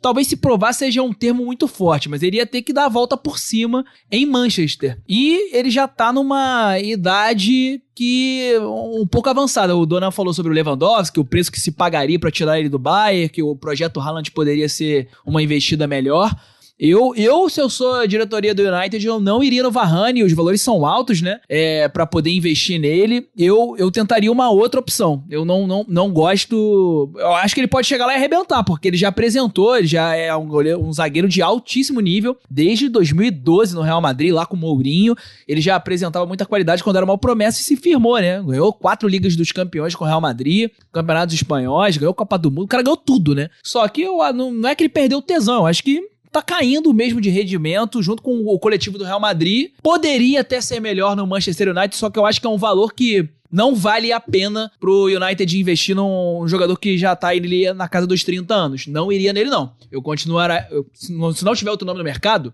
Talvez 0.00 0.26
se 0.26 0.36
provar 0.36 0.74
seja 0.74 1.02
um 1.02 1.12
termo 1.12 1.44
muito 1.44 1.66
forte, 1.66 2.08
mas 2.08 2.22
ele 2.22 2.36
ia 2.36 2.46
ter 2.46 2.60
que 2.60 2.72
dar 2.72 2.84
a 2.84 2.88
volta 2.88 3.16
por 3.16 3.38
cima 3.38 3.84
em 4.10 4.26
Manchester. 4.26 5.00
E 5.08 5.56
ele 5.56 5.70
já 5.70 5.88
tá 5.88 6.12
numa 6.12 6.78
idade 6.78 7.82
que. 7.94 8.52
um 8.60 9.06
pouco 9.06 9.30
avançada. 9.30 9.74
O 9.74 9.86
Donan 9.86 10.10
falou 10.10 10.34
sobre 10.34 10.52
o 10.52 10.54
Lewandowski, 10.54 11.18
o 11.18 11.24
preço 11.24 11.50
que 11.50 11.60
se 11.60 11.72
pagaria 11.72 12.18
para 12.18 12.30
tirar 12.30 12.60
ele 12.60 12.68
do 12.68 12.78
Bayern, 12.78 13.30
que 13.30 13.42
o 13.42 13.56
projeto 13.56 14.00
Haaland 14.00 14.30
poderia 14.32 14.68
ser 14.68 15.08
uma 15.24 15.42
investida 15.42 15.86
melhor. 15.86 16.34
Eu, 16.78 17.14
eu, 17.16 17.48
se 17.48 17.60
eu 17.60 17.70
sou 17.70 17.94
a 17.94 18.06
diretoria 18.06 18.54
do 18.54 18.62
United, 18.62 19.06
eu 19.06 19.20
não 19.20 19.42
iria 19.42 19.62
no 19.62 19.70
Varane, 19.70 20.24
os 20.24 20.32
valores 20.32 20.60
são 20.60 20.84
altos, 20.84 21.22
né? 21.22 21.40
É, 21.48 21.88
para 21.88 22.06
poder 22.06 22.30
investir 22.30 22.80
nele. 22.80 23.28
Eu, 23.36 23.76
eu 23.78 23.90
tentaria 23.90 24.30
uma 24.30 24.50
outra 24.50 24.80
opção. 24.80 25.24
Eu 25.30 25.44
não, 25.44 25.66
não, 25.66 25.84
não 25.88 26.12
gosto. 26.12 27.12
Eu 27.16 27.34
acho 27.34 27.54
que 27.54 27.60
ele 27.60 27.68
pode 27.68 27.86
chegar 27.86 28.06
lá 28.06 28.14
e 28.14 28.16
arrebentar, 28.16 28.64
porque 28.64 28.88
ele 28.88 28.96
já 28.96 29.08
apresentou, 29.08 29.76
ele 29.76 29.86
já 29.86 30.14
é 30.16 30.34
um, 30.36 30.48
um 30.78 30.92
zagueiro 30.92 31.28
de 31.28 31.40
altíssimo 31.40 32.00
nível. 32.00 32.36
Desde 32.50 32.88
2012 32.88 33.74
no 33.74 33.82
Real 33.82 34.00
Madrid, 34.00 34.32
lá 34.32 34.44
com 34.44 34.56
o 34.56 34.58
Mourinho. 34.58 35.14
Ele 35.46 35.60
já 35.60 35.76
apresentava 35.76 36.26
muita 36.26 36.44
qualidade 36.44 36.82
quando 36.82 36.96
era 36.96 37.04
uma 37.04 37.18
promessa 37.18 37.60
e 37.60 37.64
se 37.64 37.76
firmou, 37.76 38.18
né? 38.18 38.42
Ganhou 38.42 38.72
quatro 38.72 39.08
Ligas 39.08 39.36
dos 39.36 39.52
Campeões 39.52 39.94
com 39.94 40.04
o 40.04 40.06
Real 40.06 40.20
Madrid, 40.20 40.70
campeonatos 40.92 41.34
espanhóis, 41.34 41.96
ganhou 41.96 42.14
Copa 42.14 42.36
do 42.36 42.50
Mundo. 42.50 42.64
O 42.64 42.68
cara 42.68 42.82
ganhou 42.82 42.96
tudo, 42.96 43.34
né? 43.34 43.48
Só 43.62 43.86
que 43.86 44.02
eu, 44.02 44.18
não, 44.32 44.52
não 44.52 44.68
é 44.68 44.74
que 44.74 44.82
ele 44.82 44.88
perdeu 44.88 45.18
o 45.18 45.22
tesão, 45.22 45.58
eu 45.58 45.66
acho 45.66 45.82
que 45.82 46.13
tá 46.34 46.42
caindo 46.42 46.92
mesmo 46.92 47.20
de 47.20 47.30
rendimento 47.30 48.02
junto 48.02 48.22
com 48.22 48.44
o 48.44 48.58
coletivo 48.58 48.98
do 48.98 49.04
Real 49.04 49.20
Madrid. 49.20 49.70
Poderia 49.82 50.40
até 50.40 50.60
ser 50.60 50.80
melhor 50.80 51.14
no 51.16 51.26
Manchester 51.26 51.68
United, 51.68 51.96
só 51.96 52.10
que 52.10 52.18
eu 52.18 52.26
acho 52.26 52.40
que 52.40 52.46
é 52.46 52.50
um 52.50 52.58
valor 52.58 52.92
que 52.92 53.28
não 53.52 53.74
vale 53.74 54.10
a 54.12 54.18
pena 54.18 54.70
pro 54.80 55.04
United 55.06 55.58
investir 55.60 55.94
num 55.94 56.42
jogador 56.48 56.76
que 56.76 56.98
já 56.98 57.14
tá 57.14 57.28
ali 57.28 57.72
na 57.72 57.86
casa 57.88 58.04
dos 58.06 58.24
30 58.24 58.52
anos. 58.52 58.86
Não 58.88 59.12
iria 59.12 59.32
nele, 59.32 59.48
não. 59.48 59.72
Eu 59.92 60.02
continuaria. 60.02 60.66
eu- 60.72 60.84
se 60.92 61.12
não 61.44 61.54
tiver 61.54 61.70
outro 61.70 61.86
nome 61.86 61.98
no 61.98 62.04
mercado, 62.04 62.52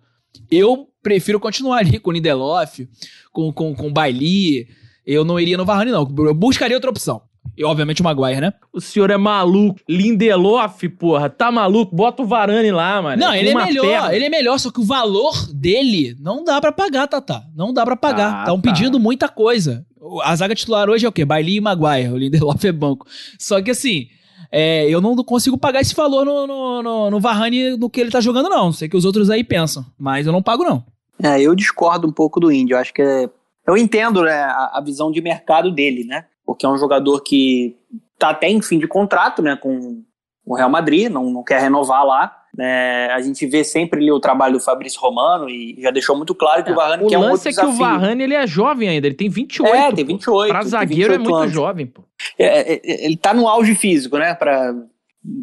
eu 0.51 0.89
prefiro 1.03 1.41
continuar 1.41 1.79
ali 1.79 1.99
com 1.99 2.11
o 2.11 2.13
Lindelof, 2.13 2.87
com, 3.33 3.51
com, 3.51 3.75
com 3.75 3.89
o 3.89 3.93
Bailly. 3.93 4.69
eu 5.07 5.25
não 5.25 5.41
iria 5.41 5.57
no 5.57 5.65
Varane, 5.65 5.91
não. 5.91 6.03
Eu 6.19 6.35
buscaria 6.35 6.77
outra 6.77 6.91
opção. 6.91 7.23
E, 7.61 7.65
obviamente, 7.65 8.01
o 8.01 8.05
Maguire, 8.05 8.41
né? 8.41 8.55
O 8.73 8.81
senhor 8.81 9.11
é 9.11 9.19
maluco. 9.19 9.79
Lindelof, 9.87 10.89
porra. 10.99 11.29
Tá 11.29 11.53
maluco? 11.53 11.95
Bota 11.95 12.23
o 12.23 12.27
Varane 12.27 12.73
lá, 12.73 13.03
mano. 13.03 13.21
Não, 13.21 13.35
ele 13.35 13.51
é 13.51 13.55
melhor. 13.55 13.87
perna. 13.87 14.15
Ele 14.15 14.25
é 14.25 14.29
melhor, 14.31 14.59
só 14.59 14.71
que 14.71 14.81
o 14.81 14.83
valor 14.83 15.47
dele 15.53 16.17
não 16.19 16.43
dá 16.43 16.59
pra 16.59 16.73
pagar, 16.73 17.07
Tata. 17.07 17.43
Não 17.55 17.71
dá 17.71 17.85
pra 17.85 17.97
pagar. 17.97 18.35
Ah, 18.35 18.39
Estão 18.41 18.59
tá. 18.59 18.63
pedindo 18.63 18.99
muita 18.99 19.29
coisa. 19.29 19.85
A 20.23 20.35
zaga 20.37 20.55
titular 20.55 20.89
hoje 20.89 21.05
é 21.05 21.09
o 21.11 21.13
quê? 21.13 21.23
Bailey 21.23 21.57
e 21.57 21.61
Maguire. 21.61 22.09
O 22.09 22.17
Lindelof 22.17 22.65
é 22.67 22.73
banco. 22.73 23.07
Só 23.39 23.61
que 23.61 23.73
assim, 23.73 24.07
é, 24.51 24.89
eu 24.89 25.03
não 25.03 25.15
consigo 25.17 25.59
pagar 25.59 25.83
esse 25.83 25.95
valor 25.95 26.25
no, 26.25 26.47
no, 26.47 26.83
no, 26.83 27.11
no 27.11 27.21
Varane 27.21 27.77
do 27.77 27.91
que 27.91 28.01
ele 28.01 28.11
tá 28.11 28.23
jogando, 28.23 28.49
não. 28.49 28.73
Sei 28.73 28.89
que 28.89 28.97
os 28.97 29.05
outros 29.05 29.29
aí 29.29 29.45
pensam. 29.45 29.85
Mas 29.99 30.27
eu 30.27 30.33
não 30.33 30.43
pago, 30.43 30.65
não. 30.65 30.83
É, 31.23 31.43
eu 31.43 31.55
discordo 31.55 32.09
um 32.09 32.13
pouco 32.13 32.41
do 32.41 32.51
Índio. 32.51 32.77
Eu 32.77 32.79
acho 32.79 32.95
que 32.95 33.03
é... 33.03 33.29
Eu 33.67 33.77
entendo 33.77 34.23
né, 34.23 34.33
a, 34.33 34.79
a 34.79 34.81
visão 34.81 35.13
de 35.13 35.21
mercado 35.21 35.71
dele, 35.71 36.05
né? 36.05 36.25
Porque 36.51 36.67
é 36.67 36.69
um 36.69 36.77
jogador 36.77 37.21
que 37.21 37.77
tá 38.19 38.31
até 38.31 38.49
em 38.49 38.61
fim 38.61 38.77
de 38.77 38.89
contrato, 38.89 39.41
né? 39.41 39.55
Com 39.55 40.03
o 40.45 40.57
Real 40.57 40.69
Madrid, 40.69 41.09
não, 41.09 41.31
não 41.31 41.45
quer 41.45 41.61
renovar 41.61 42.05
lá. 42.05 42.37
né? 42.53 43.07
a 43.13 43.21
gente 43.21 43.47
vê 43.47 43.63
sempre 43.63 44.01
ali 44.01 44.11
o 44.11 44.19
trabalho 44.19 44.55
do 44.55 44.61
Fabrício 44.61 45.01
Romano 45.01 45.49
e 45.49 45.77
já 45.79 45.93
deixou 45.93 46.17
muito 46.17 46.35
claro 46.35 46.65
que 46.65 46.73
o 46.73 46.75
Varane 46.75 47.05
É, 47.05 47.07
o 47.07 47.09
quer 47.09 47.19
um 47.19 47.21
outro 47.21 47.35
lance 47.35 47.49
é 47.49 47.53
que 47.53 47.61
o 47.61 47.71
desafio. 47.71 47.87
Varane 47.87 48.25
ele 48.25 48.35
é 48.35 48.45
jovem 48.49 48.89
ainda, 48.89 49.07
ele 49.07 49.15
tem 49.15 49.29
28. 49.29 49.73
É, 49.73 49.93
tem 49.93 50.05
pô. 50.05 50.13
28. 50.15 50.51
Pra 50.51 50.61
tem 50.61 50.69
zagueiro 50.71 51.15
é 51.15 51.19
28 51.19 51.23
muito 51.23 51.37
anos. 51.37 51.55
jovem, 51.55 51.87
pô. 51.87 52.03
É, 52.37 52.75
é, 52.75 53.05
ele 53.05 53.17
tá 53.17 53.33
no 53.33 53.47
auge 53.47 53.77
físico, 53.77 54.19
né? 54.19 54.35
Para 54.35 54.73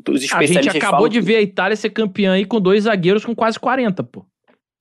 os 0.10 0.22
A 0.22 0.26
especialistas 0.26 0.66
gente 0.66 0.78
acabou 0.78 0.98
falam 0.98 1.10
de 1.10 1.22
ver 1.22 1.38
a 1.38 1.42
Itália 1.42 1.78
ser 1.78 1.92
campeã 1.92 2.34
aí 2.34 2.44
com 2.44 2.60
dois 2.60 2.84
zagueiros 2.84 3.24
com 3.24 3.34
quase 3.34 3.58
40, 3.58 4.04
pô. 4.04 4.26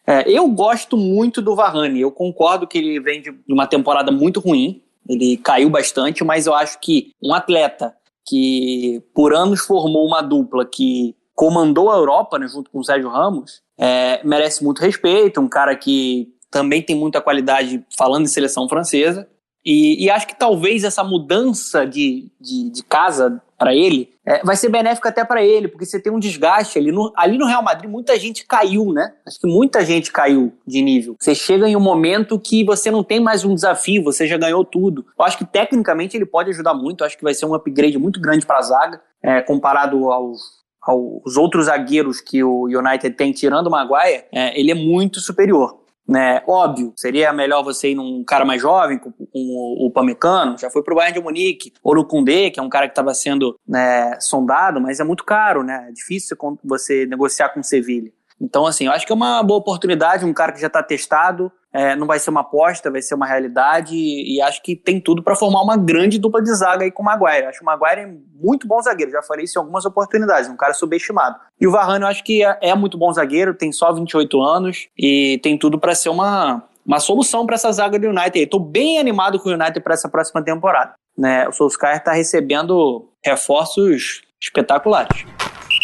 É, 0.05 0.29
eu 0.29 0.49
gosto 0.49 0.97
muito 0.97 1.41
do 1.41 1.55
Varane. 1.55 2.01
Eu 2.01 2.11
concordo 2.11 2.67
que 2.67 2.79
ele 2.79 2.99
vem 2.99 3.23
de 3.23 3.33
uma 3.49 3.69
temporada 3.69 4.11
muito 4.11 4.41
ruim. 4.41 4.83
Ele 5.09 5.37
caiu 5.37 5.71
bastante, 5.71 6.25
mas 6.25 6.47
eu 6.47 6.55
acho 6.55 6.79
que 6.81 7.13
um 7.23 7.33
atleta 7.33 7.95
que 8.27 9.03
por 9.15 9.35
anos 9.35 9.61
formou 9.61 10.07
uma 10.07 10.21
dupla 10.21 10.67
que 10.67 11.15
comandou 11.35 11.91
a 11.91 11.97
Europa, 11.97 12.39
né, 12.39 12.49
junto 12.49 12.71
com 12.71 12.81
o 12.81 12.85
Sérgio 12.85 13.09
Ramos, 13.09 13.63
é, 13.79 14.21
merece 14.25 14.65
muito 14.65 14.81
respeito. 14.81 15.41
Um 15.41 15.49
cara 15.49 15.77
que 15.77 16.29
também 16.51 16.83
tem 16.83 16.97
muita 16.97 17.21
qualidade 17.21 17.85
falando 17.97 18.25
em 18.25 18.29
seleção 18.29 18.69
francesa. 18.69 19.29
E, 19.67 20.05
e 20.05 20.09
acho 20.09 20.29
que 20.29 20.39
talvez 20.39 20.85
essa 20.85 21.03
mudança 21.03 21.85
de, 21.85 22.31
de, 22.41 22.71
de 22.71 22.85
casa 22.85 23.43
para 23.59 23.75
ele 23.75 24.15
é, 24.25 24.41
vai 24.45 24.55
ser 24.55 24.69
benéfica 24.69 25.09
até 25.09 25.25
para 25.25 25.45
ele, 25.45 25.67
porque 25.67 25.85
você 25.85 25.99
tem 25.99 26.13
um 26.13 26.21
desgaste 26.21 26.79
ali 26.79 26.93
no, 26.93 27.13
ali 27.17 27.37
no 27.37 27.47
Real 27.47 27.65
Madrid. 27.65 27.91
Muita 27.91 28.17
gente 28.17 28.47
caiu, 28.47 28.93
né? 28.93 29.13
Acho 29.27 29.41
que 29.41 29.47
muita 29.49 29.85
gente 29.85 30.13
caiu 30.13 30.53
de 30.65 30.81
nível. 30.83 31.17
Você 31.19 31.35
chega 31.35 31.69
em 31.69 31.75
um 31.75 31.81
momento 31.81 32.39
que 32.39 32.63
você 32.63 32.93
não 32.93 33.03
tem 33.03 33.19
mais 33.19 33.45
um 33.45 33.57
desafio, 33.57 34.05
você 34.05 34.29
já 34.29 34.37
ganhou 34.37 34.65
tudo. 34.65 35.05
Eu 35.19 35.25
acho 35.25 35.37
que 35.37 35.45
tecnicamente 35.45 36.17
ele 36.17 36.27
pode 36.27 36.51
ajudar 36.51 36.75
muito. 36.75 37.03
Acho 37.03 37.17
que 37.17 37.25
vai 37.25 37.35
ser 37.35 37.47
um 37.47 37.55
upgrade 37.55 37.99
muito 37.99 38.21
grande 38.21 38.47
para 38.47 38.59
a 38.59 38.63
zaga, 38.63 39.01
é, 39.21 39.41
comparado 39.43 40.13
aos, 40.13 40.41
aos 40.81 41.37
outros 41.37 41.67
zagueiros 41.67 42.21
que 42.21 42.45
o 42.45 42.67
United 42.67 43.17
tem, 43.17 43.33
tirando 43.33 43.67
o 43.67 43.71
Maguire. 43.71 44.27
É, 44.31 44.61
ele 44.61 44.71
é 44.71 44.77
muito 44.77 45.19
superior 45.19 45.86
né? 46.07 46.43
Óbvio, 46.47 46.93
seria 46.97 47.33
melhor 47.33 47.63
você 47.63 47.91
ir 47.91 47.95
num 47.95 48.23
cara 48.25 48.45
mais 48.45 48.63
jovem, 48.63 48.99
com, 48.99 49.11
com 49.11 49.27
o, 49.35 49.91
Pamecano, 49.91 50.57
já 50.57 50.71
foi 50.71 50.83
pro 50.83 50.95
Bayern 50.95 51.19
de 51.19 51.25
Munique, 51.25 51.73
ou 51.83 51.95
no 51.95 52.07
Koundé, 52.07 52.51
que 52.51 52.61
é 52.61 52.63
um 52.63 52.69
cara 52.69 52.87
que 52.87 52.93
estava 52.93 53.13
sendo 53.15 53.59
né, 53.67 54.19
sondado, 54.21 54.81
mas 54.81 55.01
é 55.01 55.05
muito 55.05 55.25
caro, 55.25 55.63
né? 55.63 55.87
É 55.89 55.93
difícil 55.93 56.37
você 56.63 57.07
negociar 57.07 57.49
com 57.49 57.61
o 57.61 57.65
Sevilha. 57.65 58.13
Então, 58.41 58.67
assim, 58.67 58.87
eu 58.87 58.93
acho 58.93 59.07
que 59.07 59.13
é 59.13 59.15
uma 59.15 59.43
boa 59.43 59.59
oportunidade, 59.59 60.25
um 60.25 60.33
cara 60.33 60.53
que 60.53 60.61
já 60.61 60.67
está 60.67 60.83
testado, 60.83 61.51
é, 61.73 61.97
não 61.97 62.07
vai 62.07 62.19
ser 62.19 62.31
uma 62.31 62.41
aposta, 62.41 62.91
vai 62.91 63.03
ser 63.03 63.15
uma 63.15 63.27
realidade, 63.27 63.95
e, 63.95 64.37
e 64.37 64.43
acho 64.43 64.63
que 64.63 64.77
tem 64.77 65.01
tudo 65.01 65.23
para 65.23 65.35
formar 65.35 65.63
uma 65.63 65.77
grande 65.77 66.19
dupla 66.19 66.43
de 66.43 66.55
zaga 66.55 66.85
aí 66.85 66.91
com 66.91 67.03
o 67.03 67.07
Maguire. 67.07 67.47
Acho 67.47 67.59
que 67.59 67.65
o 67.65 67.67
Maguire 67.67 68.01
é 68.01 68.15
muito 68.35 68.67
bom 68.67 68.81
zagueiro, 68.81 69.11
já 69.11 69.23
falei 69.23 69.45
isso 69.45 69.59
em 69.59 69.61
algumas 69.61 69.85
oportunidades, 69.85 70.49
um 70.49 70.57
cara 70.57 70.75
subestimado. 70.75 71.37
E 71.61 71.67
o 71.67 71.71
Varane 71.71 72.03
eu 72.03 72.09
acho 72.09 72.25
que 72.25 72.45
é, 72.45 72.59
é 72.61 72.75
muito 72.75 72.99
bom 72.99 73.13
zagueiro, 73.13 73.55
tem 73.55 73.73
só 73.73 73.93
28 73.93 74.41
anos, 74.41 74.89
e 74.99 75.39
tem 75.43 75.59
tudo 75.59 75.79
para 75.79 75.95
ser 75.95 76.11
uma, 76.11 76.63
uma 76.87 77.01
solução 77.01 77.47
para 77.47 77.57
essa 77.57 77.73
zaga 77.73 77.99
do 77.99 78.09
United. 78.09 78.39
Estou 78.39 78.61
bem 78.61 78.99
animado 78.99 79.39
com 79.39 79.49
o 79.49 79.53
United 79.53 79.81
para 79.81 79.95
essa 79.95 80.09
próxima 80.09 80.43
temporada. 80.43 80.95
Né? 81.17 81.49
O 81.49 81.53
Solskjaer 81.53 81.97
está 81.97 82.13
recebendo 82.13 83.09
reforços 83.25 84.23
espetaculares. 84.41 85.25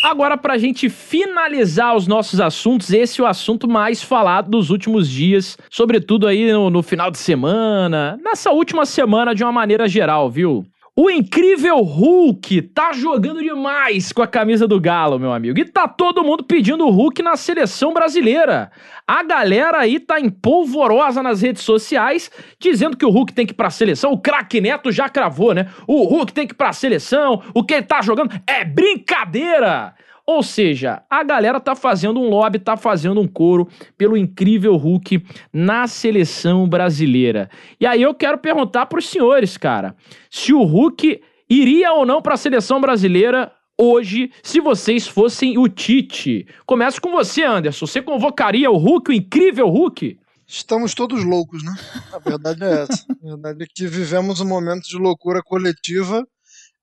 Agora, 0.03 0.37
pra 0.37 0.59
gente 0.59 0.89
finalizar 0.89 1.95
os 1.95 2.09
nossos 2.09 2.41
assuntos, 2.41 2.93
esse 2.93 3.21
é 3.21 3.25
o 3.25 3.27
assunto 3.27 3.69
mais 3.69 4.03
falado 4.03 4.51
dos 4.51 4.69
últimos 4.69 5.09
dias, 5.09 5.57
sobretudo 5.71 6.27
aí 6.27 6.53
no, 6.53 6.69
no 6.71 6.83
final 6.83 7.09
de 7.09 7.19
semana, 7.19 8.19
nessa 8.21 8.51
última 8.51 8.85
semana 8.85 9.33
de 9.33 9.45
uma 9.45 9.53
maneira 9.53 9.89
geral, 9.89 10.29
viu? 10.29 10.65
O 10.95 11.09
incrível 11.09 11.79
Hulk 11.79 12.61
tá 12.61 12.93
jogando 12.93 13.43
demais 13.43 14.13
com 14.13 14.21
a 14.21 14.27
camisa 14.27 14.69
do 14.69 14.79
Galo, 14.79 15.19
meu 15.19 15.33
amigo. 15.33 15.59
E 15.59 15.65
tá 15.65 15.89
todo 15.89 16.23
mundo 16.23 16.45
pedindo 16.45 16.87
o 16.87 16.91
Hulk 16.91 17.23
na 17.23 17.35
seleção 17.35 17.95
brasileira. 17.95 18.71
A 19.09 19.23
galera 19.23 19.79
aí 19.79 19.99
tá 19.99 20.21
em 20.21 20.29
polvorosa 20.29 21.23
nas 21.23 21.41
redes 21.41 21.63
sociais, 21.63 22.31
dizendo 22.61 22.95
que 22.95 23.07
o 23.07 23.11
Hulk 23.11 23.33
tem 23.33 23.47
que 23.47 23.55
ir 23.55 23.57
pra 23.57 23.71
seleção. 23.71 24.13
O 24.13 24.19
craque 24.19 24.61
Neto 24.61 24.93
já 24.93 25.09
cravou, 25.09 25.55
né? 25.55 25.71
O 25.87 26.05
Hulk 26.05 26.31
tem 26.31 26.47
que 26.47 26.53
ir 26.53 26.59
pra 26.59 26.75
seleção. 26.75 27.43
O 27.55 27.65
que 27.65 27.73
ele 27.73 27.87
tá 27.87 28.03
jogando 28.03 28.39
é 28.47 28.63
brincadeira. 28.63 29.95
Ou 30.27 30.43
seja, 30.43 31.03
a 31.11 31.25
galera 31.25 31.59
tá 31.59 31.75
fazendo 31.75 32.21
um 32.21 32.29
lobby, 32.29 32.59
tá 32.59 32.77
fazendo 32.77 33.21
um 33.21 33.27
coro 33.27 33.69
pelo 33.99 34.17
incrível 34.17 34.77
Hulk 34.77 35.25
na 35.53 35.87
seleção 35.87 36.69
brasileira. 36.69 37.51
E 37.81 37.87
aí 37.87 38.03
eu 38.03 38.15
quero 38.15 38.39
perguntar 38.39 38.87
pros 38.87 39.09
senhores, 39.09 39.57
cara, 39.57 39.97
se 40.31 40.53
o 40.53 40.63
Hulk 40.63 41.21
iria 41.51 41.93
ou 41.93 42.07
não 42.07 42.23
pra 42.23 42.37
seleção 42.37 42.81
brasileira 42.81 43.53
hoje, 43.79 44.31
se 44.43 44.61
vocês 44.61 45.09
fossem 45.09 45.59
o 45.59 45.69
Tite. 45.69 46.47
Começo 46.65 47.01
com 47.01 47.11
você, 47.11 47.43
Anderson. 47.43 47.87
Você 47.87 48.01
convocaria 48.01 48.71
o 48.71 48.77
Hulk, 48.77 49.11
o 49.11 49.15
incrível 49.15 49.69
Hulk? 49.69 50.19
Estamos 50.47 50.95
todos 50.95 51.25
loucos, 51.25 51.65
né? 51.65 51.75
A 52.13 52.19
verdade 52.19 52.63
é 52.63 52.83
essa. 52.83 53.07
A 53.11 53.27
verdade 53.27 53.65
é 53.65 53.67
que 53.67 53.87
vivemos 53.87 54.41
um 54.41 54.47
momento 54.47 54.83
de 54.83 54.97
loucura 54.97 55.43
coletiva 55.43 56.27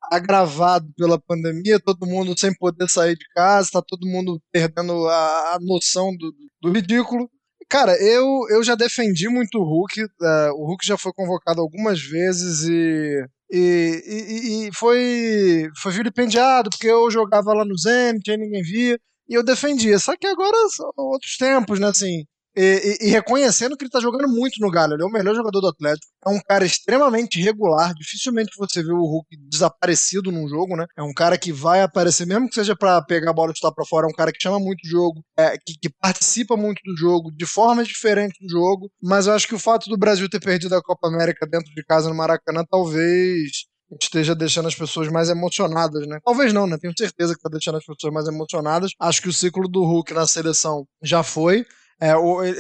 agravado 0.04 0.91
pela 0.97 1.20
pandemia, 1.20 1.80
todo 1.80 2.08
mundo 2.08 2.38
sem 2.38 2.54
poder 2.56 2.89
sair 2.89 3.16
de 3.16 3.26
casa, 3.34 3.70
tá 3.74 3.82
todo 3.82 4.08
mundo 4.08 4.41
perdendo 4.52 5.08
a, 5.08 5.56
a 5.56 5.58
noção 5.62 6.16
do, 6.16 6.34
do 6.62 6.72
ridículo. 6.72 7.30
Cara, 7.70 7.95
eu, 8.02 8.47
eu 8.50 8.64
já 8.64 8.74
defendi 8.76 9.30
muito 9.30 9.60
o 9.60 9.64
Hulk, 9.64 10.02
é, 10.02 10.52
o 10.52 10.66
Hulk 10.66 10.86
já 10.86 10.97
foi 10.97 11.12
convocado 11.14 11.62
algumas 11.62 12.02
vezes 12.02 12.64
e, 12.68 13.26
e, 13.52 14.04
e, 14.08 14.68
e 14.68 14.74
foi, 14.74 15.70
foi 15.80 15.91
vilipendiado 15.91 16.72
porque 16.72 16.88
eu 16.88 17.12
jogava 17.12 17.54
lá 17.54 17.64
no 17.64 17.78
Zenit, 17.78 18.32
aí 18.32 18.38
ninguém 18.38 18.64
via, 18.64 19.00
e 19.28 19.36
eu 19.36 19.43
defendia. 19.43 20.00
Só 20.00 20.18
que 20.18 20.26
agora 20.26 20.58
são 20.70 20.91
outros 20.97 21.38
tempos, 21.38 21.80
né, 21.80 21.88
assim, 21.88 22.26
e, 22.56 22.97
e- 23.02 23.08
e 23.08 23.10
reconhecendo 23.10 23.78
que 23.78 23.84
ele 23.84 23.91
tá 23.91 24.00
jogando 24.00 24.28
muito 24.28 24.60
no 24.60 24.70
Galo, 24.72 24.93
ele 24.93 25.04
é 25.04 25.06
o 25.06 25.10
melhor 25.12 25.36
jogador 25.36 25.62
do 25.62 25.68
Atlético. 25.68 26.08
É 26.26 26.30
um 26.30 26.39
cara 26.41 26.66
extremamente 26.66 27.39
regular, 27.41 27.93
dificilmente 27.93 28.52
você 28.58 28.84
vê 28.84 28.91
o 28.91 29.04
Hulk 29.06 29.28
desaparecido 29.50 30.32
num 30.32 30.47
jogo, 30.47 30.76
né? 30.76 30.86
É 30.97 31.04
um 31.04 31.14
cara 31.14 31.38
que 31.38 31.52
vai 31.52 31.82
aparecer, 31.82 32.26
mesmo 32.26 32.47
que 32.50 32.56
seja 32.56 32.76
pra 32.76 33.02
pegar 33.02 33.32
a 33.32 33.34
bola 33.34 33.52
e 33.52 33.56
chutar 33.56 33.72
pra 33.74 33.86
fora, 33.86 34.06
é 34.08 34.10
um 34.10 34.14
cara 34.16 34.32
que 34.32 34.41
chama 34.41 34.60
muito 34.60 34.84
o 34.86 34.89
jogo, 34.89 35.24
é, 35.38 35.58
que, 35.58 35.74
que 35.82 35.89
participa 36.02 36.58
muito 36.58 36.82
do 36.84 36.95
jogo, 36.97 37.32
de 37.36 37.45
formas 37.45 37.88
diferentes 37.88 38.38
do 38.41 38.50
jogo. 38.50 38.89
Mas 39.02 39.28
eu 39.28 39.34
acho 39.34 39.47
que 39.47 39.56
o 39.56 39.60
fato 39.60 39.89
do 39.89 39.97
Brasil 39.97 40.30
ter 40.30 40.39
perdido 40.39 40.76
a 40.76 40.82
Copa 40.84 41.08
América 41.08 41.47
dentro 41.47 41.74
de 41.74 41.84
casa 41.84 42.10
no 42.10 42.16
Maracanã 42.16 42.64
talvez 42.70 43.68
esteja 44.02 44.36
deixando 44.36 44.68
as 44.68 44.76
pessoas 44.76 45.08
mais 45.10 45.30
emocionadas, 45.30 46.08
né? 46.08 46.20
Talvez 46.24 46.54
não, 46.54 46.68
né? 46.68 46.78
Tenho 46.80 46.93
certeza 46.97 47.34
que 47.36 47.41
tá 47.41 47.50
deixando 47.50 47.78
as 47.78 47.86
pessoas 47.86 48.14
mais 48.14 48.28
emocionadas. 48.28 48.91
Acho 49.00 49.22
que 49.22 49.30
o 49.30 49.34
ciclo 49.34 49.68
do 49.68 49.84
Hulk 49.84 50.14
na 50.14 50.28
seleção 50.28 50.86
já 51.02 51.24
foi. 51.24 51.66
É, 52.02 52.14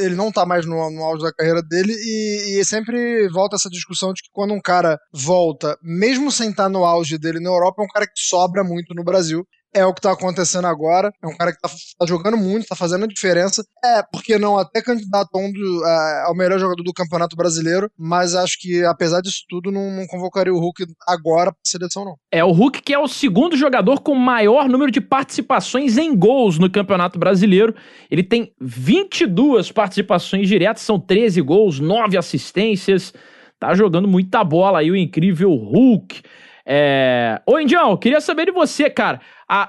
ele 0.03 0.15
não 0.15 0.31
tá 0.31 0.45
mais 0.45 0.65
no, 0.65 0.75
no 0.91 1.03
auge 1.03 1.23
da 1.23 1.31
carreira 1.31 1.61
dele 1.61 1.93
e, 1.93 2.59
e 2.59 2.65
sempre 2.65 3.29
volta 3.29 3.55
essa 3.55 3.69
discussão 3.69 4.11
de 4.11 4.21
que 4.21 4.29
quando 4.33 4.53
um 4.53 4.61
cara 4.61 4.99
volta, 5.13 5.77
mesmo 5.81 6.29
sem 6.29 6.49
estar 6.49 6.67
no 6.67 6.83
auge 6.83 7.17
dele 7.17 7.39
na 7.39 7.49
Europa, 7.49 7.81
é 7.81 7.85
um 7.85 7.89
cara 7.89 8.05
que 8.05 8.19
sobra 8.19 8.63
muito 8.63 8.93
no 8.93 9.03
Brasil. 9.03 9.45
É 9.73 9.85
o 9.85 9.93
que 9.93 10.01
tá 10.01 10.11
acontecendo 10.11 10.65
agora. 10.65 11.11
É 11.23 11.27
um 11.27 11.37
cara 11.37 11.51
que 11.51 11.59
tá, 11.61 11.69
tá 11.99 12.05
jogando 12.07 12.35
muito, 12.37 12.65
tá 12.67 12.75
fazendo 12.75 13.03
a 13.03 13.07
diferença. 13.07 13.63
É, 13.85 14.01
porque 14.11 14.37
não, 14.39 14.57
até 14.57 14.81
candidato 14.81 15.29
um 15.35 15.51
do- 15.51 15.83
ao 16.25 16.35
melhor 16.35 16.57
jogador 16.59 16.81
do 16.83 16.91
Campeonato 16.93 17.35
Brasileiro, 17.35 17.89
mas 17.97 18.33
acho 18.33 18.57
que, 18.59 18.83
apesar 18.85 19.21
disso 19.21 19.43
tudo, 19.47 19.71
não, 19.71 19.91
não 19.91 20.07
convocaria 20.07 20.51
o 20.53 20.59
Hulk 20.59 20.85
agora 21.07 21.51
pra 21.51 21.59
seleção, 21.63 22.03
não. 22.03 22.15
É 22.31 22.43
o 22.43 22.51
Hulk 22.51 22.81
que 22.81 22.93
é 22.93 22.97
o 22.99 23.07
segundo 23.07 23.55
jogador 23.55 24.01
com 24.01 24.15
maior 24.15 24.67
número 24.67 24.91
de 24.91 24.99
participações 25.01 25.97
em 25.99 26.15
gols 26.15 26.57
no 26.57 26.69
Campeonato 26.69 27.19
Brasileiro. 27.19 27.75
Ele 28.09 28.23
tem 28.23 28.51
22 28.59 29.71
participações 29.71 30.47
diretas, 30.47 30.81
são 30.81 30.99
13 30.99 31.41
gols, 31.41 31.79
9 31.79 32.17
assistências. 32.17 33.13
Tá 33.59 33.75
jogando 33.75 34.07
muita 34.07 34.43
bola 34.43 34.79
aí 34.79 34.89
o 34.89 34.95
incrível 34.95 35.53
Hulk. 35.53 36.21
É... 36.65 37.41
Ô, 37.45 37.59
Indião, 37.59 37.97
queria 37.97 38.21
saber 38.21 38.45
de 38.45 38.51
você, 38.51 38.89
cara. 38.89 39.19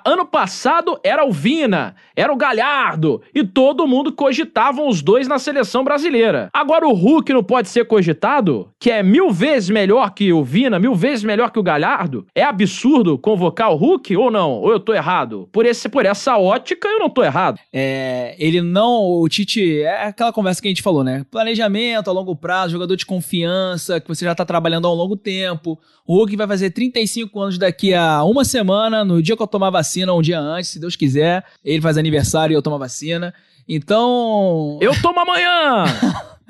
Ano 0.05 0.27
passado 0.27 1.01
era 1.03 1.25
o 1.25 1.33
Vina, 1.33 1.95
era 2.15 2.31
o 2.31 2.37
Galhardo, 2.37 3.23
e 3.35 3.43
todo 3.43 3.87
mundo 3.87 4.13
cogitavam 4.13 4.87
os 4.87 5.01
dois 5.01 5.27
na 5.27 5.39
seleção 5.39 5.83
brasileira. 5.83 6.51
Agora 6.53 6.87
o 6.87 6.93
Hulk 6.93 7.33
não 7.33 7.43
pode 7.43 7.71
ser 7.71 7.87
cogitado? 7.87 8.69
Que 8.79 8.91
é 8.91 9.03
mil 9.03 9.31
vezes 9.31 9.71
melhor 9.71 10.11
que 10.11 10.33
o 10.33 10.45
Vina, 10.45 10.79
mil 10.79 10.95
vezes 10.95 11.25
melhor 11.25 11.51
que 11.51 11.59
o 11.59 11.63
Galhardo? 11.63 12.27
É 12.35 12.43
absurdo 12.43 13.17
convocar 13.17 13.73
o 13.73 13.77
Hulk 13.77 14.15
ou 14.17 14.31
não? 14.31 14.51
Ou 14.51 14.71
eu 14.71 14.81
tô 14.81 14.93
errado? 14.93 15.49
Por, 15.51 15.65
esse, 15.65 15.89
por 15.89 16.05
essa 16.05 16.37
ótica 16.37 16.87
eu 16.87 16.99
não 16.99 17.09
tô 17.09 17.25
errado. 17.25 17.59
É, 17.73 18.37
ele 18.39 18.61
não. 18.61 19.03
O 19.03 19.29
Tite. 19.29 19.81
É 19.81 20.09
aquela 20.09 20.33
conversa 20.33 20.61
que 20.61 20.69
a 20.69 20.71
gente 20.71 20.83
falou, 20.83 21.03
né? 21.03 21.25
Planejamento 21.31 22.11
a 22.11 22.13
longo 22.13 22.37
prazo, 22.37 22.73
jogador 22.73 22.97
de 22.97 23.07
confiança, 23.07 23.99
que 23.99 24.09
você 24.09 24.27
já 24.27 24.35
tá 24.35 24.45
trabalhando 24.45 24.87
há 24.87 24.93
um 24.93 24.97
longo 24.97 25.17
tempo. 25.17 25.79
O 26.07 26.17
Hulk 26.17 26.37
vai 26.37 26.47
fazer 26.47 26.71
35 26.71 27.41
anos 27.41 27.59
daqui 27.59 27.95
a 27.95 28.25
uma 28.25 28.45
semana, 28.45 29.05
no 29.05 29.23
dia 29.23 29.37
que 29.37 29.43
eu 29.43 29.47
tomar 29.47 29.70
vacina, 29.71 30.13
um 30.13 30.23
dia 30.23 30.41
antes, 30.41 30.71
se 30.71 30.79
Deus 30.79 30.97
quiser. 30.97 31.45
Ele 31.65 31.81
faz 31.81 31.97
aniversário 31.97 32.53
e 32.53 32.57
eu 32.57 32.63
tomo 32.63 32.79
vacina. 32.79 33.35
Então. 33.69 34.79
Eu 34.81 35.01
tomo 35.01 35.21
amanhã! 35.21 35.85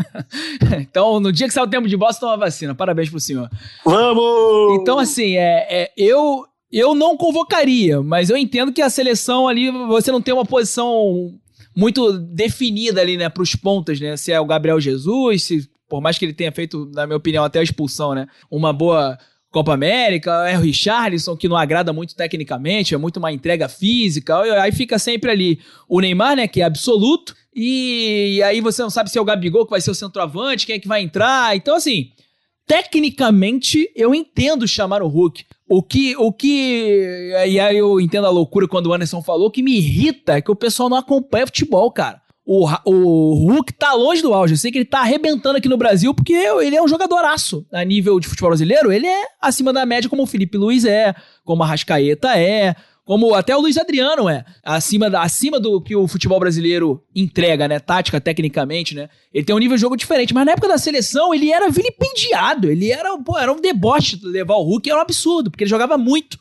então, 0.80 1.20
no 1.20 1.30
dia 1.30 1.46
que 1.46 1.54
sair 1.54 1.64
o 1.64 1.68
tempo 1.68 1.88
de 1.88 1.96
bosta, 1.96 2.20
toma 2.20 2.36
vacina. 2.36 2.74
Parabéns 2.74 3.10
pro 3.10 3.20
senhor. 3.20 3.50
Vamos! 3.84 4.80
Então, 4.80 4.98
assim, 4.98 5.36
é, 5.36 5.66
é, 5.70 5.92
eu, 5.96 6.46
eu 6.72 6.94
não 6.94 7.16
convocaria, 7.16 8.02
mas 8.02 8.30
eu 8.30 8.36
entendo 8.36 8.72
que 8.72 8.82
a 8.82 8.90
seleção 8.90 9.46
ali, 9.46 9.70
você 9.70 10.10
não 10.10 10.22
tem 10.22 10.32
uma 10.32 10.46
posição 10.46 11.30
muito 11.76 12.18
definida 12.18 13.00
ali, 13.00 13.16
né, 13.16 13.28
pros 13.28 13.54
pontas, 13.54 14.00
né? 14.00 14.16
Se 14.16 14.32
é 14.32 14.40
o 14.40 14.46
Gabriel 14.46 14.80
Jesus, 14.80 15.44
se, 15.44 15.70
por 15.88 16.00
mais 16.00 16.18
que 16.18 16.24
ele 16.24 16.32
tenha 16.32 16.52
feito, 16.52 16.90
na 16.94 17.06
minha 17.06 17.16
opinião, 17.16 17.44
até 17.44 17.58
a 17.58 17.62
expulsão, 17.62 18.14
né? 18.14 18.26
Uma 18.50 18.72
boa 18.72 19.18
Copa 19.50 19.74
América, 19.74 20.48
é 20.48 20.56
o 20.56 20.60
Richarlison, 20.60 21.36
que 21.36 21.48
não 21.48 21.56
agrada 21.56 21.92
muito 21.92 22.14
tecnicamente, 22.14 22.94
é 22.94 22.98
muito 22.98 23.16
uma 23.16 23.32
entrega 23.32 23.68
física, 23.68 24.38
aí 24.62 24.70
fica 24.70 24.98
sempre 24.98 25.30
ali. 25.30 25.60
O 25.88 26.00
Neymar, 26.00 26.36
né, 26.36 26.46
que 26.46 26.60
é 26.60 26.64
absoluto, 26.64 27.34
e 27.54 28.40
aí 28.44 28.60
você 28.60 28.80
não 28.80 28.90
sabe 28.90 29.10
se 29.10 29.18
é 29.18 29.20
o 29.20 29.24
Gabigol 29.24 29.64
que 29.64 29.72
vai 29.72 29.80
ser 29.80 29.90
o 29.90 29.94
centroavante, 29.94 30.66
quem 30.66 30.76
é 30.76 30.78
que 30.78 30.86
vai 30.86 31.02
entrar, 31.02 31.56
então 31.56 31.74
assim, 31.74 32.12
tecnicamente 32.64 33.90
eu 33.96 34.14
entendo 34.14 34.68
chamar 34.68 35.02
o 35.02 35.08
Hulk, 35.08 35.44
o 35.68 35.82
que, 35.82 36.16
o 36.16 36.32
que, 36.32 37.32
e 37.48 37.58
aí 37.58 37.76
eu 37.76 38.00
entendo 38.00 38.26
a 38.26 38.30
loucura 38.30 38.68
quando 38.68 38.86
o 38.86 38.92
Anderson 38.92 39.20
falou, 39.20 39.50
que 39.50 39.64
me 39.64 39.76
irrita 39.76 40.34
é 40.34 40.40
que 40.40 40.50
o 40.50 40.56
pessoal 40.56 40.88
não 40.88 40.96
acompanha 40.96 41.46
futebol, 41.46 41.90
cara. 41.90 42.22
O, 42.52 42.66
o 42.84 43.34
Hulk 43.34 43.72
tá 43.74 43.92
longe 43.92 44.20
do 44.20 44.34
auge. 44.34 44.54
Eu 44.54 44.58
sei 44.58 44.72
que 44.72 44.78
ele 44.78 44.84
tá 44.84 45.02
arrebentando 45.02 45.56
aqui 45.56 45.68
no 45.68 45.76
Brasil 45.76 46.12
porque 46.12 46.32
ele 46.32 46.74
é 46.74 46.82
um 46.82 46.88
jogadoraço. 46.88 47.64
A 47.70 47.84
nível 47.84 48.18
de 48.18 48.26
futebol 48.26 48.50
brasileiro, 48.50 48.90
ele 48.90 49.06
é 49.06 49.22
acima 49.40 49.72
da 49.72 49.86
média, 49.86 50.10
como 50.10 50.24
o 50.24 50.26
Felipe 50.26 50.58
Luiz 50.58 50.84
é, 50.84 51.14
como 51.44 51.62
a 51.62 51.66
Rascaeta 51.66 52.36
é, 52.36 52.74
como 53.04 53.36
até 53.36 53.56
o 53.56 53.60
Luiz 53.60 53.78
Adriano 53.78 54.28
é, 54.28 54.44
acima, 54.64 55.08
da, 55.08 55.22
acima 55.22 55.60
do 55.60 55.80
que 55.80 55.94
o 55.94 56.08
futebol 56.08 56.40
brasileiro 56.40 57.00
entrega, 57.14 57.68
né? 57.68 57.78
Tática, 57.78 58.20
tecnicamente, 58.20 58.96
né? 58.96 59.08
Ele 59.32 59.44
tem 59.44 59.54
um 59.54 59.58
nível 59.60 59.76
de 59.76 59.82
jogo 59.82 59.96
diferente, 59.96 60.34
mas 60.34 60.44
na 60.44 60.50
época 60.50 60.66
da 60.66 60.78
seleção 60.78 61.32
ele 61.32 61.52
era 61.52 61.70
vilipendiado, 61.70 62.68
ele 62.68 62.90
era, 62.90 63.16
pô, 63.18 63.38
era 63.38 63.52
um 63.52 63.60
deboche 63.60 64.18
levar 64.24 64.56
o 64.56 64.62
Hulk, 64.62 64.90
era 64.90 64.98
um 64.98 65.02
absurdo, 65.02 65.52
porque 65.52 65.62
ele 65.62 65.70
jogava 65.70 65.96
muito 65.96 66.36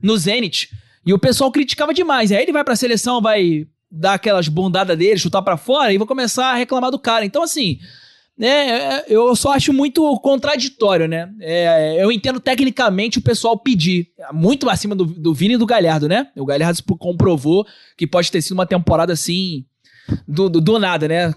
no 0.00 0.16
Zenit. 0.16 0.68
E 1.04 1.12
o 1.12 1.18
pessoal 1.18 1.50
criticava 1.50 1.92
demais. 1.92 2.30
Aí 2.30 2.42
ele 2.42 2.52
vai 2.52 2.62
pra 2.62 2.76
seleção, 2.76 3.20
vai 3.20 3.66
dar 3.90 4.14
aquelas 4.14 4.48
bundadas 4.48 4.96
dele, 4.96 5.18
chutar 5.18 5.42
para 5.42 5.56
fora 5.56 5.92
e 5.92 5.98
vou 5.98 6.06
começar 6.06 6.52
a 6.52 6.54
reclamar 6.54 6.90
do 6.90 6.98
cara. 6.98 7.24
Então, 7.24 7.42
assim, 7.42 7.78
né, 8.38 9.02
eu 9.08 9.34
só 9.34 9.52
acho 9.52 9.72
muito 9.72 10.16
contraditório, 10.20 11.08
né? 11.08 11.28
É, 11.40 11.96
eu 12.02 12.12
entendo 12.12 12.38
tecnicamente 12.38 13.18
o 13.18 13.22
pessoal 13.22 13.58
pedir, 13.58 14.08
muito 14.32 14.70
acima 14.70 14.94
do, 14.94 15.04
do 15.04 15.34
Vini 15.34 15.54
e 15.54 15.58
do 15.58 15.66
Galhardo, 15.66 16.08
né? 16.08 16.28
O 16.36 16.46
Galhardo 16.46 16.80
comprovou 16.98 17.66
que 17.96 18.06
pode 18.06 18.30
ter 18.30 18.40
sido 18.40 18.52
uma 18.52 18.66
temporada 18.66 19.12
assim. 19.12 19.64
Do, 20.26 20.48
do, 20.48 20.58
do 20.58 20.78
nada, 20.78 21.06
né? 21.06 21.34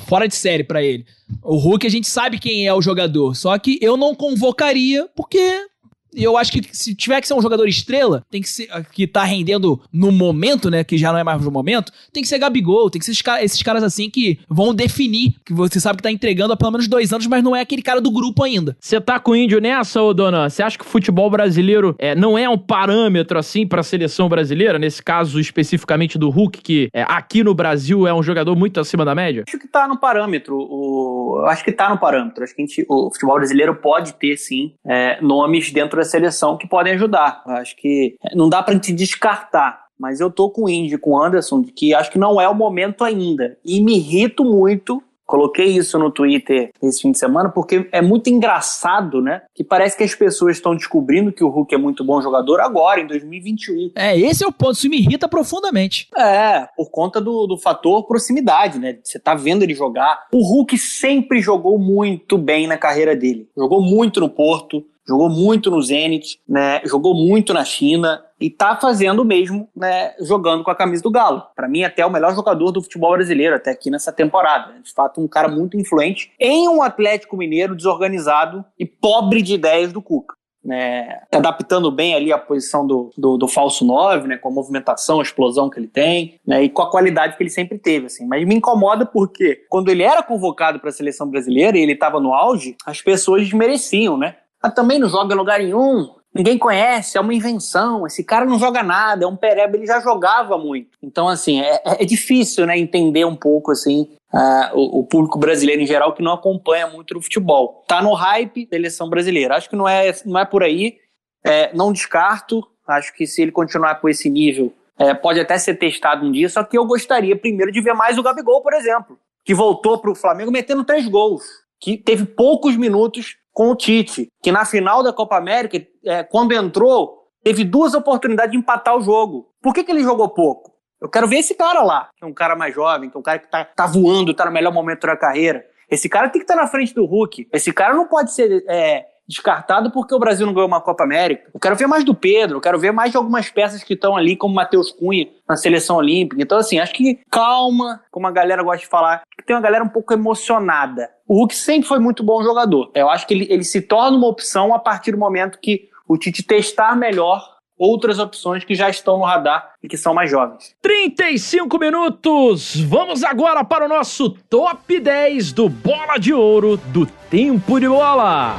Fora 0.00 0.26
de 0.26 0.34
série 0.34 0.64
para 0.64 0.82
ele. 0.82 1.04
O 1.40 1.56
Hulk 1.56 1.86
a 1.86 1.90
gente 1.90 2.08
sabe 2.08 2.40
quem 2.40 2.66
é 2.66 2.74
o 2.74 2.82
jogador, 2.82 3.36
só 3.36 3.56
que 3.58 3.78
eu 3.80 3.96
não 3.96 4.12
convocaria 4.12 5.06
porque 5.14 5.68
e 6.14 6.24
eu 6.24 6.36
acho 6.36 6.52
que 6.52 6.62
se 6.72 6.94
tiver 6.94 7.20
que 7.20 7.28
ser 7.28 7.34
um 7.34 7.42
jogador 7.42 7.66
estrela, 7.66 8.24
tem 8.30 8.40
que 8.40 8.48
ser 8.48 8.68
que 8.92 9.06
tá 9.06 9.24
rendendo 9.24 9.80
no 9.92 10.10
momento, 10.10 10.70
né? 10.70 10.82
Que 10.82 10.98
já 10.98 11.12
não 11.12 11.18
é 11.18 11.24
mais 11.24 11.42
no 11.42 11.50
momento, 11.50 11.92
tem 12.12 12.22
que 12.22 12.28
ser 12.28 12.38
Gabigol, 12.38 12.90
tem 12.90 12.98
que 12.98 13.04
ser 13.04 13.12
esses, 13.12 13.24
esses 13.42 13.62
caras 13.62 13.82
assim 13.82 14.10
que 14.10 14.38
vão 14.48 14.74
definir, 14.74 15.34
que 15.44 15.52
você 15.52 15.78
sabe 15.78 15.98
que 15.98 16.02
tá 16.02 16.10
entregando 16.10 16.52
há 16.52 16.56
pelo 16.56 16.72
menos 16.72 16.88
dois 16.88 17.12
anos, 17.12 17.26
mas 17.26 17.42
não 17.42 17.54
é 17.54 17.60
aquele 17.60 17.82
cara 17.82 18.00
do 18.00 18.10
grupo 18.10 18.42
ainda. 18.42 18.76
Você 18.80 19.00
tá 19.00 19.18
com 19.18 19.32
o 19.32 19.36
índio 19.36 19.60
nessa, 19.60 20.02
ô 20.02 20.12
dona? 20.12 20.48
Você 20.48 20.62
acha 20.62 20.76
que 20.76 20.84
o 20.84 20.88
futebol 20.88 21.30
brasileiro 21.30 21.94
é, 21.98 22.14
não 22.14 22.36
é 22.36 22.48
um 22.48 22.58
parâmetro 22.58 23.38
assim 23.38 23.66
pra 23.66 23.82
seleção 23.82 24.28
brasileira? 24.28 24.78
Nesse 24.78 25.02
caso 25.02 25.38
especificamente 25.38 26.18
do 26.18 26.30
Hulk, 26.30 26.60
que 26.60 26.88
é, 26.92 27.02
aqui 27.02 27.44
no 27.44 27.54
Brasil 27.54 28.06
é 28.06 28.14
um 28.14 28.22
jogador 28.22 28.56
muito 28.56 28.80
acima 28.80 29.04
da 29.04 29.14
média? 29.14 29.44
Acho 29.46 29.58
que 29.58 29.68
tá 29.68 29.86
no 29.86 29.98
parâmetro. 29.98 30.56
O... 30.56 31.44
Acho 31.46 31.64
que 31.64 31.72
tá 31.72 31.88
no 31.88 31.98
parâmetro. 31.98 32.42
Acho 32.42 32.54
que 32.54 32.62
gente, 32.62 32.84
o 32.88 33.10
futebol 33.12 33.36
brasileiro 33.36 33.74
pode 33.76 34.14
ter, 34.14 34.36
sim, 34.36 34.72
é, 34.84 35.20
nomes 35.20 35.70
dentro 35.72 35.99
da 36.00 36.04
seleção 36.04 36.56
que 36.56 36.68
podem 36.68 36.94
ajudar. 36.94 37.42
Acho 37.46 37.76
que 37.76 38.16
não 38.34 38.48
dá 38.48 38.62
para 38.62 38.74
gente 38.74 38.92
descartar. 38.92 39.88
Mas 39.98 40.18
eu 40.18 40.30
tô 40.30 40.48
com 40.48 40.64
o 40.64 40.68
Indy, 40.68 40.96
com 40.96 41.10
o 41.10 41.22
Anderson, 41.22 41.60
de 41.60 41.72
que 41.72 41.92
acho 41.94 42.10
que 42.10 42.18
não 42.18 42.40
é 42.40 42.48
o 42.48 42.54
momento 42.54 43.04
ainda. 43.04 43.58
E 43.62 43.82
me 43.82 43.96
irrito 43.96 44.44
muito 44.44 45.02
Coloquei 45.30 45.66
isso 45.66 45.96
no 45.96 46.10
Twitter 46.10 46.72
esse 46.82 47.02
fim 47.02 47.12
de 47.12 47.18
semana 47.20 47.50
porque 47.50 47.88
é 47.92 48.02
muito 48.02 48.28
engraçado, 48.28 49.22
né? 49.22 49.42
Que 49.54 49.62
parece 49.62 49.96
que 49.96 50.02
as 50.02 50.12
pessoas 50.12 50.56
estão 50.56 50.74
descobrindo 50.74 51.30
que 51.30 51.44
o 51.44 51.48
Hulk 51.48 51.72
é 51.72 51.78
muito 51.78 52.02
bom 52.02 52.20
jogador 52.20 52.60
agora, 52.60 53.00
em 53.00 53.06
2021. 53.06 53.92
É, 53.94 54.18
esse 54.18 54.42
é 54.42 54.46
o 54.48 54.50
ponto. 54.50 54.72
Isso 54.72 54.88
me 54.88 54.98
irrita 54.98 55.28
profundamente. 55.28 56.08
É, 56.18 56.66
por 56.76 56.90
conta 56.90 57.20
do, 57.20 57.46
do 57.46 57.56
fator 57.56 58.04
proximidade, 58.08 58.80
né? 58.80 58.98
Você 59.04 59.20
tá 59.20 59.36
vendo 59.36 59.62
ele 59.62 59.72
jogar. 59.72 60.26
O 60.32 60.42
Hulk 60.42 60.76
sempre 60.76 61.40
jogou 61.40 61.78
muito 61.78 62.36
bem 62.36 62.66
na 62.66 62.76
carreira 62.76 63.14
dele. 63.14 63.48
Jogou 63.56 63.80
muito 63.80 64.18
no 64.18 64.28
Porto, 64.28 64.84
jogou 65.10 65.28
muito 65.28 65.72
no 65.72 65.82
Zenit, 65.82 66.40
né? 66.48 66.80
Jogou 66.84 67.14
muito 67.14 67.52
na 67.52 67.64
China 67.64 68.22
e 68.40 68.48
tá 68.48 68.76
fazendo 68.76 69.22
o 69.22 69.24
mesmo, 69.24 69.68
né? 69.74 70.14
Jogando 70.20 70.62
com 70.62 70.70
a 70.70 70.74
camisa 70.74 71.02
do 71.02 71.10
Galo. 71.10 71.42
Para 71.56 71.68
mim, 71.68 71.82
até 71.82 72.06
o 72.06 72.10
melhor 72.10 72.32
jogador 72.32 72.70
do 72.70 72.80
futebol 72.80 73.12
brasileiro 73.12 73.56
até 73.56 73.72
aqui 73.72 73.90
nessa 73.90 74.12
temporada. 74.12 74.80
De 74.80 74.92
fato, 74.92 75.20
um 75.20 75.26
cara 75.26 75.48
muito 75.48 75.76
influente 75.76 76.32
em 76.38 76.68
um 76.68 76.80
Atlético 76.80 77.36
Mineiro 77.36 77.74
desorganizado 77.74 78.64
e 78.78 78.86
pobre 78.86 79.42
de 79.42 79.54
ideias 79.54 79.92
do 79.92 80.00
Cuca. 80.00 80.38
Né, 80.62 81.22
adaptando 81.32 81.90
bem 81.90 82.14
ali 82.14 82.30
a 82.30 82.36
posição 82.36 82.86
do, 82.86 83.10
do, 83.16 83.38
do, 83.38 83.48
falso 83.48 83.82
9, 83.82 84.28
né, 84.28 84.36
com 84.36 84.50
a 84.50 84.52
movimentação, 84.52 85.18
a 85.18 85.22
explosão 85.22 85.70
que 85.70 85.80
ele 85.80 85.88
tem, 85.88 86.38
né, 86.46 86.62
e 86.62 86.68
com 86.68 86.82
a 86.82 86.90
qualidade 86.90 87.34
que 87.34 87.42
ele 87.42 87.48
sempre 87.48 87.78
teve, 87.78 88.06
assim. 88.06 88.26
Mas 88.26 88.46
me 88.46 88.56
incomoda 88.56 89.06
porque 89.06 89.64
quando 89.70 89.88
ele 89.88 90.02
era 90.02 90.22
convocado 90.22 90.78
para 90.78 90.90
a 90.90 90.92
seleção 90.92 91.26
brasileira 91.30 91.78
e 91.78 91.80
ele 91.80 91.94
estava 91.94 92.20
no 92.20 92.34
auge, 92.34 92.76
as 92.84 93.00
pessoas 93.00 93.44
desmereciam, 93.44 94.18
né? 94.18 94.36
Mas 94.62 94.74
também 94.74 94.98
não 94.98 95.08
joga 95.08 95.34
em 95.34 95.38
lugar 95.38 95.58
nenhum, 95.58 96.10
ninguém 96.34 96.58
conhece, 96.58 97.18
é 97.18 97.20
uma 97.20 97.34
invenção, 97.34 98.06
esse 98.06 98.22
cara 98.22 98.44
não 98.44 98.58
joga 98.58 98.82
nada, 98.82 99.24
é 99.24 99.26
um 99.26 99.36
pereba, 99.36 99.76
ele 99.76 99.86
já 99.86 100.00
jogava 100.00 100.56
muito. 100.56 100.90
Então, 101.02 101.28
assim, 101.28 101.60
é, 101.60 101.80
é 101.84 102.04
difícil, 102.04 102.66
né, 102.66 102.78
entender 102.78 103.24
um 103.24 103.36
pouco, 103.36 103.72
assim, 103.72 104.08
uh, 104.32 104.76
o, 104.76 105.00
o, 105.00 105.04
público 105.04 105.38
brasileiro 105.38 105.82
em 105.82 105.86
geral 105.86 106.12
que 106.12 106.22
não 106.22 106.32
acompanha 106.32 106.86
muito 106.86 107.16
o 107.16 107.22
futebol. 107.22 107.84
Tá 107.88 108.00
no 108.02 108.12
hype 108.14 108.66
da 108.66 108.76
eleição 108.76 109.08
brasileira. 109.08 109.56
Acho 109.56 109.68
que 109.68 109.76
não 109.76 109.88
é, 109.88 110.14
não 110.24 110.38
é 110.38 110.44
por 110.44 110.62
aí, 110.62 110.98
é, 111.44 111.74
não 111.74 111.92
descarto, 111.92 112.66
acho 112.86 113.14
que 113.14 113.26
se 113.26 113.42
ele 113.42 113.52
continuar 113.52 113.96
com 113.96 114.08
esse 114.08 114.28
nível, 114.28 114.72
é, 114.98 115.14
pode 115.14 115.40
até 115.40 115.56
ser 115.56 115.76
testado 115.76 116.26
um 116.26 116.32
dia, 116.32 116.48
só 116.48 116.62
que 116.62 116.76
eu 116.76 116.84
gostaria 116.84 117.34
primeiro 117.34 117.72
de 117.72 117.80
ver 117.80 117.94
mais 117.94 118.18
o 118.18 118.22
Gabigol, 118.22 118.60
por 118.60 118.74
exemplo, 118.74 119.18
que 119.44 119.54
voltou 119.54 119.98
para 119.98 120.10
o 120.10 120.14
Flamengo 120.14 120.50
metendo 120.50 120.84
três 120.84 121.08
gols, 121.08 121.42
que 121.80 121.96
teve 121.96 122.26
poucos 122.26 122.76
minutos 122.76 123.36
com 123.52 123.70
o 123.70 123.76
Tite, 123.76 124.28
que 124.42 124.52
na 124.52 124.64
final 124.64 125.02
da 125.02 125.12
Copa 125.12 125.36
América, 125.36 125.80
é, 126.04 126.22
quando 126.22 126.52
entrou, 126.52 127.28
teve 127.42 127.64
duas 127.64 127.94
oportunidades 127.94 128.52
de 128.52 128.58
empatar 128.58 128.96
o 128.96 129.00
jogo. 129.00 129.48
Por 129.62 129.74
que, 129.74 129.84
que 129.84 129.90
ele 129.90 130.02
jogou 130.02 130.28
pouco? 130.28 130.70
Eu 131.00 131.08
quero 131.08 131.26
ver 131.26 131.38
esse 131.38 131.54
cara 131.54 131.82
lá, 131.82 132.10
que 132.16 132.24
é 132.24 132.28
um 132.28 132.34
cara 132.34 132.54
mais 132.54 132.74
jovem, 132.74 133.08
que 133.08 133.16
é 133.16 133.20
um 133.20 133.22
cara 133.22 133.38
que 133.38 133.50
tá, 133.50 133.64
tá 133.64 133.86
voando, 133.86 134.34
tá 134.34 134.44
no 134.44 134.52
melhor 134.52 134.72
momento 134.72 135.06
da 135.06 135.16
carreira. 135.16 135.64
Esse 135.90 136.08
cara 136.08 136.28
tem 136.28 136.40
que 136.40 136.44
estar 136.44 136.54
tá 136.54 136.62
na 136.62 136.68
frente 136.68 136.94
do 136.94 137.04
Hulk. 137.04 137.48
Esse 137.52 137.72
cara 137.72 137.94
não 137.94 138.06
pode 138.06 138.32
ser 138.32 138.64
é, 138.68 139.06
descartado 139.30 139.92
porque 139.92 140.14
o 140.14 140.18
Brasil 140.18 140.44
não 140.44 140.52
ganhou 140.52 140.66
uma 140.66 140.80
Copa 140.80 141.04
América. 141.04 141.48
Eu 141.54 141.60
quero 141.60 141.76
ver 141.76 141.86
mais 141.86 142.04
do 142.04 142.14
Pedro, 142.14 142.56
eu 142.56 142.60
quero 142.60 142.78
ver 142.78 142.92
mais 142.92 143.12
de 143.12 143.16
algumas 143.16 143.48
peças 143.48 143.82
que 143.82 143.94
estão 143.94 144.16
ali, 144.16 144.36
como 144.36 144.54
Matheus 144.54 144.90
Cunha 144.90 145.28
na 145.48 145.56
seleção 145.56 145.96
olímpica. 145.96 146.42
Então, 146.42 146.58
assim, 146.58 146.80
acho 146.80 146.92
que 146.92 147.20
calma, 147.30 148.02
como 148.10 148.26
a 148.26 148.30
galera 148.32 148.62
gosta 148.62 148.80
de 148.80 148.88
falar, 148.88 149.22
que 149.38 149.46
tem 149.46 149.54
uma 149.54 149.62
galera 149.62 149.84
um 149.84 149.88
pouco 149.88 150.12
emocionada. 150.12 151.08
O 151.26 151.34
Hulk 151.36 151.54
sempre 151.54 151.88
foi 151.88 152.00
muito 152.00 152.24
bom 152.24 152.42
jogador. 152.42 152.90
Eu 152.94 153.08
acho 153.08 153.26
que 153.26 153.32
ele, 153.32 153.46
ele 153.48 153.64
se 153.64 153.80
torna 153.80 154.16
uma 154.16 154.26
opção 154.26 154.74
a 154.74 154.78
partir 154.78 155.12
do 155.12 155.18
momento 155.18 155.58
que 155.60 155.88
o 156.08 156.18
Tite 156.18 156.42
testar 156.42 156.96
melhor 156.96 157.60
outras 157.78 158.18
opções 158.18 158.62
que 158.62 158.74
já 158.74 158.90
estão 158.90 159.16
no 159.16 159.24
radar 159.24 159.70
e 159.82 159.88
que 159.88 159.96
são 159.96 160.12
mais 160.12 160.30
jovens. 160.30 160.74
35 160.82 161.78
minutos! 161.78 162.76
Vamos 162.80 163.22
agora 163.22 163.64
para 163.64 163.86
o 163.86 163.88
nosso 163.88 164.30
top 164.50 165.00
10 165.00 165.52
do 165.52 165.68
Bola 165.68 166.18
de 166.18 166.34
Ouro 166.34 166.76
do 166.76 167.06
Tempo 167.06 167.80
de 167.80 167.88
Bola. 167.88 168.56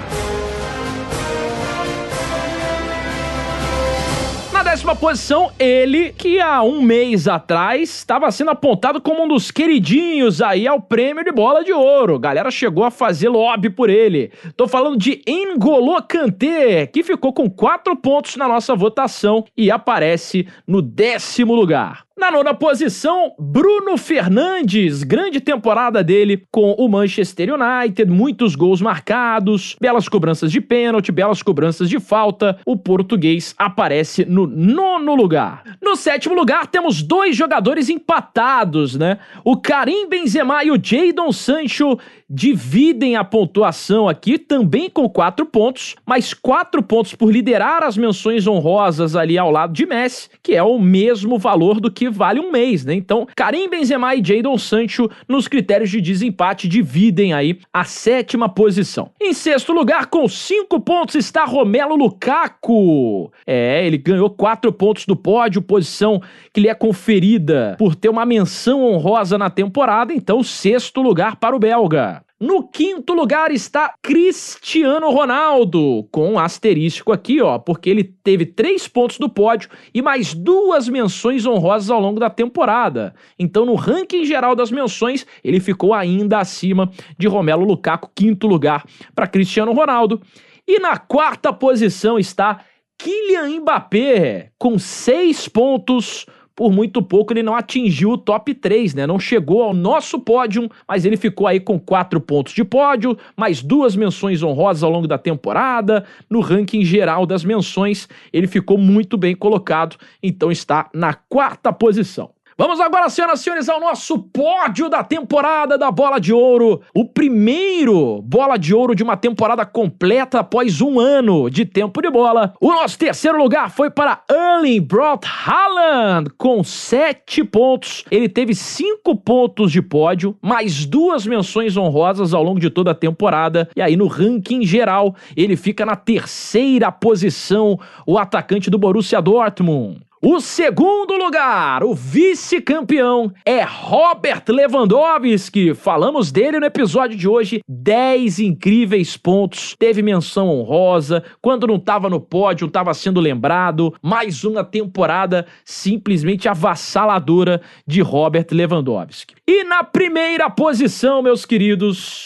Décima 4.72 4.95
posição, 4.95 5.51
ele, 5.59 6.13
que 6.13 6.39
há 6.39 6.63
um 6.63 6.82
mês 6.82 7.28
atrás 7.28 7.89
estava 7.89 8.32
sendo 8.32 8.51
apontado 8.51 9.01
como 9.01 9.26
um 9.26 9.28
dos 9.28 9.51
queridinhos 9.51 10.41
aí 10.41 10.65
ao 10.65 10.80
prêmio 10.80 11.26
de 11.26 11.32
bola 11.34 11.61
de 11.61 11.74
ouro. 11.74 12.17
Galera 12.17 12.49
chegou 12.49 12.86
a 12.86 12.89
fazer 12.89 13.28
lobby 13.28 13.69
por 13.69 13.89
ele. 13.89 14.32
Tô 14.55 14.69
falando 14.69 14.97
de 14.97 15.22
N'Golo 15.28 16.01
Kanté, 16.03 16.88
que 16.88 17.03
ficou 17.03 17.34
com 17.34 17.49
quatro 17.49 17.97
pontos 17.97 18.38
na 18.38 18.47
nossa 18.47 18.74
votação 18.74 19.43
e 19.57 19.69
aparece 19.69 20.47
no 20.65 20.82
décimo 20.82 21.53
lugar. 21.53 22.05
Na 22.22 22.30
nona 22.30 22.53
posição, 22.53 23.34
Bruno 23.39 23.97
Fernandes, 23.97 25.01
grande 25.01 25.41
temporada 25.41 26.03
dele 26.03 26.45
com 26.51 26.74
o 26.74 26.88
Manchester 26.88 27.49
United, 27.51 28.11
muitos 28.11 28.55
gols 28.55 28.80
marcados, 28.80 29.76
belas 29.82 30.07
cobranças 30.07 30.51
de 30.51 30.61
pênalti, 30.61 31.11
belas 31.11 31.41
cobranças 31.41 31.89
de 31.89 31.99
falta. 31.99 32.59
O 32.63 32.78
português 32.78 33.55
aparece 33.57 34.24
no 34.24 34.45
nono 34.45 35.15
lugar. 35.15 35.63
No 35.82 35.95
sétimo 35.95 36.36
lugar, 36.36 36.67
temos 36.67 37.01
dois 37.01 37.36
jogadores 37.36 37.89
empatados, 37.89 38.95
né? 38.95 39.17
O 39.43 39.57
Karim 39.57 40.07
Benzema 40.07 40.63
e 40.63 40.69
o 40.69 40.80
Jadon 40.80 41.32
Sancho 41.32 41.97
dividem 42.34 43.18
a 43.18 43.24
pontuação 43.26 44.08
aqui 44.08 44.38
também 44.38 44.90
com 44.90 45.10
quatro 45.10 45.46
pontos, 45.46 45.96
mas 46.06 46.34
quatro 46.34 46.82
pontos 46.82 47.14
por 47.14 47.30
liderar 47.30 47.84
as 47.84 47.98
menções 47.98 48.48
honrosas 48.48 49.16
ali 49.18 49.38
ao 49.38 49.52
lado 49.52 49.74
de 49.74 49.86
Messi, 49.86 50.30
que 50.42 50.56
é 50.56 50.64
o 50.64 50.80
mesmo 50.80 51.38
valor 51.38 51.82
do 51.82 51.92
que 51.92 52.10
vale 52.10 52.40
um 52.40 52.52
mês, 52.52 52.86
né? 52.86 52.94
Então, 52.94 53.28
Karim 53.36 53.70
Benzema 53.70 54.16
e 54.16 54.24
Jadon 54.24 54.58
Sancho 54.58 55.10
nos 55.28 55.48
critérios 55.48 55.90
de 55.90 56.00
desempate 56.00 56.68
dividem 56.68 57.34
aí 57.34 57.60
a 57.74 57.84
sétima 57.84 58.48
posição. 58.48 59.12
Em 59.20 59.34
sexto 59.34 59.74
lugar, 59.74 60.06
com 60.06 60.28
cinco 60.28 60.80
pontos, 60.80 61.16
está 61.16 61.44
Romelo 61.44 61.96
Lukaku. 61.96 63.32
É, 63.46 63.86
ele 63.86 63.98
ganhou 63.98 64.30
quatro 64.30 64.72
pontos 64.72 65.06
do 65.06 65.16
pódio, 65.16 65.62
posição 65.62 66.22
que 66.54 66.62
lhe 66.62 66.68
é 66.68 66.74
conferida 66.74 67.76
por 67.78 67.95
ter 67.95 68.10
uma 68.10 68.26
menção 68.26 68.84
honrosa 68.84 69.38
na 69.38 69.49
temporada, 69.49 70.14
então 70.14 70.43
sexto 70.43 71.02
lugar 71.02 71.38
para 71.38 71.56
o 71.56 71.60
belga. 71.60 72.24
No 72.41 72.68
quinto 72.68 73.14
lugar 73.14 73.52
está 73.52 73.93
Cristiano 74.02 75.12
Ronaldo, 75.12 76.08
com 76.12 76.32
um 76.32 76.39
asterístico 76.39 77.12
aqui, 77.12 77.39
ó, 77.39 77.60
porque 77.60 77.88
ele 77.88 78.04
teve 78.04 78.47
três 78.47 78.88
pontos 78.88 79.20
do 79.20 79.30
pódio 79.30 79.70
e 79.93 80.02
mais 80.02 80.34
duas 80.34 80.89
menções 80.89 81.45
honrosas 81.45 81.91
ao 81.91 82.02
longo 82.02 82.20
da 82.20 82.32
temporada. 82.32 83.14
Então, 83.38 83.64
no 83.64 83.76
ranking 83.76 84.26
geral 84.26 84.56
das 84.56 84.72
menções, 84.72 85.24
ele 85.43 85.60
ficou 85.60 85.93
ainda 85.93 86.39
acima 86.39 86.89
de 87.16 87.28
Romelo 87.28 87.64
Lukaku, 87.64 88.10
quinto 88.16 88.47
lugar 88.47 88.86
para 89.14 89.28
Cristiano 89.28 89.72
Ronaldo. 89.72 90.20
E 90.68 90.80
na 90.80 90.97
quarta 90.97 91.54
posição 91.54 92.18
está 92.18 92.62
Kylian 92.97 93.62
Mbappé, 93.62 94.49
com 94.58 94.80
seis 94.80 95.47
pontos 95.47 96.26
por 96.62 96.72
muito 96.72 97.01
pouco 97.01 97.34
ele 97.34 97.41
não 97.41 97.55
atingiu 97.55 98.12
o 98.12 98.18
top 98.20 98.53
3, 98.53 98.93
né? 98.93 99.07
Não 99.07 99.20
chegou 99.20 99.64
ao 99.64 99.74
nosso 99.74 100.20
pódio, 100.20 100.70
mas 100.88 101.05
ele 101.05 101.18
ficou 101.18 101.47
aí 101.47 101.59
com 101.59 101.80
quatro 101.80 102.22
pontos 102.22 102.53
de 102.53 102.64
pódio, 102.64 103.18
mais 103.36 103.64
duas 103.64 103.95
menções 103.95 104.43
honrosas 104.43 104.84
ao 104.84 104.91
longo 104.91 105.07
da 105.07 105.18
temporada. 105.18 106.05
No 106.30 106.39
ranking 106.39 106.86
geral 106.86 107.26
das 107.26 107.43
menções, 107.43 108.07
ele 108.32 108.45
ficou 108.45 108.78
muito 108.78 109.18
bem 109.18 109.36
colocado, 109.36 109.95
então 110.22 110.51
está 110.51 110.88
na 110.93 111.16
quarta 111.16 111.74
posição. 111.74 112.30
Vamos 112.62 112.80
agora, 112.80 113.09
senhoras 113.09 113.39
e 113.39 113.43
senhores, 113.43 113.68
ao 113.68 113.80
nosso 113.80 114.20
pódio 114.20 114.88
da 114.88 115.03
temporada 115.03 115.80
da 115.80 115.89
Bola 115.89 116.20
de 116.20 116.32
Ouro. 116.32 116.80
O 116.93 117.03
primeiro 117.03 118.22
Bola 118.22 118.55
de 118.55 118.72
Ouro 118.72 118.93
de 118.93 119.01
uma 119.01 119.18
temporada 119.18 119.66
completa 119.66 120.41
após 120.41 120.80
um 120.80 120.99
ano 120.99 121.49
de 121.49 121.66
tempo 121.66 121.99
de 122.03 122.12
bola. 122.12 122.53
O 122.62 122.72
nosso 122.72 122.99
terceiro 122.99 123.39
lugar 123.39 123.72
foi 123.72 123.89
para 123.89 124.22
Erling 124.30 124.80
Brot 124.80 125.26
Haaland, 125.26 126.30
com 126.38 126.64
sete 126.64 127.43
pontos. 127.43 128.05
Ele 128.12 128.30
teve 128.30 128.53
cinco 128.53 129.16
pontos 129.16 129.72
de 129.72 129.82
pódio, 129.82 130.38
mais 130.39 130.86
duas 130.86 131.26
menções 131.26 131.76
honrosas 131.76 132.32
ao 132.32 132.43
longo 132.43 132.59
de 132.59 132.70
toda 132.70 132.91
a 132.91 132.93
temporada. 132.93 133.68
E 133.76 133.82
aí, 133.82 133.97
no 133.97 134.05
ranking 134.05 134.64
geral, 134.68 135.16
ele 135.36 135.55
fica 135.55 135.84
na 135.84 135.95
terceira 135.95 136.91
posição, 136.91 137.80
o 138.05 138.20
atacante 138.20 138.70
do 138.70 138.78
Borussia 138.78 139.20
Dortmund. 139.20 140.11
O 140.24 140.39
segundo 140.39 141.17
lugar, 141.17 141.84
o 141.84 141.95
vice-campeão, 141.95 143.34
é 143.43 143.63
Robert 143.63 144.43
Lewandowski. 144.47 145.74
Falamos 145.74 146.32
dele 146.32 146.59
no 146.59 146.65
episódio 146.67 147.17
de 147.17 147.28
hoje. 147.28 147.61
10 147.67 148.38
incríveis 148.38 149.17
pontos, 149.17 149.76
teve 149.80 150.03
menção 150.03 150.47
honrosa. 150.47 151.24
Quando 151.41 151.65
não 151.65 151.78
estava 151.78 152.07
no 152.07 152.22
pódio, 152.22 152.67
estava 152.67 152.93
sendo 152.93 153.19
lembrado. 153.19 153.95
Mais 153.99 154.43
uma 154.43 154.63
temporada 154.63 155.47
simplesmente 155.65 156.47
avassaladora 156.47 157.59
de 157.88 158.01
Robert 158.01 158.45
Lewandowski. 158.51 159.34
E 159.47 159.63
na 159.63 159.84
primeira 159.84 160.51
posição, 160.51 161.24
meus 161.24 161.47
queridos, 161.47 162.26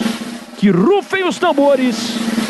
que 0.58 0.70
rufem 0.70 1.26
os 1.26 1.40
tambores. 1.40 2.45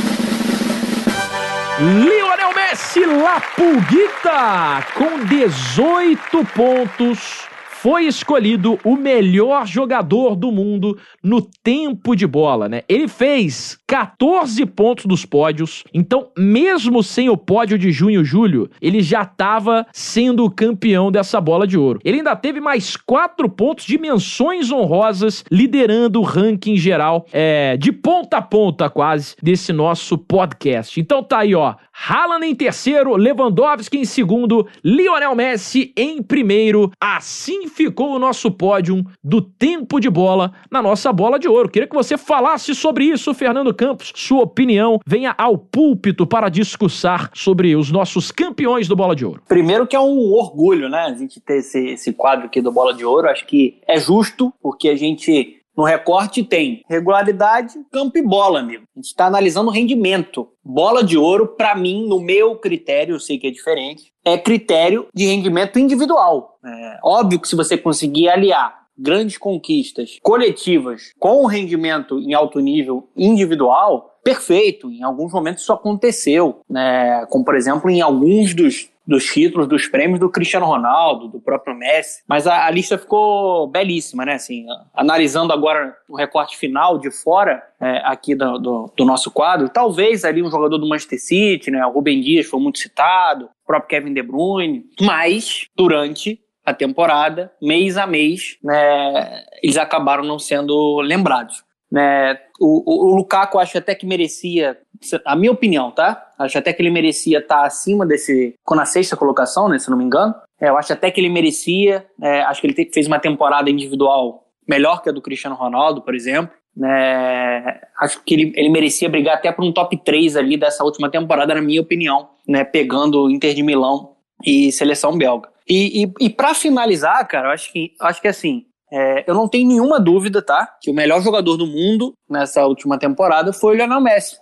Lionel 1.78 2.54
Messi 2.56 3.04
La 3.06 3.42
Pulguita 3.54 4.82
com 4.94 5.26
18 5.26 6.46
pontos 6.56 7.50
foi 7.86 8.06
escolhido 8.06 8.80
o 8.84 8.96
melhor 8.96 9.68
jogador 9.68 10.36
do 10.36 10.52
mundo 10.52 10.98
no 11.22 11.40
tempo 11.40 12.16
de 12.16 12.26
bola, 12.26 12.68
né? 12.68 12.82
Ele 12.90 13.08
fez 13.08 13.78
14 13.86 14.66
pontos 14.66 15.06
dos 15.06 15.24
pódios, 15.24 15.84
então 15.94 16.30
mesmo 16.36 17.04
sem 17.04 17.30
o 17.30 17.38
pódio 17.38 17.78
de 17.78 17.92
junho 17.92 18.22
e 18.22 18.26
julho, 18.26 18.72
ele 18.82 19.04
já 19.04 19.22
estava 19.22 19.86
sendo 19.94 20.46
o 20.46 20.50
campeão 20.50 21.12
dessa 21.12 21.40
bola 21.40 21.68
de 21.68 21.78
ouro. 21.78 22.00
Ele 22.04 22.18
ainda 22.18 22.36
teve 22.36 22.60
mais 22.60 22.96
4 22.96 23.48
pontos 23.50 23.86
de 23.86 24.00
menções 24.00 24.72
honrosas, 24.72 25.46
liderando 25.52 26.20
o 26.20 26.24
ranking 26.24 26.78
geral, 26.78 27.28
é, 27.32 27.78
de 27.78 27.92
ponta 27.92 28.38
a 28.38 28.42
ponta 28.42 28.90
quase, 28.90 29.36
desse 29.44 29.72
nosso 29.72 30.18
podcast. 30.18 31.00
Então 31.00 31.22
tá 31.22 31.38
aí, 31.42 31.54
ó, 31.54 31.76
Haaland 32.08 32.46
em 32.46 32.54
terceiro, 32.54 33.16
Lewandowski 33.16 33.98
em 33.98 34.06
segundo, 34.06 34.68
Lionel 34.84 35.34
Messi 35.34 35.94
em 35.96 36.22
primeiro, 36.22 36.92
assim 37.00 37.68
ficou 37.68 38.14
o 38.14 38.20
nosso 38.20 38.52
pódio 38.52 39.04
do 39.24 39.42
tempo 39.42 40.00
de 40.00 40.10
bola 40.10 40.52
na 40.70 40.82
nossa 40.82 41.12
bola 41.14 41.40
de 41.40 41.48
ouro. 41.48 41.70
Queria 41.70 41.88
que 41.88 41.96
você 41.96 42.18
falasse 42.18 42.76
sobre 42.76 43.06
isso, 43.06 43.34
Fernando 43.34 43.74
Campos. 43.74 44.12
Sua 44.14 44.44
opinião, 44.44 45.00
venha 45.06 45.34
ao 45.38 45.58
púlpito 45.58 46.28
para 46.28 46.50
discussar 46.50 47.32
sobre 47.34 47.76
os 47.76 47.90
nossos 47.90 48.32
campeões 48.32 48.88
do 48.88 48.96
Bola 48.96 49.16
de 49.16 49.26
Ouro. 49.26 49.42
Primeiro 49.48 49.88
que 49.88 49.96
é 49.96 50.00
um 50.00 50.34
orgulho, 50.34 50.90
né, 50.90 51.06
a 51.06 51.14
gente 51.14 51.40
ter 51.40 51.58
esse, 51.58 51.80
esse 51.88 52.14
quadro 52.14 52.46
aqui 52.46 52.62
do 52.62 52.72
Bola 52.72 52.94
de 52.94 53.06
Ouro. 53.06 53.30
Acho 53.30 53.48
que 53.48 53.80
é 53.88 53.98
justo, 53.98 54.54
porque 54.62 54.90
a 54.90 54.96
gente 54.96 55.62
no 55.76 55.84
recorte 55.84 56.44
tem 56.44 56.84
regularidade, 56.88 57.74
campo 57.92 58.18
e 58.18 58.22
bola, 58.22 58.60
amigo. 58.60 58.86
A 58.96 59.00
gente 59.00 59.08
está 59.08 59.26
analisando 59.26 59.70
o 59.70 59.74
rendimento. 59.74 60.48
Bola 60.64 61.04
de 61.04 61.18
ouro, 61.18 61.48
para 61.48 61.76
mim, 61.76 62.08
no 62.08 62.20
meu 62.20 62.56
critério, 62.56 63.16
eu 63.16 63.20
sei 63.20 63.38
que 63.38 63.48
é 63.48 63.52
diferente, 63.52 64.12
é 64.24 64.38
critério 64.38 65.08
de 65.14 65.26
rendimento 65.26 65.78
individual. 65.78 66.58
É 66.66 67.00
óbvio 67.04 67.40
que 67.40 67.48
se 67.48 67.56
você 67.56 67.78
conseguir 67.78 68.30
aliar 68.30 68.86
grandes 68.98 69.38
conquistas 69.38 70.18
coletivas 70.22 71.12
com 71.20 71.44
o 71.44 71.48
rendimento 71.48 72.20
em 72.20 72.34
alto 72.34 72.60
nível 72.60 73.10
individual, 73.16 74.20
perfeito. 74.24 74.90
Em 74.90 75.04
alguns 75.04 75.34
momentos 75.34 75.64
isso 75.64 75.74
aconteceu, 75.74 76.62
né? 76.70 77.26
como 77.30 77.44
por 77.44 77.56
exemplo 77.56 77.90
em 77.90 78.02
alguns 78.02 78.54
dos 78.54 78.90
dos 79.08 79.26
títulos, 79.26 79.68
dos 79.68 79.88
prêmios 79.88 80.20
do 80.20 80.30
Cristiano 80.30 80.66
Ronaldo, 80.66 81.28
do 81.28 81.40
próprio 81.40 81.76
Messi. 81.76 82.24
Mas 82.28 82.48
a, 82.48 82.66
a, 82.66 82.72
lista 82.72 82.98
ficou 82.98 83.68
belíssima, 83.68 84.26
né? 84.26 84.34
Assim, 84.34 84.66
analisando 84.94 85.54
agora 85.54 85.96
o 86.10 86.16
recorte 86.16 86.58
final 86.58 86.98
de 86.98 87.12
fora 87.12 87.64
é, 87.80 88.02
aqui 88.06 88.36
do, 88.36 88.58
do, 88.58 88.94
do, 88.96 89.06
nosso 89.06 89.30
quadro, 89.32 89.70
talvez 89.70 90.26
ali 90.26 90.42
um 90.42 90.50
jogador 90.50 90.78
do 90.78 90.88
Manchester 90.88 91.22
City, 91.22 91.72
né? 91.72 91.86
O 91.86 91.92
Rubem 91.92 92.20
Dias 92.22 92.48
foi 92.48 92.60
muito 92.60 92.80
citado, 92.80 93.46
o 93.46 93.68
próprio 93.68 93.90
Kevin 93.90 94.14
De 94.14 94.22
Bruyne, 94.22 94.86
mas 95.02 95.68
durante 95.76 96.40
a 96.66 96.74
temporada, 96.74 97.52
mês 97.62 97.96
a 97.96 98.08
mês, 98.08 98.58
né, 98.64 99.44
eles 99.62 99.78
acabaram 99.78 100.24
não 100.24 100.40
sendo 100.40 101.00
lembrados. 101.02 101.64
Né? 101.96 102.38
O, 102.60 102.84
o, 102.86 103.14
o 103.14 103.16
Lukaku 103.16 103.58
acho 103.58 103.78
até 103.78 103.96
que 103.96 104.06
merecia, 104.06 104.78
a 105.24 105.34
minha 105.34 105.54
opinião, 105.54 105.92
tá? 105.92 106.30
Acho 106.38 106.58
até 106.58 106.74
que 106.74 106.82
ele 106.82 106.90
merecia 106.90 107.40
estar 107.40 107.64
acima 107.64 108.06
desse, 108.06 108.54
com 108.66 108.76
na 108.76 108.84
sexta 108.84 109.16
colocação, 109.16 109.70
né, 109.70 109.80
se 109.80 109.90
não 109.90 109.98
me 109.98 110.04
engano. 110.04 110.36
É, 110.60 110.68
eu 110.68 110.78
acho 110.78 110.92
até 110.92 111.10
que 111.10 111.22
ele 111.22 111.30
merecia, 111.30 112.06
é, 112.22 112.42
acho 112.42 112.60
que 112.60 112.68
ele 112.68 112.92
fez 112.92 113.08
uma 113.08 113.18
temporada 113.18 113.70
individual 113.70 114.44
melhor 114.68 115.02
que 115.02 115.08
a 115.08 115.14
do 115.14 115.22
Cristiano 115.22 115.56
Ronaldo, 115.56 116.02
por 116.02 116.14
exemplo. 116.14 116.54
né 116.76 117.80
acho 117.98 118.22
que 118.26 118.34
ele, 118.34 118.54
ele 118.58 118.68
merecia 118.68 119.08
brigar 119.08 119.36
até 119.36 119.50
por 119.50 119.64
um 119.64 119.72
top 119.72 119.96
3 120.04 120.36
ali 120.36 120.58
dessa 120.58 120.84
última 120.84 121.10
temporada, 121.10 121.56
na 121.56 121.62
minha 121.62 121.80
opinião, 121.80 122.28
né, 122.46 122.66
pegando 122.66 123.30
Inter 123.30 123.54
de 123.54 123.64
Milão 123.64 124.18
e 124.46 124.70
seleção 124.74 125.18
belga. 125.18 125.48
E, 125.66 126.04
e, 126.04 126.26
e 126.26 126.30
para 126.30 126.54
finalizar, 126.54 127.26
cara, 127.26 127.54
acho 127.54 127.72
que, 127.72 127.94
acho 128.02 128.22
que 128.22 128.28
assim, 128.28 128.66
é, 128.92 129.30
eu 129.30 129.34
não 129.34 129.48
tenho 129.48 129.68
nenhuma 129.68 130.00
dúvida, 130.00 130.42
tá? 130.42 130.78
Que 130.82 130.92
o 130.92 130.94
melhor 130.94 131.22
jogador 131.22 131.58
do 131.58 131.66
mundo 131.66 132.14
nessa 132.30 132.66
última 132.66 132.98
temporada 132.98 133.52
foi 133.52 133.74
o 133.74 133.78
Lionel 133.78 134.02
Messi. 134.02 134.38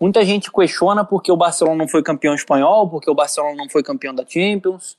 Muita 0.00 0.24
gente 0.24 0.50
questiona 0.50 1.04
porque 1.04 1.30
o 1.30 1.36
Barcelona 1.36 1.76
não 1.76 1.88
foi 1.88 2.02
campeão 2.02 2.34
espanhol, 2.34 2.90
porque 2.90 3.10
o 3.10 3.14
Barcelona 3.14 3.54
não 3.54 3.68
foi 3.70 3.82
campeão 3.82 4.14
da 4.14 4.26
Champions. 4.26 4.96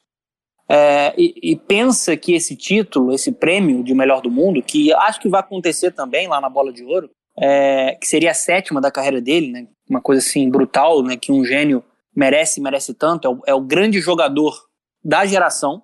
É, 0.67 1.13
e, 1.17 1.33
e, 1.43 1.55
pensa 1.57 2.15
que 2.15 2.33
esse 2.33 2.55
título, 2.55 3.13
esse 3.13 3.31
prêmio 3.31 3.83
de 3.83 3.93
melhor 3.93 4.21
do 4.21 4.31
mundo, 4.31 4.63
que 4.63 4.93
acho 4.93 5.19
que 5.19 5.27
vai 5.27 5.41
acontecer 5.41 5.91
também 5.91 6.27
lá 6.27 6.39
na 6.39 6.49
Bola 6.49 6.71
de 6.71 6.85
Ouro, 6.85 7.09
é, 7.37 7.95
que 7.99 8.07
seria 8.07 8.31
a 8.31 8.33
sétima 8.33 8.79
da 8.79 8.89
carreira 8.89 9.19
dele, 9.19 9.51
né? 9.51 9.67
Uma 9.89 10.01
coisa 10.01 10.21
assim 10.21 10.49
brutal, 10.49 11.03
né? 11.03 11.17
Que 11.17 11.31
um 11.31 11.43
gênio 11.43 11.83
merece, 12.15 12.61
merece 12.61 12.93
tanto. 12.93 13.27
É 13.27 13.31
o, 13.31 13.41
é 13.47 13.53
o 13.53 13.61
grande 13.61 13.99
jogador 13.99 14.55
da 15.03 15.25
geração. 15.25 15.83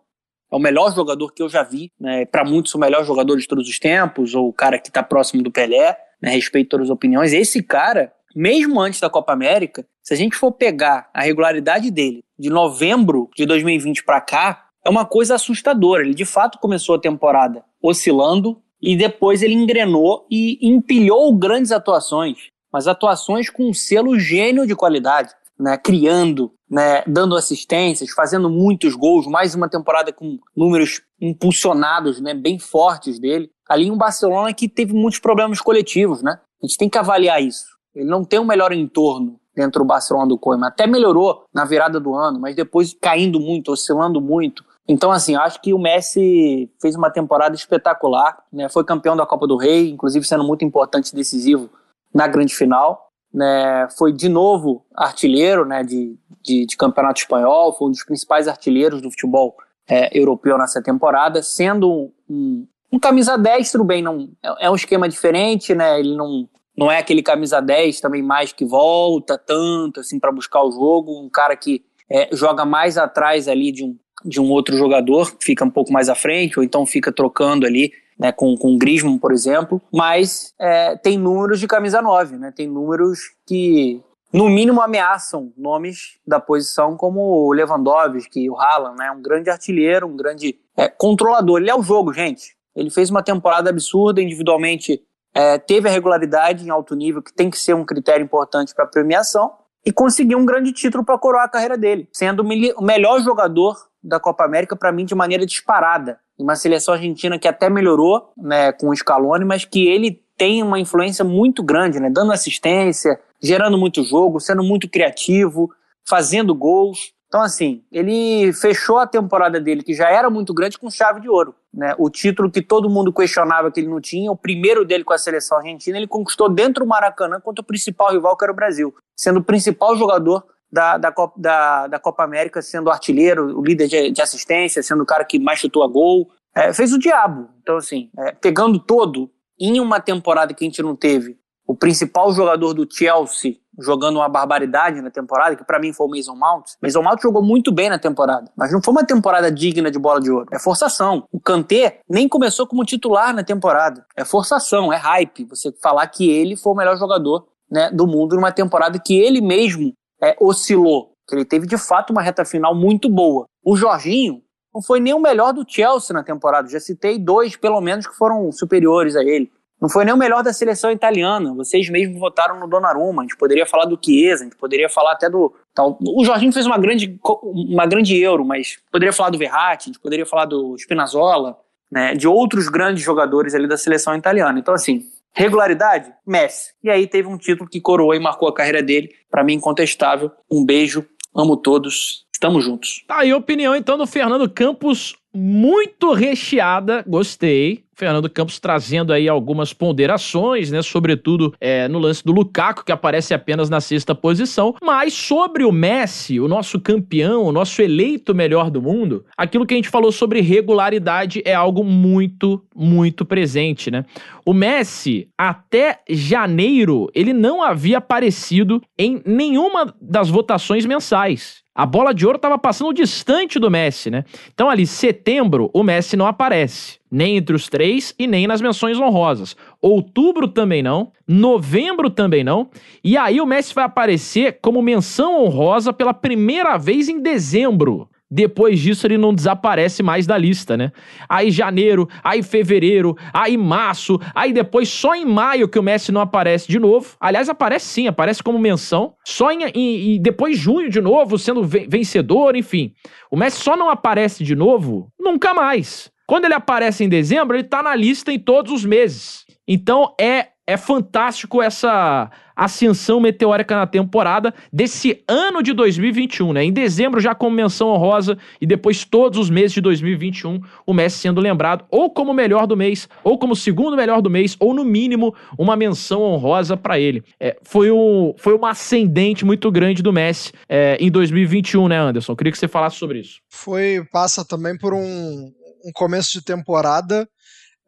É 0.51 0.55
o 0.55 0.59
melhor 0.59 0.93
jogador 0.93 1.31
que 1.33 1.41
eu 1.41 1.49
já 1.49 1.63
vi, 1.63 1.91
né? 1.99 2.25
Para 2.25 2.43
muitos, 2.43 2.73
o 2.73 2.79
melhor 2.79 3.05
jogador 3.05 3.37
de 3.37 3.47
todos 3.47 3.67
os 3.67 3.79
tempos, 3.79 4.33
ou 4.33 4.49
o 4.49 4.53
cara 4.53 4.79
que 4.79 4.89
está 4.89 5.03
próximo 5.03 5.43
do 5.43 5.51
Pelé, 5.51 5.97
né? 6.21 6.31
Respeito 6.31 6.69
todas 6.69 6.87
as 6.87 6.91
opiniões. 6.91 7.33
Esse 7.33 7.61
cara, 7.61 8.11
mesmo 8.35 8.79
antes 8.79 8.99
da 8.99 9.09
Copa 9.09 9.33
América, 9.33 9.85
se 10.01 10.13
a 10.13 10.17
gente 10.17 10.35
for 10.35 10.51
pegar 10.51 11.09
a 11.13 11.21
regularidade 11.21 11.91
dele 11.91 12.23
de 12.37 12.49
novembro 12.49 13.29
de 13.35 13.45
2020 13.45 14.03
para 14.03 14.21
cá, 14.21 14.65
é 14.83 14.89
uma 14.89 15.05
coisa 15.05 15.35
assustadora. 15.35 16.03
Ele 16.03 16.13
de 16.13 16.25
fato 16.25 16.57
começou 16.57 16.95
a 16.95 16.99
temporada 16.99 17.63
oscilando 17.81 18.61
e 18.81 18.95
depois 18.95 19.43
ele 19.43 19.53
engrenou 19.53 20.25
e 20.31 20.57
empilhou 20.61 21.35
grandes 21.35 21.71
atuações, 21.71 22.37
mas 22.71 22.87
atuações 22.87 23.49
com 23.49 23.69
um 23.69 23.73
selo 23.73 24.17
gênio 24.17 24.65
de 24.65 24.75
qualidade, 24.75 25.33
né? 25.59 25.77
criando, 25.77 26.51
né? 26.69 27.03
dando 27.05 27.35
assistências, 27.35 28.11
fazendo 28.11 28.49
muitos 28.49 28.95
gols, 28.95 29.27
mais 29.27 29.53
uma 29.53 29.69
temporada 29.69 30.13
com 30.13 30.39
números 30.55 31.01
impulsionados, 31.19 32.21
né? 32.21 32.33
bem 32.33 32.57
fortes 32.57 33.19
dele. 33.19 33.49
Ali 33.67 33.91
um 33.91 33.97
Barcelona 33.97 34.53
que 34.53 34.69
teve 34.69 34.93
muitos 34.93 35.19
problemas 35.19 35.61
coletivos, 35.61 36.23
né? 36.23 36.39
A 36.61 36.65
gente 36.65 36.77
tem 36.77 36.89
que 36.89 36.97
avaliar 36.97 37.41
isso. 37.41 37.65
Ele 37.93 38.09
não 38.09 38.23
tem 38.23 38.39
o 38.39 38.41
um 38.41 38.45
melhor 38.45 38.71
entorno 38.71 39.39
dentro 39.55 39.83
do 39.83 39.87
Barcelona 39.87 40.27
do 40.27 40.37
Koeman. 40.37 40.67
Até 40.67 40.87
melhorou 40.87 41.43
na 41.53 41.65
virada 41.65 41.99
do 41.99 42.15
ano, 42.15 42.39
mas 42.39 42.55
depois 42.55 42.95
caindo 42.99 43.39
muito, 43.39 43.71
oscilando 43.71 44.19
muito. 44.19 44.63
Então, 44.87 45.11
assim, 45.11 45.35
acho 45.35 45.61
que 45.61 45.71
o 45.71 45.77
Messi 45.77 46.71
fez 46.81 46.95
uma 46.95 47.11
temporada 47.11 47.55
espetacular, 47.55 48.41
né? 48.51 48.67
Foi 48.69 48.83
campeão 48.83 49.15
da 49.15 49.25
Copa 49.25 49.45
do 49.45 49.55
Rei, 49.55 49.91
inclusive 49.91 50.25
sendo 50.25 50.43
muito 50.43 50.65
importante 50.65 51.09
e 51.09 51.15
decisivo 51.15 51.69
na 52.11 52.27
grande 52.27 52.55
final. 52.55 53.08
Né? 53.33 53.87
Foi 53.97 54.11
de 54.11 54.27
novo 54.27 54.85
artilheiro 54.95 55.65
né? 55.65 55.83
de, 55.83 56.17
de, 56.41 56.65
de 56.65 56.77
campeonato 56.77 57.21
espanhol, 57.21 57.73
foi 57.73 57.87
um 57.87 57.91
dos 57.91 58.03
principais 58.03 58.47
artilheiros 58.47 59.01
do 59.01 59.11
futebol 59.11 59.55
é, 59.87 60.17
europeu 60.17 60.57
nessa 60.57 60.81
temporada, 60.81 61.41
sendo 61.41 62.11
um, 62.29 62.67
um 62.91 62.99
camisa 62.99 63.37
10, 63.37 63.71
tudo 63.71 63.83
bem, 63.83 64.01
não, 64.01 64.29
é, 64.43 64.65
é 64.65 64.69
um 64.69 64.75
esquema 64.75 65.09
diferente, 65.09 65.73
né? 65.73 65.99
Ele 65.99 66.15
não, 66.15 66.47
não 66.77 66.91
é 66.91 66.99
aquele 66.99 67.23
camisa 67.23 67.59
10 67.59 67.99
também 67.99 68.21
mais 68.21 68.53
que 68.53 68.63
volta 68.63 69.37
tanto 69.37 69.99
assim 69.99 70.19
para 70.19 70.31
buscar 70.31 70.63
o 70.63 70.71
jogo, 70.71 71.19
um 71.19 71.29
cara 71.29 71.55
que 71.55 71.83
é, 72.09 72.29
joga 72.35 72.65
mais 72.65 72.97
atrás 72.97 73.47
ali 73.47 73.71
de 73.71 73.83
um, 73.83 73.97
de 74.25 74.39
um 74.39 74.49
outro 74.49 74.77
jogador, 74.77 75.35
fica 75.41 75.65
um 75.65 75.69
pouco 75.69 75.91
mais 75.91 76.09
à 76.09 76.15
frente, 76.15 76.57
ou 76.57 76.63
então 76.63 76.85
fica 76.85 77.11
trocando 77.11 77.65
ali 77.65 77.91
né, 78.19 78.31
com, 78.33 78.55
com 78.57 78.75
o 78.75 78.77
Griezmann, 78.77 79.17
por 79.17 79.31
exemplo, 79.31 79.81
mas 79.93 80.53
é, 80.59 80.97
tem 80.97 81.17
números 81.17 81.59
de 81.59 81.67
camisa 81.67 82.01
9, 82.01 82.37
né, 82.37 82.51
tem 82.53 82.67
números 82.67 83.19
que 83.45 84.03
no 84.31 84.49
mínimo 84.49 84.81
ameaçam 84.81 85.51
nomes 85.57 86.19
da 86.27 86.39
posição 86.39 86.97
como 86.97 87.21
o 87.21 87.53
Lewandowski, 87.53 88.49
o 88.49 88.59
Haaland, 88.59 88.97
né, 88.97 89.11
um 89.11 89.21
grande 89.21 89.49
artilheiro, 89.49 90.05
um 90.05 90.17
grande 90.17 90.59
é, 90.75 90.89
controlador, 90.89 91.59
ele 91.59 91.69
é 91.69 91.75
o 91.75 91.81
jogo, 91.81 92.13
gente, 92.13 92.55
ele 92.75 92.89
fez 92.89 93.09
uma 93.09 93.23
temporada 93.23 93.69
absurda, 93.69 94.21
individualmente 94.21 95.01
é, 95.33 95.57
teve 95.57 95.87
a 95.87 95.91
regularidade 95.91 96.65
em 96.65 96.69
alto 96.69 96.95
nível, 96.95 97.21
que 97.21 97.33
tem 97.33 97.49
que 97.49 97.57
ser 97.57 97.73
um 97.73 97.85
critério 97.85 98.23
importante 98.23 98.73
para 98.75 98.85
premiação, 98.85 99.53
e 99.85 99.91
conseguiu 99.91 100.37
um 100.37 100.45
grande 100.45 100.73
título 100.73 101.05
para 101.05 101.17
coroar 101.17 101.45
a 101.45 101.49
carreira 101.49 101.77
dele, 101.77 102.07
sendo 102.11 102.43
o 102.43 102.83
melhor 102.83 103.21
jogador 103.21 103.77
da 104.03 104.19
Copa 104.19 104.43
América 104.43 104.75
para 104.75 104.91
mim 104.91 105.05
de 105.05 105.15
maneira 105.15 105.45
disparada. 105.45 106.19
Uma 106.39 106.55
seleção 106.55 106.93
argentina 106.93 107.37
que 107.37 107.47
até 107.47 107.69
melhorou 107.69 108.31
né, 108.37 108.71
com 108.71 108.89
o 108.89 108.95
Scaloni, 108.95 109.43
mas 109.43 109.65
que 109.65 109.87
ele 109.87 110.23
tem 110.37 110.63
uma 110.63 110.79
influência 110.79 111.25
muito 111.25 111.61
grande, 111.61 111.99
né, 111.99 112.09
dando 112.09 112.31
assistência, 112.31 113.19
gerando 113.41 113.77
muito 113.77 114.03
jogo, 114.03 114.39
sendo 114.39 114.63
muito 114.63 114.87
criativo, 114.87 115.69
fazendo 116.07 116.55
gols. 116.55 117.13
Então, 117.27 117.41
assim, 117.41 117.83
ele 117.91 118.51
fechou 118.53 118.97
a 118.97 119.05
temporada 119.05 119.59
dele, 119.59 119.83
que 119.83 119.93
já 119.93 120.09
era 120.09 120.29
muito 120.29 120.53
grande, 120.53 120.79
com 120.79 120.89
chave 120.89 121.19
de 121.19 121.29
ouro. 121.29 121.53
Né? 121.71 121.93
O 121.99 122.09
título 122.09 122.49
que 122.49 122.61
todo 122.61 122.89
mundo 122.89 123.13
questionava 123.13 123.69
que 123.69 123.79
ele 123.79 123.87
não 123.87 124.01
tinha, 124.01 124.31
o 124.31 124.35
primeiro 124.35 124.83
dele 124.83 125.03
com 125.03 125.13
a 125.13 125.17
seleção 125.17 125.57
argentina, 125.59 125.97
ele 125.97 126.07
conquistou 126.07 126.49
dentro 126.49 126.83
do 126.83 126.89
Maracanã 126.89 127.39
contra 127.39 127.61
o 127.61 127.65
principal 127.65 128.11
rival, 128.11 128.35
que 128.35 128.43
era 128.43 128.51
o 128.51 128.55
Brasil, 128.55 128.95
sendo 129.15 129.39
o 129.39 129.43
principal 129.43 129.95
jogador 129.95 130.43
da, 130.71 130.97
da, 130.97 131.11
Copa, 131.11 131.39
da, 131.39 131.87
da 131.87 131.99
Copa 131.99 132.23
América, 132.23 132.61
sendo 132.61 132.89
artilheiro, 132.89 133.57
o 133.57 133.63
líder 133.63 133.87
de, 133.87 134.11
de 134.11 134.21
assistência, 134.21 134.83
sendo 134.83 135.03
o 135.03 135.05
cara 135.05 135.25
que 135.25 135.39
mais 135.39 135.59
chutou 135.59 135.83
a 135.83 135.87
gol. 135.87 136.29
É, 136.55 136.73
fez 136.73 136.93
o 136.93 136.99
diabo. 136.99 137.49
Então, 137.61 137.77
assim, 137.77 138.09
é, 138.17 138.31
pegando 138.31 138.79
todo, 138.79 139.29
em 139.59 139.79
uma 139.79 139.99
temporada 139.99 140.53
que 140.53 140.63
a 140.63 140.67
gente 140.67 140.81
não 140.81 140.95
teve 140.95 141.37
o 141.67 141.75
principal 141.75 142.33
jogador 142.33 142.73
do 142.73 142.87
Chelsea 142.91 143.57
jogando 143.79 144.15
uma 144.17 144.27
barbaridade 144.27 145.01
na 145.01 145.11
temporada, 145.11 145.55
que 145.55 145.63
para 145.63 145.79
mim 145.79 145.93
foi 145.93 146.07
o 146.07 146.09
Mason 146.09 146.35
Mount. 146.35 146.65
Mason 146.81 147.03
Mount 147.03 147.21
jogou 147.21 147.43
muito 147.43 147.71
bem 147.71 147.89
na 147.89 147.99
temporada, 147.99 148.51
mas 148.57 148.73
não 148.73 148.81
foi 148.81 148.91
uma 148.91 149.05
temporada 149.05 149.51
digna 149.51 149.91
de 149.91 149.99
bola 149.99 150.19
de 150.19 150.31
ouro. 150.31 150.47
É 150.51 150.57
forçação. 150.57 151.25
O 151.31 151.39
Kanté 151.39 152.01
nem 152.09 152.27
começou 152.27 152.65
como 152.65 152.83
titular 152.83 153.33
na 153.35 153.43
temporada. 153.43 154.03
É 154.17 154.25
forçação, 154.25 154.91
é 154.91 154.97
hype. 154.97 155.45
Você 155.45 155.71
falar 155.81 156.07
que 156.07 156.29
ele 156.29 156.57
foi 156.57 156.73
o 156.73 156.75
melhor 156.75 156.97
jogador 156.97 157.47
né, 157.69 157.91
do 157.91 158.07
mundo 158.07 158.35
numa 158.35 158.51
temporada 158.51 158.97
que 158.99 159.17
ele 159.17 159.39
mesmo 159.39 159.93
é, 160.21 160.35
oscilou. 160.39 161.11
Que 161.27 161.35
ele 161.35 161.45
teve 161.45 161.67
de 161.67 161.77
fato 161.77 162.11
uma 162.11 162.21
reta 162.21 162.43
final 162.43 162.73
muito 162.73 163.09
boa. 163.09 163.45
O 163.63 163.75
Jorginho 163.75 164.41
não 164.73 164.81
foi 164.81 164.99
nem 164.99 165.13
o 165.13 165.19
melhor 165.19 165.53
do 165.53 165.65
Chelsea 165.67 166.13
na 166.13 166.23
temporada. 166.23 166.67
Já 166.69 166.79
citei 166.79 167.19
dois, 167.19 167.55
pelo 167.55 167.81
menos, 167.81 168.07
que 168.07 168.15
foram 168.15 168.51
superiores 168.51 169.15
a 169.15 169.23
ele. 169.23 169.51
Não 169.81 169.87
foi 169.87 170.03
nem 170.03 170.13
o 170.13 170.17
melhor 170.17 170.43
da 170.43 170.51
seleção 170.51 170.91
italiana. 170.91 171.53
Vocês 171.53 171.89
mesmos 171.89 172.19
votaram 172.19 172.59
no 172.59 172.67
Donnarumma. 172.67 173.21
A 173.21 173.25
gente 173.25 173.37
poderia 173.37 173.65
falar 173.65 173.85
do 173.85 173.97
Chiesa, 174.03 174.43
a 174.43 174.45
gente 174.45 174.57
poderia 174.57 174.89
falar 174.89 175.13
até 175.13 175.29
do. 175.29 175.53
O 176.01 176.25
Jorginho 176.25 176.51
fez 176.51 176.65
uma 176.65 176.77
grande, 176.77 177.17
uma 177.53 177.85
grande 177.85 178.17
euro, 178.17 178.43
mas 178.43 178.77
poderia 178.91 179.13
falar 179.13 179.29
do 179.29 179.37
Verratti, 179.37 179.89
a 179.89 179.93
gente 179.93 180.01
poderia 180.01 180.25
falar 180.25 180.45
do 180.45 180.75
Spinazzola, 180.77 181.57
né, 181.89 182.13
de 182.13 182.27
outros 182.27 182.67
grandes 182.67 183.03
jogadores 183.03 183.55
ali 183.55 183.67
da 183.67 183.77
seleção 183.77 184.15
italiana. 184.15 184.59
Então, 184.59 184.73
assim, 184.73 185.05
regularidade, 185.39 186.13
Messi. 186.27 186.73
E 186.83 186.89
aí 186.89 187.07
teve 187.07 187.29
um 187.29 187.37
título 187.37 187.69
que 187.69 187.79
coroou 187.79 188.13
e 188.13 188.19
marcou 188.19 188.49
a 188.49 188.53
carreira 188.53 188.83
dele. 188.83 189.09
Para 189.31 189.41
mim, 189.41 189.53
incontestável. 189.53 190.29
Um 190.51 190.65
beijo, 190.65 191.05
amo 191.33 191.55
todos. 191.55 192.25
Estamos 192.29 192.65
juntos. 192.65 193.03
Tá 193.07 193.19
aí 193.19 193.31
a 193.31 193.37
opinião 193.37 193.73
então 193.75 193.97
do 193.97 194.05
Fernando 194.05 194.49
Campos, 194.49 195.15
muito 195.33 196.13
recheada, 196.13 197.03
gostei. 197.07 197.83
Fernando 197.99 198.29
Campos 198.29 198.59
trazendo 198.59 199.11
aí 199.11 199.27
algumas 199.27 199.73
ponderações, 199.73 200.71
né? 200.71 200.81
Sobretudo 200.81 201.53
é, 201.59 201.85
no 201.89 201.99
lance 201.99 202.23
do 202.23 202.31
Lukaku, 202.31 202.85
que 202.85 202.93
aparece 202.93 203.33
apenas 203.33 203.69
na 203.69 203.81
sexta 203.81 204.15
posição. 204.15 204.73
Mas 204.81 205.13
sobre 205.13 205.65
o 205.65 205.71
Messi, 205.71 206.39
o 206.39 206.47
nosso 206.47 206.79
campeão, 206.79 207.43
o 207.43 207.51
nosso 207.51 207.81
eleito 207.81 208.33
melhor 208.33 208.71
do 208.71 208.81
mundo, 208.81 209.25
aquilo 209.37 209.65
que 209.65 209.73
a 209.73 209.77
gente 209.77 209.89
falou 209.89 210.13
sobre 210.13 210.39
regularidade 210.39 211.41
é 211.43 211.53
algo 211.53 211.83
muito, 211.83 212.63
muito 212.73 213.25
presente, 213.25 213.91
né? 213.91 214.05
O 214.45 214.53
Messi, 214.53 215.27
até 215.37 215.99
janeiro, 216.09 217.09
ele 217.13 217.33
não 217.33 217.61
havia 217.61 217.97
aparecido 217.97 218.81
em 218.97 219.21
nenhuma 219.25 219.93
das 220.01 220.29
votações 220.29 220.85
mensais. 220.85 221.63
A 221.79 221.85
bola 221.85 222.13
de 222.13 222.25
ouro 222.25 222.35
estava 222.35 222.57
passando 222.57 222.93
distante 222.93 223.57
do 223.57 223.71
Messi, 223.71 224.11
né? 224.11 224.25
Então 224.53 224.69
ali, 224.69 224.85
setembro, 224.85 225.71
o 225.73 225.81
Messi 225.81 226.17
não 226.17 226.27
aparece. 226.27 226.99
Nem 227.09 227.37
entre 227.37 227.55
os 227.55 227.69
três 227.69 228.13
e 228.19 228.27
nem 228.27 228.45
nas 228.47 228.59
menções 228.59 228.99
honrosas. 228.99 229.55
Outubro 229.81 230.49
também 230.49 230.83
não. 230.83 231.13
Novembro 231.25 232.09
também 232.09 232.43
não. 232.43 232.69
E 233.01 233.15
aí 233.15 233.39
o 233.39 233.45
Messi 233.45 233.73
vai 233.73 233.85
aparecer 233.85 234.59
como 234.61 234.81
menção 234.81 235.41
honrosa 235.41 235.93
pela 235.93 236.13
primeira 236.13 236.77
vez 236.77 237.07
em 237.07 237.21
dezembro. 237.21 238.09
Depois 238.31 238.79
disso, 238.79 239.07
ele 239.07 239.17
não 239.17 239.33
desaparece 239.33 240.03
mais 240.03 240.27
da 240.27 240.37
lista, 240.37 240.77
né? 240.77 240.91
Aí 241.27 241.49
janeiro, 241.49 242.07
aí 242.23 242.43
fevereiro, 242.43 243.17
aí 243.33 243.57
março, 243.57 244.19
aí 244.35 244.53
depois 244.53 244.87
só 244.87 245.15
em 245.15 245.25
maio 245.25 245.67
que 245.67 245.79
o 245.79 245.83
Messi 245.83 246.11
não 246.11 246.21
aparece 246.21 246.67
de 246.67 246.77
novo. 246.77 247.15
Aliás, 247.19 247.49
aparece 247.49 247.87
sim, 247.87 248.07
aparece 248.07 248.43
como 248.43 248.59
menção. 248.59 249.15
Só 249.25 249.51
em, 249.51 249.63
em, 249.73 250.15
em 250.15 250.21
depois 250.21 250.57
junho 250.57 250.89
de 250.89 251.01
novo, 251.01 251.39
sendo 251.39 251.63
vencedor, 251.63 252.55
enfim. 252.55 252.93
O 253.31 253.37
Messi 253.37 253.61
só 253.61 253.75
não 253.75 253.89
aparece 253.89 254.43
de 254.43 254.55
novo 254.55 255.11
nunca 255.19 255.53
mais. 255.53 256.11
Quando 256.27 256.45
ele 256.45 256.53
aparece 256.53 257.03
em 257.03 257.09
dezembro, 257.09 257.57
ele 257.57 257.63
tá 257.63 257.81
na 257.81 257.95
lista 257.95 258.31
em 258.31 258.37
todos 258.37 258.71
os 258.71 258.85
meses. 258.85 259.45
Então 259.67 260.13
é 260.21 260.49
é 260.69 260.77
fantástico 260.77 261.63
essa 261.63 262.29
ascensão 262.55 263.19
meteórica 263.19 263.75
na 263.75 263.87
temporada 263.87 264.53
desse 264.71 265.23
ano 265.27 265.63
de 265.63 265.73
2021, 265.73 266.53
né? 266.53 266.63
Em 266.63 266.71
dezembro 266.71 267.19
já 267.19 267.33
como 267.33 267.55
menção 267.55 267.87
honrosa 267.87 268.37
e 268.61 268.67
depois 268.67 269.03
todos 269.03 269.39
os 269.39 269.49
meses 269.49 269.71
de 269.71 269.81
2021 269.81 270.61
o 270.85 270.93
Messi 270.93 271.17
sendo 271.17 271.41
lembrado 271.41 271.85
ou 271.89 272.11
como 272.11 272.35
melhor 272.35 272.67
do 272.67 272.77
mês, 272.77 273.09
ou 273.23 273.39
como 273.39 273.55
segundo 273.55 273.97
melhor 273.97 274.21
do 274.21 274.29
mês, 274.29 274.55
ou 274.59 274.75
no 274.75 274.85
mínimo 274.85 275.33
uma 275.57 275.75
menção 275.75 276.21
honrosa 276.21 276.77
para 276.77 276.99
ele. 276.99 277.23
É, 277.39 277.57
foi, 277.63 277.89
um, 277.89 278.35
foi 278.37 278.53
uma 278.53 278.69
ascendente 278.69 279.43
muito 279.43 279.71
grande 279.71 280.03
do 280.03 280.13
Messi 280.13 280.51
é, 280.67 280.97
em 280.99 281.09
2021, 281.09 281.87
né, 281.87 281.97
Anderson? 281.97 282.35
Queria 282.35 282.51
que 282.51 282.59
você 282.59 282.67
falasse 282.67 282.97
sobre 282.97 283.21
isso. 283.21 283.39
Foi, 283.49 284.05
passa 284.11 284.45
também 284.45 284.77
por 284.77 284.93
um, 284.93 285.51
um 285.83 285.91
começo 285.93 286.33
de 286.33 286.43
temporada 286.43 287.27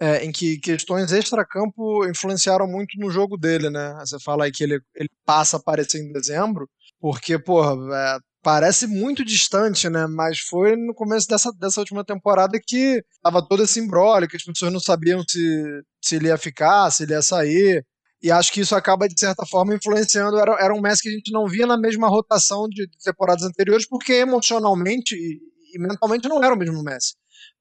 é, 0.02 0.26
em 0.26 0.32
que 0.32 0.58
questões 0.58 1.12
extracampo 1.12 2.08
influenciaram 2.08 2.66
muito 2.68 3.00
no 3.00 3.12
jogo 3.12 3.38
dele, 3.38 3.70
né? 3.70 3.96
Você 4.00 4.20
fala 4.20 4.46
aí 4.46 4.52
que 4.52 4.64
ele, 4.64 4.80
ele 4.96 5.10
passa 5.24 5.58
a 5.58 5.60
aparecer 5.60 6.02
em 6.02 6.12
dezembro, 6.12 6.68
porque, 7.00 7.38
porra, 7.38 7.76
é, 7.96 8.18
parece 8.42 8.88
muito 8.88 9.24
distante, 9.24 9.88
né? 9.90 10.08
Mas 10.08 10.40
foi 10.40 10.76
no 10.76 10.96
começo 10.96 11.28
dessa, 11.28 11.52
dessa 11.52 11.80
última 11.80 12.04
temporada 12.04 12.60
que 12.60 13.04
tava 13.22 13.48
todo 13.48 13.62
esse 13.62 13.80
embrólio, 13.80 14.28
que 14.28 14.38
as 14.38 14.44
pessoas 14.44 14.74
não 14.74 14.80
sabiam 14.80 15.22
se, 15.28 15.84
se 16.04 16.16
ele 16.16 16.30
ia 16.30 16.38
ficar, 16.38 16.90
se 16.90 17.04
ele 17.04 17.14
ia 17.14 17.22
sair. 17.22 17.86
E 18.24 18.32
acho 18.32 18.52
que 18.52 18.62
isso 18.62 18.76
acaba, 18.76 19.08
de 19.08 19.20
certa 19.20 19.46
forma, 19.46 19.76
influenciando. 19.76 20.40
Era, 20.40 20.54
era 20.60 20.74
um 20.74 20.82
Messi 20.82 21.04
que 21.04 21.10
a 21.10 21.12
gente 21.12 21.32
não 21.32 21.46
via 21.48 21.68
na 21.68 21.78
mesma 21.78 22.08
rotação 22.08 22.68
de 22.68 22.88
temporadas 23.04 23.44
anteriores, 23.44 23.88
porque 23.88 24.14
emocionalmente 24.14 25.14
e, 25.16 25.40
e 25.76 25.80
mentalmente 25.80 26.28
não 26.28 26.44
era 26.44 26.56
o 26.56 26.58
mesmo 26.58 26.84
Messi. 26.84 27.14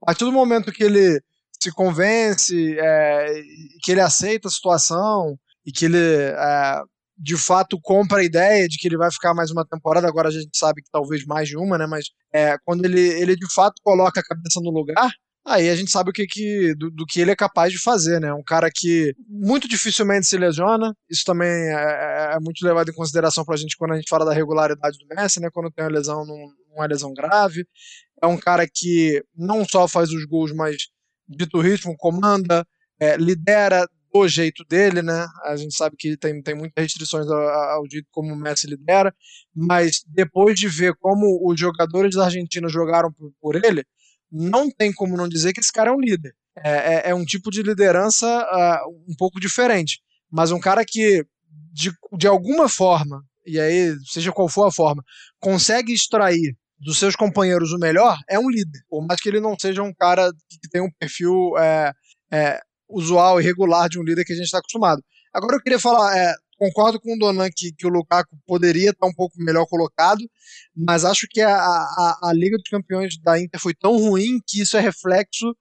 A 0.03 0.07
partir 0.07 0.25
do 0.25 0.33
momento 0.33 0.73
que 0.73 0.83
ele 0.83 1.21
se 1.61 1.71
convence, 1.73 2.79
é, 2.79 3.43
que 3.83 3.93
ele 3.93 4.01
aceita 4.01 4.49
a 4.49 4.51
situação 4.51 5.39
e 5.65 5.71
que 5.71 5.85
ele 5.85 5.99
é, 5.99 6.83
de 7.19 7.37
fato 7.37 7.79
compra 7.83 8.21
a 8.21 8.25
ideia 8.25 8.67
de 8.67 8.79
que 8.79 8.89
ele 8.89 8.97
vai 8.97 9.11
ficar 9.11 9.35
mais 9.35 9.51
uma 9.51 9.65
temporada. 9.67 10.09
Agora 10.09 10.29
a 10.29 10.33
gente 10.33 10.57
sabe 10.57 10.83
que 10.83 10.91
talvez 10.91 11.25
mais 11.27 11.49
de 11.49 11.57
uma, 11.57 11.77
né? 11.77 11.87
Mas 11.87 12.07
é, 12.33 12.57
quando 12.65 12.85
ele, 12.85 13.01
ele 13.01 13.37
de 13.37 13.53
fato 13.53 13.75
coloca 13.83 14.21
a 14.21 14.25
cabeça 14.25 14.59
no 14.63 14.71
lugar, 14.71 15.11
aí 15.47 15.69
a 15.69 15.77
gente 15.77 15.91
sabe 15.91 16.11
o 16.11 16.13
que, 16.13 16.27
que 16.27 16.75
do, 16.77 16.91
do, 16.91 17.05
que 17.05 17.21
ele 17.21 17.31
é 17.31 17.37
capaz 17.37 17.73
de 17.73 17.79
fazer, 17.79 18.21
né? 18.21 18.33
Um 18.33 18.43
cara 18.43 18.71
que 18.75 19.15
muito 19.29 19.69
dificilmente 19.69 20.27
se 20.27 20.39
lesiona. 20.39 20.95
Isso 21.11 21.25
também 21.27 21.49
é, 21.49 21.75
é, 21.75 22.37
é 22.37 22.41
muito 22.41 22.65
levado 22.65 22.91
em 22.91 22.95
consideração 22.95 23.45
para 23.45 23.55
a 23.55 23.59
gente 23.59 23.77
quando 23.77 23.93
a 23.93 23.97
gente 23.97 24.09
fala 24.09 24.25
da 24.25 24.33
regularidade 24.33 24.97
do 24.99 25.15
Messi, 25.15 25.41
né? 25.41 25.51
Quando 25.53 25.71
tem 25.71 25.85
uma 25.85 25.93
lesão, 25.93 26.25
não 26.25 26.83
é 26.83 26.87
lesão 26.87 27.13
grave. 27.13 27.67
É 28.23 28.27
um 28.27 28.39
cara 28.39 28.67
que 28.67 29.23
não 29.37 29.65
só 29.69 29.87
faz 29.87 30.11
os 30.11 30.25
gols, 30.25 30.53
mas 30.55 30.89
dito 31.31 31.61
ritmo, 31.61 31.97
comanda, 31.97 32.67
é, 32.99 33.17
lidera 33.17 33.87
do 34.13 34.27
jeito 34.27 34.65
dele, 34.65 35.03
né? 35.03 35.27
A 35.45 35.57
gente 35.57 35.75
sabe 35.75 35.97
que 35.97 36.17
tem, 36.17 36.43
tem 36.43 36.55
muitas 36.55 36.83
restrições 36.83 37.29
ao, 37.29 37.39
ao 37.39 37.85
como 38.11 38.35
o 38.35 38.37
Messi 38.37 38.67
lidera, 38.67 39.15
mas 39.55 40.03
depois 40.09 40.59
de 40.59 40.69
ver 40.69 40.95
como 40.99 41.41
os 41.49 41.59
jogadores 41.59 42.17
da 42.17 42.25
Argentina 42.25 42.69
jogaram 42.69 43.13
por, 43.13 43.33
por 43.41 43.65
ele, 43.65 43.85
não 44.31 44.71
tem 44.71 44.93
como 44.93 45.17
não 45.17 45.29
dizer 45.29 45.53
que 45.53 45.61
esse 45.61 45.73
cara 45.73 45.91
é 45.91 45.93
um 45.93 46.01
líder. 46.01 46.35
É, 46.57 46.71
é, 46.71 47.11
é 47.11 47.15
um 47.15 47.25
tipo 47.25 47.51
de 47.51 47.63
liderança 47.63 48.27
uh, 48.27 48.91
um 49.09 49.15
pouco 49.17 49.41
diferente, 49.41 50.01
mas 50.31 50.51
um 50.51 50.59
cara 50.59 50.85
que, 50.85 51.25
de, 51.73 51.93
de 52.19 52.27
alguma 52.27 52.69
forma, 52.69 53.25
e 53.47 53.59
aí, 53.59 53.95
seja 54.05 54.33
qual 54.33 54.49
for 54.49 54.65
a 54.65 54.73
forma, 54.73 55.03
consegue 55.39 55.93
extrair 55.93 56.57
dos 56.81 56.99
seus 56.99 57.15
companheiros 57.15 57.73
o 57.73 57.79
melhor, 57.79 58.17
é 58.29 58.39
um 58.39 58.49
líder. 58.49 58.81
Por 58.89 59.07
mais 59.07 59.21
que 59.21 59.29
ele 59.29 59.41
não 59.41 59.55
seja 59.61 59.83
um 59.83 59.93
cara 59.93 60.33
que 60.49 60.69
tem 60.71 60.81
um 60.81 60.91
perfil 60.99 61.57
é, 61.59 61.93
é, 62.33 62.61
usual 62.89 63.41
e 63.41 63.45
regular 63.45 63.89
de 63.89 63.99
um 63.99 64.03
líder 64.03 64.25
que 64.25 64.33
a 64.33 64.37
gente 64.37 64.47
está 64.47 64.59
acostumado. 64.59 65.03
Agora 65.33 65.57
eu 65.57 65.63
queria 65.63 65.79
falar, 65.79 66.17
é, 66.17 66.35
concordo 66.57 66.99
com 66.99 67.15
o 67.15 67.19
Donan 67.19 67.51
que, 67.55 67.73
que 67.73 67.87
o 67.87 67.91
Lukaku 67.91 68.35
poderia 68.47 68.91
estar 68.91 69.07
um 69.07 69.13
pouco 69.13 69.35
melhor 69.39 69.67
colocado, 69.67 70.25
mas 70.75 71.05
acho 71.05 71.27
que 71.31 71.43
a, 71.43 71.55
a, 71.55 72.19
a 72.25 72.33
Liga 72.33 72.57
dos 72.57 72.69
Campeões 72.69 73.19
da 73.23 73.39
Inter 73.39 73.61
foi 73.61 73.75
tão 73.75 73.97
ruim 73.99 74.41
que 74.47 74.63
isso 74.63 74.77
é 74.77 74.81
reflexo 74.81 75.55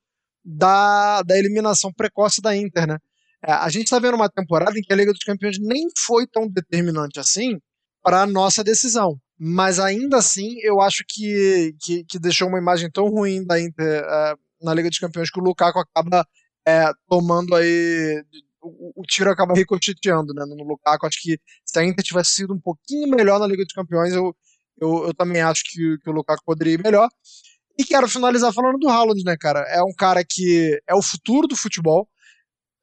da, 0.43 1.21
da 1.23 1.37
eliminação 1.37 1.91
precoce 1.91 2.41
da 2.41 2.55
Inter, 2.55 2.87
né? 2.87 2.97
É, 3.45 3.51
a 3.51 3.69
gente 3.69 3.85
está 3.85 3.99
vendo 3.99 4.15
uma 4.15 4.29
temporada 4.29 4.77
em 4.77 4.81
que 4.81 4.91
a 4.91 4.95
Liga 4.95 5.11
dos 5.11 5.23
Campeões 5.23 5.57
nem 5.59 5.87
foi 5.97 6.25
tão 6.27 6.47
determinante 6.49 7.19
assim 7.19 7.57
para 8.01 8.21
a 8.21 8.27
nossa 8.27 8.63
decisão 8.63 9.19
mas 9.39 9.79
ainda 9.79 10.17
assim 10.17 10.57
eu 10.61 10.81
acho 10.81 11.05
que, 11.07 11.73
que, 11.79 12.03
que, 12.03 12.19
deixou 12.19 12.49
uma 12.49 12.57
imagem 12.57 12.91
tão 12.91 13.07
ruim 13.07 13.45
da 13.45 13.57
Inter 13.59 14.03
é, 14.03 14.35
na 14.61 14.73
Liga 14.73 14.89
dos 14.89 14.99
Campeões 14.99 15.31
que 15.31 15.39
o 15.39 15.43
Lukaku 15.43 15.79
acaba 15.79 16.27
é, 16.67 16.91
tomando 17.07 17.55
aí. 17.55 18.21
O, 18.61 19.01
o, 19.01 19.03
tiro 19.03 19.31
acaba 19.31 19.53
ricocheteando 19.53 20.33
né, 20.33 20.43
no 20.45 20.63
Lukaku. 20.65 21.07
Acho 21.07 21.21
que 21.21 21.39
se 21.65 21.79
a 21.79 21.85
Inter 21.85 22.03
tivesse 22.03 22.31
sido 22.31 22.53
um 22.53 22.59
pouquinho 22.59 23.09
melhor 23.09 23.39
na 23.39 23.47
Liga 23.47 23.63
dos 23.63 23.73
Campeões, 23.73 24.13
eu, 24.13 24.35
eu, 24.81 25.05
eu 25.07 25.13
também 25.13 25.41
acho 25.41 25.63
que, 25.63 25.97
que 26.03 26.09
o 26.09 26.13
Lukaku 26.13 26.43
poderia 26.45 26.73
ir 26.73 26.83
melhor. 26.83 27.07
E 27.77 27.85
quero 27.85 28.09
finalizar 28.09 28.51
falando 28.51 28.77
do 28.77 28.89
Haaland, 28.89 29.23
né, 29.23 29.37
cara? 29.39 29.61
É 29.69 29.81
um 29.81 29.93
cara 29.97 30.21
que 30.29 30.77
é 30.85 30.93
o 30.93 31.01
futuro 31.01 31.47
do 31.47 31.55
futebol. 31.55 32.09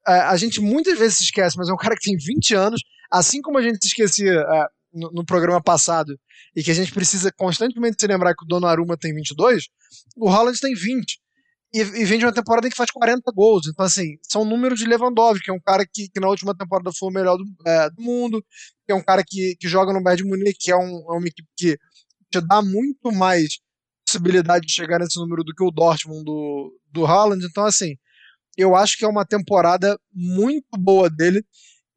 É, 0.07 0.13
a 0.21 0.35
gente 0.35 0.59
muitas 0.59 0.97
vezes 0.97 1.19
se 1.19 1.25
esquece, 1.25 1.55
mas 1.55 1.69
é 1.69 1.73
um 1.73 1.77
cara 1.77 1.95
que 1.95 2.09
tem 2.09 2.17
20 2.17 2.55
anos. 2.55 2.81
Assim 3.11 3.39
como 3.39 3.59
a 3.59 3.61
gente 3.61 3.77
se 3.79 3.89
esquecia 3.89 4.31
é, 4.31 4.67
no, 4.93 5.11
no, 5.11 5.25
programa 5.25 5.61
passado, 5.61 6.17
e 6.55 6.63
que 6.63 6.71
a 6.71 6.73
gente 6.73 6.93
precisa 6.93 7.31
constantemente 7.31 7.97
se 7.99 8.07
lembrar 8.07 8.33
que 8.35 8.43
o 8.43 8.47
Donnarumma 8.47 8.97
tem 8.97 9.13
22, 9.13 9.65
o 10.15 10.29
Haaland 10.29 10.59
tem 10.59 10.73
20. 10.73 11.19
E, 11.73 11.79
e 11.79 12.05
vem 12.05 12.17
de 12.17 12.25
uma 12.25 12.33
temporada 12.33 12.65
em 12.65 12.69
que 12.69 12.77
faz 12.77 12.89
40 12.91 13.29
gols. 13.33 13.67
Então, 13.67 13.85
assim, 13.85 14.17
são 14.23 14.45
números 14.45 14.79
de 14.79 14.85
Lewandowski, 14.85 15.45
que 15.45 15.51
é 15.51 15.53
um 15.53 15.59
cara 15.59 15.85
que, 15.85 16.07
que 16.09 16.19
na 16.19 16.29
última 16.29 16.55
temporada 16.55 16.91
foi 16.97 17.09
o 17.09 17.13
melhor 17.13 17.37
do, 17.37 17.43
é, 17.65 17.89
do 17.89 18.01
mundo, 18.01 18.43
que 18.85 18.91
é 18.93 18.95
um 18.95 19.03
cara 19.03 19.23
que, 19.25 19.55
que 19.59 19.67
joga 19.67 19.91
no 19.91 20.01
Bayern 20.01 20.23
de 20.23 20.29
Munique, 20.29 20.59
que 20.59 20.71
é, 20.71 20.77
um, 20.77 21.05
é 21.11 21.17
uma 21.17 21.27
equipe 21.27 21.47
que 21.57 21.77
te 22.31 22.41
dá 22.41 22.61
muito 22.61 23.11
mais 23.11 23.59
possibilidade 24.05 24.65
de 24.65 24.73
chegar 24.73 24.99
nesse 24.99 25.19
número 25.19 25.43
do 25.43 25.53
que 25.53 25.63
o 25.63 25.71
Dortmund 25.71 26.23
do, 26.23 26.73
do 26.91 27.05
Haaland. 27.05 27.45
Então, 27.45 27.65
assim, 27.65 27.95
eu 28.57 28.75
acho 28.75 28.97
que 28.97 29.03
é 29.03 29.07
uma 29.07 29.25
temporada 29.25 29.99
muito 30.13 30.67
boa 30.79 31.09
dele 31.09 31.45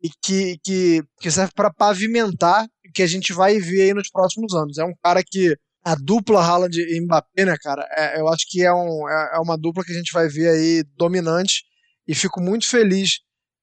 e 0.02 0.10
que, 0.22 0.58
que, 0.64 1.02
que 1.20 1.30
serve 1.30 1.52
para 1.54 1.72
pavimentar 1.72 2.66
que 2.92 3.02
a 3.02 3.06
gente 3.06 3.32
vai 3.32 3.58
ver 3.58 3.82
aí 3.82 3.94
nos 3.94 4.10
próximos 4.10 4.54
anos. 4.54 4.78
É 4.78 4.84
um 4.84 4.94
cara 5.02 5.22
que 5.24 5.56
a 5.82 5.94
dupla 5.94 6.44
Haaland 6.44 6.78
e 6.78 7.00
Mbappé, 7.00 7.44
né, 7.44 7.56
cara, 7.62 7.86
é, 7.96 8.20
eu 8.20 8.28
acho 8.28 8.44
que 8.48 8.62
é, 8.62 8.72
um, 8.72 9.08
é, 9.08 9.36
é 9.36 9.38
uma 9.38 9.56
dupla 9.56 9.82
que 9.84 9.92
a 9.92 9.96
gente 9.96 10.12
vai 10.12 10.28
ver 10.28 10.48
aí 10.50 10.84
dominante 10.96 11.64
e 12.06 12.14
fico 12.14 12.40
muito 12.40 12.68
feliz 12.68 13.20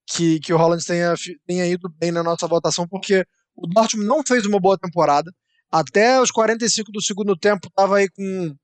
que, 0.07 0.39
que 0.39 0.53
o 0.53 0.57
Haaland 0.57 0.83
tenha, 0.85 1.13
tenha 1.45 1.65
ido 1.67 1.89
bem 1.99 2.11
na 2.11 2.23
nossa 2.23 2.47
votação, 2.47 2.87
porque 2.87 3.25
o 3.55 3.67
Dortmund 3.67 4.07
não 4.07 4.23
fez 4.25 4.45
uma 4.45 4.59
boa 4.59 4.77
temporada. 4.77 5.31
Até 5.71 6.21
os 6.21 6.31
45 6.31 6.91
do 6.91 7.01
segundo 7.01 7.35
tempo 7.35 7.67
estava 7.67 7.97
aí 7.97 8.09
com 8.09 8.55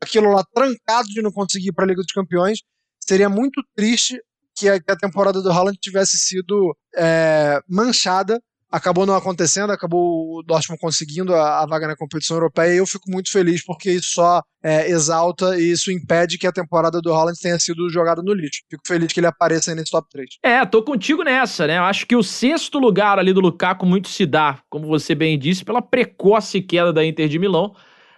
aquilo 0.00 0.30
lá 0.30 0.44
trancado 0.52 1.08
de 1.08 1.22
não 1.22 1.32
conseguir 1.32 1.68
ir 1.68 1.72
para 1.72 1.84
a 1.84 1.88
Liga 1.88 2.02
dos 2.02 2.12
Campeões. 2.12 2.60
Seria 3.00 3.28
muito 3.28 3.62
triste 3.74 4.20
que 4.54 4.68
a, 4.68 4.78
que 4.78 4.90
a 4.90 4.96
temporada 4.96 5.40
do 5.40 5.50
Haaland 5.50 5.78
tivesse 5.80 6.18
sido 6.18 6.76
é, 6.94 7.60
manchada. 7.68 8.40
Acabou 8.70 9.04
não 9.04 9.14
acontecendo, 9.14 9.70
acabou 9.70 10.38
o 10.38 10.42
Dortmund 10.42 10.80
conseguindo 10.80 11.34
a, 11.34 11.62
a, 11.62 11.66
vaga 11.66 11.88
na 11.88 11.96
competição 11.96 12.36
europeia 12.36 12.74
e 12.74 12.76
eu 12.78 12.86
fico 12.86 13.10
muito 13.10 13.30
feliz 13.30 13.64
porque 13.64 13.90
isso 13.90 14.12
só 14.12 14.42
é, 14.62 14.88
exalta 14.88 15.58
e 15.58 15.72
isso 15.72 15.90
impede 15.90 16.38
que 16.38 16.46
a 16.46 16.52
temporada 16.52 17.00
do 17.00 17.12
Haaland 17.12 17.38
tenha 17.40 17.58
sido 17.58 17.90
jogada 17.90 18.22
no 18.22 18.32
lixo. 18.32 18.62
Fico 18.70 18.82
feliz 18.86 19.12
que 19.12 19.18
ele 19.20 19.26
apareça 19.26 19.70
aí 19.70 19.76
nesse 19.76 19.90
top 19.90 20.08
3. 20.10 20.28
É, 20.42 20.64
tô 20.64 20.82
contigo 20.82 21.24
nessa, 21.24 21.66
né? 21.66 21.78
Eu 21.78 21.84
acho 21.84 22.06
que 22.06 22.14
o 22.14 22.22
sexto 22.22 22.78
lugar 22.78 23.18
ali 23.18 23.32
do 23.32 23.40
Lukaku 23.40 23.84
muito 23.84 24.08
se 24.08 24.24
dá, 24.24 24.60
como 24.70 24.86
você 24.86 25.14
bem 25.14 25.38
disse, 25.38 25.64
pela 25.64 25.82
precoce 25.82 26.62
queda 26.62 26.92
da 26.92 27.04
Inter 27.04 27.28
de 27.28 27.38
Milão 27.38 27.74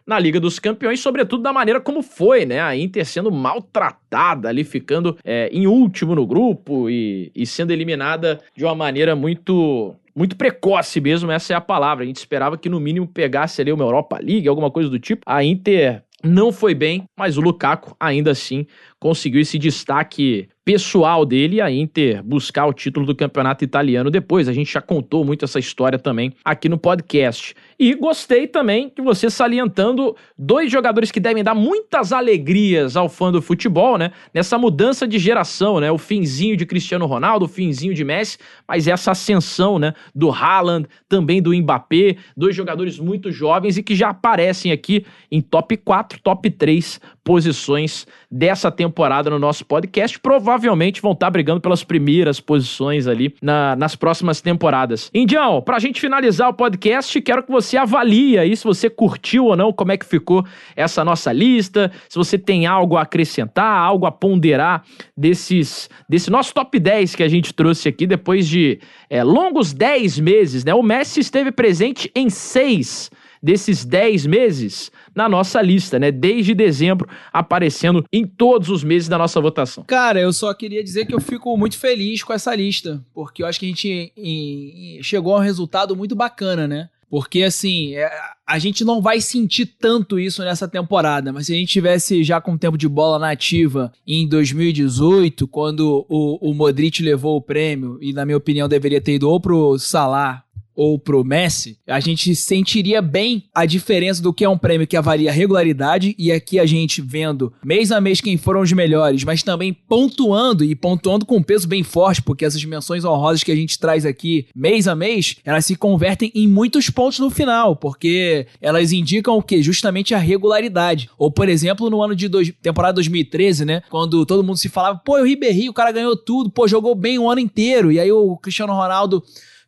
na 0.07 0.19
Liga 0.19 0.41
dos 0.41 0.59
Campeões, 0.59 1.01
sobretudo 1.01 1.43
da 1.43 1.53
maneira 1.53 1.81
como 1.81 2.03
foi, 2.03 2.45
né? 2.45 2.61
A 2.61 2.77
Inter 2.77 3.07
sendo 3.07 3.31
maltratada 3.31 4.49
ali, 4.49 4.65
ficando 4.65 5.17
é, 5.25 5.49
em 5.53 5.67
último 5.67 6.15
no 6.15 6.27
grupo 6.27 6.91
e, 6.91 7.31
e 7.35 7.47
sendo 7.47 7.73
eliminada 7.73 8.41
de 8.57 8.65
uma 8.65 8.75
maneira 8.75 9.15
muito 9.15 9.95
muito 10.15 10.37
precoce 10.37 11.01
mesmo, 11.01 11.31
essa 11.31 11.53
é 11.53 11.57
a 11.57 11.61
palavra. 11.61 12.05
A 12.05 12.07
gente 12.07 12.17
esperava 12.17 12.59
que 12.59 12.69
no 12.69 12.81
mínimo 12.81 13.07
pegasse 13.07 13.61
ali 13.61 13.73
uma 13.73 13.85
Europa 13.85 14.19
League, 14.23 14.49
alguma 14.49 14.71
coisa 14.71 14.89
do 14.89 14.99
tipo. 14.99 15.23
A 15.27 15.43
Inter 15.43 16.03
não 16.23 16.53
foi 16.53 16.75
bem, 16.75 17.05
mas 17.17 17.37
o 17.37 17.41
Lukaku 17.41 17.97
ainda 17.99 18.31
assim 18.31 18.67
conseguiu 19.01 19.41
esse 19.41 19.59
destaque 19.59 20.49
pessoal 20.65 21.27
dele 21.27 21.57
e 21.57 21.61
a 21.61 21.71
Inter 21.71 22.23
buscar 22.23 22.67
o 22.67 22.73
título 22.73 23.05
do 23.05 23.17
campeonato 23.17 23.65
italiano 23.65 24.11
depois. 24.11 24.49
A 24.49 24.53
gente 24.53 24.73
já 24.73 24.81
contou 24.81 25.25
muito 25.25 25.45
essa 25.45 25.59
história 25.59 25.99
também 25.99 26.33
aqui 26.45 26.69
no 26.69 26.79
podcast. 26.79 27.55
E 27.79 27.95
gostei 27.95 28.47
também 28.47 28.93
de 28.95 29.03
você 29.03 29.29
salientando 29.29 30.17
dois 30.39 30.71
jogadores 30.71 31.11
que 31.11 31.19
devem 31.19 31.43
dar 31.43 31.55
muitas 31.55 32.13
alegrias 32.13 32.97
ao 32.97 33.09
fã 33.09 33.33
do 33.33 33.43
futebol, 33.43 33.99
né? 33.99 34.13
Nessa 34.33 34.57
mudança 34.57 35.07
de 35.07 35.19
geração, 35.19 35.81
né? 35.81 35.91
O 35.91 35.99
finzinho 35.99 36.57
de 36.57 36.65
Cristiano 36.65 37.07
Ronaldo, 37.07 37.47
o 37.47 37.49
finzinho 37.49 37.93
de 37.93 38.05
Messi, 38.05 38.39
mas 38.67 38.87
essa 38.87 39.11
ascensão, 39.11 39.81
né? 39.81 39.95
Do 40.15 40.31
Haaland, 40.31 40.87
também 41.09 41.43
do 41.43 41.53
Mbappé, 41.53 42.17
dois 42.37 42.55
jogadores 42.55 43.01
muito 43.01 43.33
jovens 43.33 43.77
e 43.77 43.83
que 43.83 43.97
já 43.97 44.11
aparecem 44.11 44.71
aqui 44.71 45.05
em 45.31 45.41
top 45.41 45.77
4, 45.77 46.21
top 46.23 46.49
3 46.51 47.01
posições 47.25 48.07
dessa 48.33 48.71
temporada 48.71 49.29
no 49.29 49.39
nosso 49.39 49.65
podcast. 49.67 50.19
Provavelmente 50.19 51.03
vão 51.03 51.13
estar 51.13 51.31
brigando 51.31 51.61
pelas 51.61 51.85
primeiras 51.85 52.41
posições 52.41 53.07
ali 53.07 53.35
na- 53.43 53.77
nas 53.77 53.95
próximas 53.95 54.41
temporadas. 54.41 55.11
Indião, 55.13 55.61
pra 55.61 55.79
gente 55.79 56.01
finalizar 56.01 56.49
o 56.49 56.55
podcast, 56.55 57.21
quero 57.21 57.43
que 57.43 57.53
você 57.53 57.77
avalie 57.77 58.39
aí 58.39 58.57
se 58.57 58.65
você 58.65 58.89
curtiu 58.89 59.45
ou 59.47 59.57
não, 59.57 59.73
como 59.73 59.93
é 59.93 59.99
que 59.99 60.07
ficou 60.07 60.45
essa 60.75 61.05
nossa 61.05 61.31
lista, 61.33 61.93
se 62.09 62.17
você 62.17 62.39
tem 62.39 62.65
algo 62.65 62.97
a 62.97 63.03
acrescentar, 63.03 63.77
algo 63.79 64.07
a 64.07 64.11
ponderar 64.11 64.83
desses, 65.17 65.91
desse 66.09 66.31
nosso 66.31 66.55
top 66.55 66.79
10 66.79 67.15
que 67.15 67.23
a 67.23 67.29
gente 67.29 67.53
trouxe 67.53 67.89
aqui 67.89 68.07
depois 68.07 68.49
de 68.49 68.81
é, 69.11 69.23
longos 69.23 69.73
10 69.75 70.19
meses, 70.19 70.65
né? 70.65 70.73
O 70.73 70.83
Messi 70.83 71.21
esteve 71.21 71.53
presente 71.53 72.11
em 72.17 72.31
seis 72.31 73.11
desses 73.43 73.85
10 73.85 74.27
meses 74.27 74.91
na 75.15 75.29
nossa 75.29 75.61
lista, 75.61 75.99
né? 75.99 76.11
Desde 76.13 76.55
dezembro, 76.55 77.09
aparecendo 77.33 78.05
em 78.13 78.25
todos 78.27 78.69
os 78.69 78.85
meses 78.85 79.09
da 79.09 79.19
nossa 79.19 79.41
votação. 79.41 79.85
Cara, 79.85 80.21
eu 80.21 80.33
só 80.33 80.55
queria 80.55 80.83
dizer 80.85 81.07
que 81.07 81.15
eu 81.15 81.21
fico 81.21 81.57
muito 81.57 81.77
feliz 81.77 82.23
com 82.23 82.33
essa 82.33 82.55
lista, 82.55 83.05
porque 83.13 83.43
eu 83.43 83.47
acho 83.47 83.59
que 83.59 83.67
a 83.67 83.69
gente 83.69 84.13
em- 84.17 84.99
em- 84.99 85.03
chegou 85.03 85.35
a 85.35 85.39
um 85.39 85.43
resultado 85.43 85.97
muito 85.97 86.15
bacana, 86.15 86.69
né? 86.69 86.89
Porque, 87.11 87.43
assim, 87.43 87.95
é, 87.95 88.11
a 88.47 88.59
gente 88.59 88.87
não 88.87 89.03
vai 89.03 89.21
sentir 89.21 89.67
tanto 89.67 90.19
isso 90.19 90.43
nessa 90.43 90.67
temporada, 90.67 91.31
mas 91.31 91.45
se 91.45 91.53
a 91.53 91.57
gente 91.57 91.69
tivesse 91.71 92.25
já 92.25 92.41
com 92.41 92.57
tempo 92.57 92.79
de 92.79 92.89
bola 92.89 93.19
na 93.19 93.31
ativa 93.33 93.93
em 94.07 94.27
2018, 94.27 95.47
quando 95.47 96.07
o, 96.09 96.39
o 96.51 96.55
Modric 96.55 97.03
levou 97.03 97.37
o 97.37 97.41
prêmio, 97.43 97.99
e 98.01 98.15
na 98.15 98.25
minha 98.25 98.37
opinião 98.39 98.67
deveria 98.69 99.01
ter 99.01 99.17
ido 99.17 99.29
ou 99.29 99.39
pro 99.39 99.79
Salah 99.79 100.43
ou 100.75 100.99
pro 100.99 101.25
Messi, 101.25 101.79
a 101.87 102.01
gente 102.01 102.35
sentiria 102.35 103.03
bem 103.03 103.45
a 103.55 103.67
diferença 103.67 104.23
do 104.23 104.33
que 104.33 104.45
é 104.45 104.49
um 104.49 104.59
prêmio 104.59 104.87
que 104.87 104.97
avalia 104.97 105.33
regularidade 105.33 106.15
e 106.19 106.33
aqui 106.33 106.59
a 106.59 106.67
gente 106.67 107.01
vendo 107.01 107.53
mês 107.65 107.93
a 107.93 108.01
mês 108.01 108.21
quem 108.21 108.37
foram 108.37 108.61
os 108.61 108.73
melhores, 108.73 109.25
mas 109.25 109.43
também 109.43 109.73
pontuando 109.73 110.65
e 110.65 110.75
pontuando 110.75 111.27
com 111.27 111.37
um 111.37 111.43
peso 111.43 111.69
bem 111.69 111.83
forte, 111.83 112.23
porque 112.23 112.45
essas 112.45 112.65
menções 112.65 113.05
honrosas 113.05 113.43
que 113.43 113.53
a 113.53 113.57
gente 113.57 113.79
traz 113.79 114.07
aqui 114.07 114.47
mês 114.55 114.89
a 114.89 114.95
mês, 114.95 115.37
elas 115.45 115.67
se 115.67 115.77
convertem 115.77 116.31
em 116.35 116.49
muitos 116.49 116.89
pontos 116.91 117.19
no 117.19 117.31
final, 117.31 117.77
porque 117.77 118.47
elas 118.61 118.93
indicam 118.93 119.37
o 119.37 119.43
que? 119.43 119.63
Justamente 119.63 120.15
a 120.15 120.19
regularidade. 120.19 121.11
Ou, 121.19 121.31
por 121.31 121.49
exemplo, 121.49 121.91
no 121.91 122.03
ano 122.03 122.15
de 122.15 122.29
dois, 122.29 122.53
temporada 122.63 122.95
2013, 122.95 123.65
né? 123.65 123.83
Quando 123.91 124.25
todo 124.25 124.45
mundo 124.45 124.57
se 124.57 124.69
falava, 124.69 124.99
pô, 124.99 125.19
o 125.19 125.25
Ribéry, 125.25 125.69
o 125.69 125.73
cara 125.73 125.93
ganhou 125.93 126.17
tudo, 126.17 126.51
pô, 126.51 126.67
jogou 126.67 126.95
bem 126.95 127.19
o 127.19 127.29
ano 127.29 127.41
inteiro. 127.41 127.93
E 127.93 128.01
aí 128.01 128.11
o 128.11 128.37
Cristiano 128.37 128.73
Ronaldo 128.73 129.23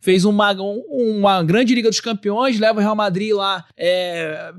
fez 0.05 0.23
uma, 0.23 0.51
um- 0.53 1.17
uma 1.17 1.41
grande 1.43 1.73
Liga 1.73 1.89
dos 1.89 1.99
Campeões, 1.99 2.59
leva 2.59 2.77
o 2.77 2.81
Real 2.81 2.95
Madrid 2.95 3.33
lá 3.33 3.65
é, 3.75 4.53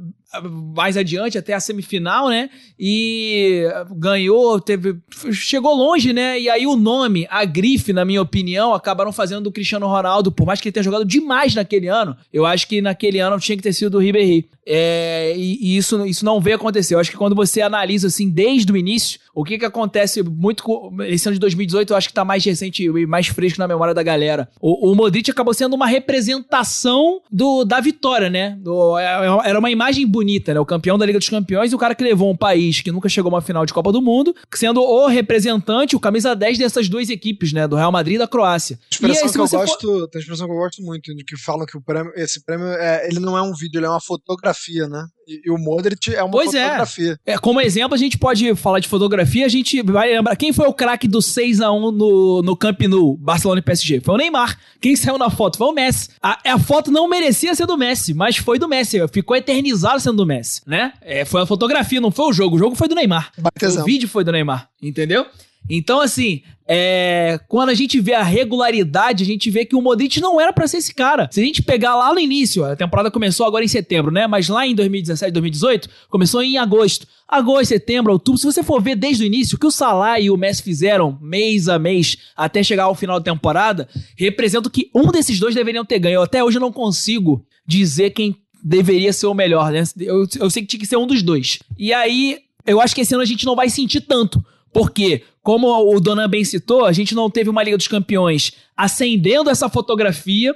mais 0.74 0.97
adiante 0.97 1.38
até 1.38 1.55
a 1.55 1.61
semifinal, 1.61 2.28
né? 2.28 2.51
E 2.76 3.62
ganhou, 3.97 4.61
teve, 4.61 4.97
chegou 5.32 5.72
longe, 5.74 6.12
né? 6.12 6.38
E 6.40 6.51
aí 6.51 6.66
o 6.66 6.74
nome, 6.74 7.26
a 7.30 7.44
grife, 7.44 7.92
na 7.92 8.05
minha 8.05 8.20
opinião, 8.20 8.74
acabaram 8.74 9.12
fazendo 9.12 9.42
do 9.42 9.53
Cristiano 9.53 9.86
Ronaldo, 9.86 10.32
por 10.32 10.44
mais 10.44 10.61
que 10.61 10.66
ele 10.68 10.72
tenha 10.72 10.82
jogado 10.82 11.05
demais 11.05 11.55
naquele 11.55 11.86
ano, 11.86 12.16
eu 12.32 12.44
acho 12.44 12.66
que 12.66 12.82
naquele 12.82 13.20
ano 13.20 13.38
tinha 13.38 13.57
que 13.57 13.62
ter 13.62 13.72
sido 13.72 13.97
o 13.97 14.01
Ribéry. 14.01 14.49
É, 14.66 15.32
e 15.36 15.57
e 15.66 15.76
isso, 15.76 16.05
isso 16.05 16.24
não 16.24 16.40
veio 16.40 16.57
acontecer. 16.57 16.94
Eu 16.94 16.99
acho 16.99 17.11
que 17.12 17.16
quando 17.16 17.36
você 17.36 17.62
analisa 17.62 18.09
assim 18.09 18.28
desde 18.28 18.72
o 18.72 18.76
início, 18.76 19.20
o 19.37 19.45
que 19.45 19.59
que 19.59 19.64
acontece 19.64 20.22
muito 20.22 20.62
com 20.64 20.97
esse 21.03 21.28
ano 21.28 21.34
de 21.34 21.41
2018, 21.41 21.93
eu 21.93 21.97
acho 21.97 22.09
que 22.09 22.14
tá 22.14 22.24
mais 22.24 22.45
recente 22.45 22.82
e 22.84 23.07
mais 23.07 23.26
fresco 23.28 23.59
na 23.59 23.68
memória 23.68 23.93
da 23.95 24.03
galera. 24.03 24.49
O, 24.61 24.91
o 24.91 24.95
Modric 24.97 25.30
acabou 25.30 25.53
sendo 25.55 25.74
uma 25.76 25.87
representação 25.87 27.20
do, 27.30 27.64
da 27.64 27.80
vitória, 27.80 28.28
né? 28.30 28.57
Do- 28.61 28.97
era 28.99 29.59
uma 29.59 29.70
imagem 29.70 30.07
bonita, 30.07 30.55
né? 30.55 30.61
O 30.61 30.66
campeão 30.66 30.99
da 30.99 31.07
Liga 31.07 31.18
dos 31.18 31.28
Campeões 31.28 31.72
e 31.72 31.74
o 31.74 31.78
cara 31.78 31.95
que 31.95 32.03
levou 32.03 32.30
um 32.30 32.37
país 32.37 32.80
que 32.80 32.91
nunca 32.93 33.09
chegou 33.09 33.30
a 33.30 33.34
uma 33.34 33.43
final 33.43 33.64
de 33.66 33.72
Copa 33.74 33.93
do 33.93 34.01
Mundo, 34.03 34.34
sendo 34.55 34.80
o 34.80 35.07
representante, 35.07 35.97
o 35.97 36.01
camisa 36.01 36.34
10 36.34 36.59
dessas 36.59 36.89
duas 36.89 37.09
equipes, 37.11 37.53
né? 37.53 37.66
Do 37.68 37.76
Real 37.76 37.93
Madrid 37.93 38.16
e 38.16 38.18
da 38.18 38.26
Croácia. 38.28 38.78
expressão 38.91 39.26
aí, 39.26 39.32
que 39.32 39.39
eu 39.39 39.47
você 39.47 39.57
for- 39.57 39.66
gosto, 39.66 40.09
tem 40.09 40.18
uma 40.18 40.22
expressão 40.22 40.47
que 40.47 40.53
eu 40.53 40.57
gosto 40.59 40.82
muito, 40.82 41.14
de 41.14 41.24
que 41.24 41.37
falam 41.37 41.66
que 41.66 41.76
o 41.76 41.80
prêmio, 41.82 42.12
esse 42.16 42.45
prêmio 42.45 42.66
é, 42.66 43.07
ele 43.09 43.20
não 43.20 43.37
é 43.37 43.43
um 43.43 43.53
vídeo, 43.53 43.78
ele 43.78 43.87
é 43.87 43.91
uma 43.91 44.01
fotografia, 44.01 44.89
né? 44.89 45.05
E, 45.27 45.43
e 45.45 45.51
o 45.51 45.59
Modric 45.59 46.14
é 46.14 46.22
uma 46.22 46.31
Pois 46.31 46.55
é. 46.55 46.64
fotografia. 46.64 47.20
É, 47.27 47.39
como 47.39 47.61
exemplo, 47.61 47.95
a 47.95 47.99
gente 47.99 48.16
pode 48.16 48.55
falar 48.55 48.79
de 48.79 48.89
fotografia, 48.89 49.45
a 49.45 49.49
gente 49.49 49.83
vai 49.83 50.12
lembrar 50.14 50.37
quem 50.37 50.53
foi 50.53 50.66
o 50.68 50.72
craque 50.72 51.09
do 51.09 51.20
6 51.20 51.61
a 51.61 51.72
1 51.72 51.91
no, 51.91 52.43
no 52.43 52.57
Camp 52.57 52.81
Nou, 52.83 53.16
Barcelona 53.16 53.59
e 53.59 53.62
PSG. 53.62 54.01
Foi 54.01 54.14
o 54.14 54.18
Neymar. 54.18 54.59
Quem 54.81 54.95
saiu 54.95 55.18
na 55.18 55.29
foto 55.29 55.59
foi 55.59 55.66
o 55.66 55.72
Messi. 55.72 56.11
A, 56.22 56.53
a 56.53 56.59
foto 56.59 56.91
não 56.91 57.09
merecia 57.09 57.55
ser 57.55 57.66
do 57.66 57.77
Messi, 57.77 58.14
mas 58.14 58.37
foi 58.37 58.59
do 58.59 58.68
Messi. 58.68 58.99
Ficou 59.09 59.37
eternizado 59.37 60.01
sendo 60.01 60.16
do 60.18 60.27
Messi, 60.27 60.62
né? 60.66 60.93
É, 61.03 61.24
foi 61.24 61.43
a 61.43 61.47
fotografia, 61.47 62.01
não 62.01 62.11
foi 62.11 62.27
o 62.27 62.33
jogo. 62.33 62.57
O 62.57 62.59
jogo 62.59 62.77
foi 62.77 62.89
do 62.89 62.95
Neymar. 62.95 63.33
Baita 63.37 63.68
O 63.81 63.85
vídeo 63.85 64.09
foi 64.09 64.22
do 64.22 64.31
Neymar, 64.33 64.68
entendeu? 64.81 65.27
Então, 65.68 66.00
assim, 66.00 66.42
é, 66.68 67.38
quando 67.48 67.68
a 67.68 67.74
gente 67.74 68.00
vê 68.00 68.12
a 68.12 68.22
regularidade, 68.22 69.22
a 69.22 69.26
gente 69.26 69.50
vê 69.50 69.64
que 69.64 69.76
o 69.76 69.82
Modric 69.82 70.20
não 70.20 70.40
era 70.40 70.52
pra 70.52 70.66
ser 70.66 70.78
esse 70.78 70.94
cara. 70.94 71.28
Se 71.30 71.40
a 71.40 71.44
gente 71.44 71.62
pegar 71.62 71.94
lá 71.94 72.12
no 72.12 72.18
início, 72.18 72.64
a 72.64 72.74
temporada 72.74 73.10
começou 73.10 73.46
agora 73.46 73.64
em 73.64 73.68
setembro, 73.68 74.10
né? 74.10 74.26
Mas 74.26 74.48
lá 74.48 74.66
em 74.66 74.74
2017, 74.74 75.32
2018, 75.32 75.88
começou 76.10 76.42
em 76.42 76.58
agosto. 76.58 77.06
Agosto, 77.28 77.68
setembro, 77.68 78.12
outubro, 78.12 78.38
se 78.40 78.46
você 78.46 78.62
for 78.62 78.82
ver 78.82 78.96
desde 78.96 79.24
o 79.24 79.26
início, 79.26 79.56
o 79.56 79.58
que 79.58 79.66
o 79.66 79.70
Salah 79.70 80.20
e 80.20 80.30
o 80.30 80.36
Messi 80.36 80.62
fizeram 80.62 81.18
mês 81.20 81.68
a 81.68 81.78
mês 81.78 82.16
até 82.36 82.62
chegar 82.62 82.84
ao 82.84 82.94
final 82.94 83.18
da 83.18 83.32
temporada, 83.32 83.88
representa 84.16 84.70
que 84.70 84.90
um 84.94 85.10
desses 85.10 85.38
dois 85.38 85.54
deveriam 85.54 85.84
ter 85.84 85.98
ganho. 85.98 86.14
Eu 86.14 86.22
até 86.22 86.42
hoje 86.42 86.58
não 86.58 86.72
consigo 86.72 87.44
dizer 87.66 88.10
quem 88.10 88.36
deveria 88.62 89.12
ser 89.12 89.26
o 89.26 89.34
melhor, 89.34 89.70
né? 89.70 89.84
Eu, 89.98 90.26
eu 90.40 90.50
sei 90.50 90.62
que 90.62 90.68
tinha 90.68 90.80
que 90.80 90.86
ser 90.86 90.96
um 90.96 91.06
dos 91.06 91.22
dois. 91.22 91.60
E 91.78 91.92
aí, 91.92 92.38
eu 92.66 92.80
acho 92.80 92.94
que 92.94 93.00
esse 93.00 93.14
ano 93.14 93.22
a 93.22 93.26
gente 93.26 93.46
não 93.46 93.54
vai 93.54 93.70
sentir 93.70 94.00
tanto. 94.00 94.44
Porque, 94.72 95.22
como 95.47 95.68
o 95.94 96.01
Donan 96.01 96.28
bem 96.28 96.44
citou, 96.44 96.84
a 96.84 96.90
gente 96.92 97.14
não 97.14 97.30
teve 97.30 97.49
uma 97.49 97.62
Liga 97.62 97.76
dos 97.76 97.86
Campeões 97.86 98.51
acendendo 98.76 99.49
essa 99.49 99.68
fotografia. 99.68 100.53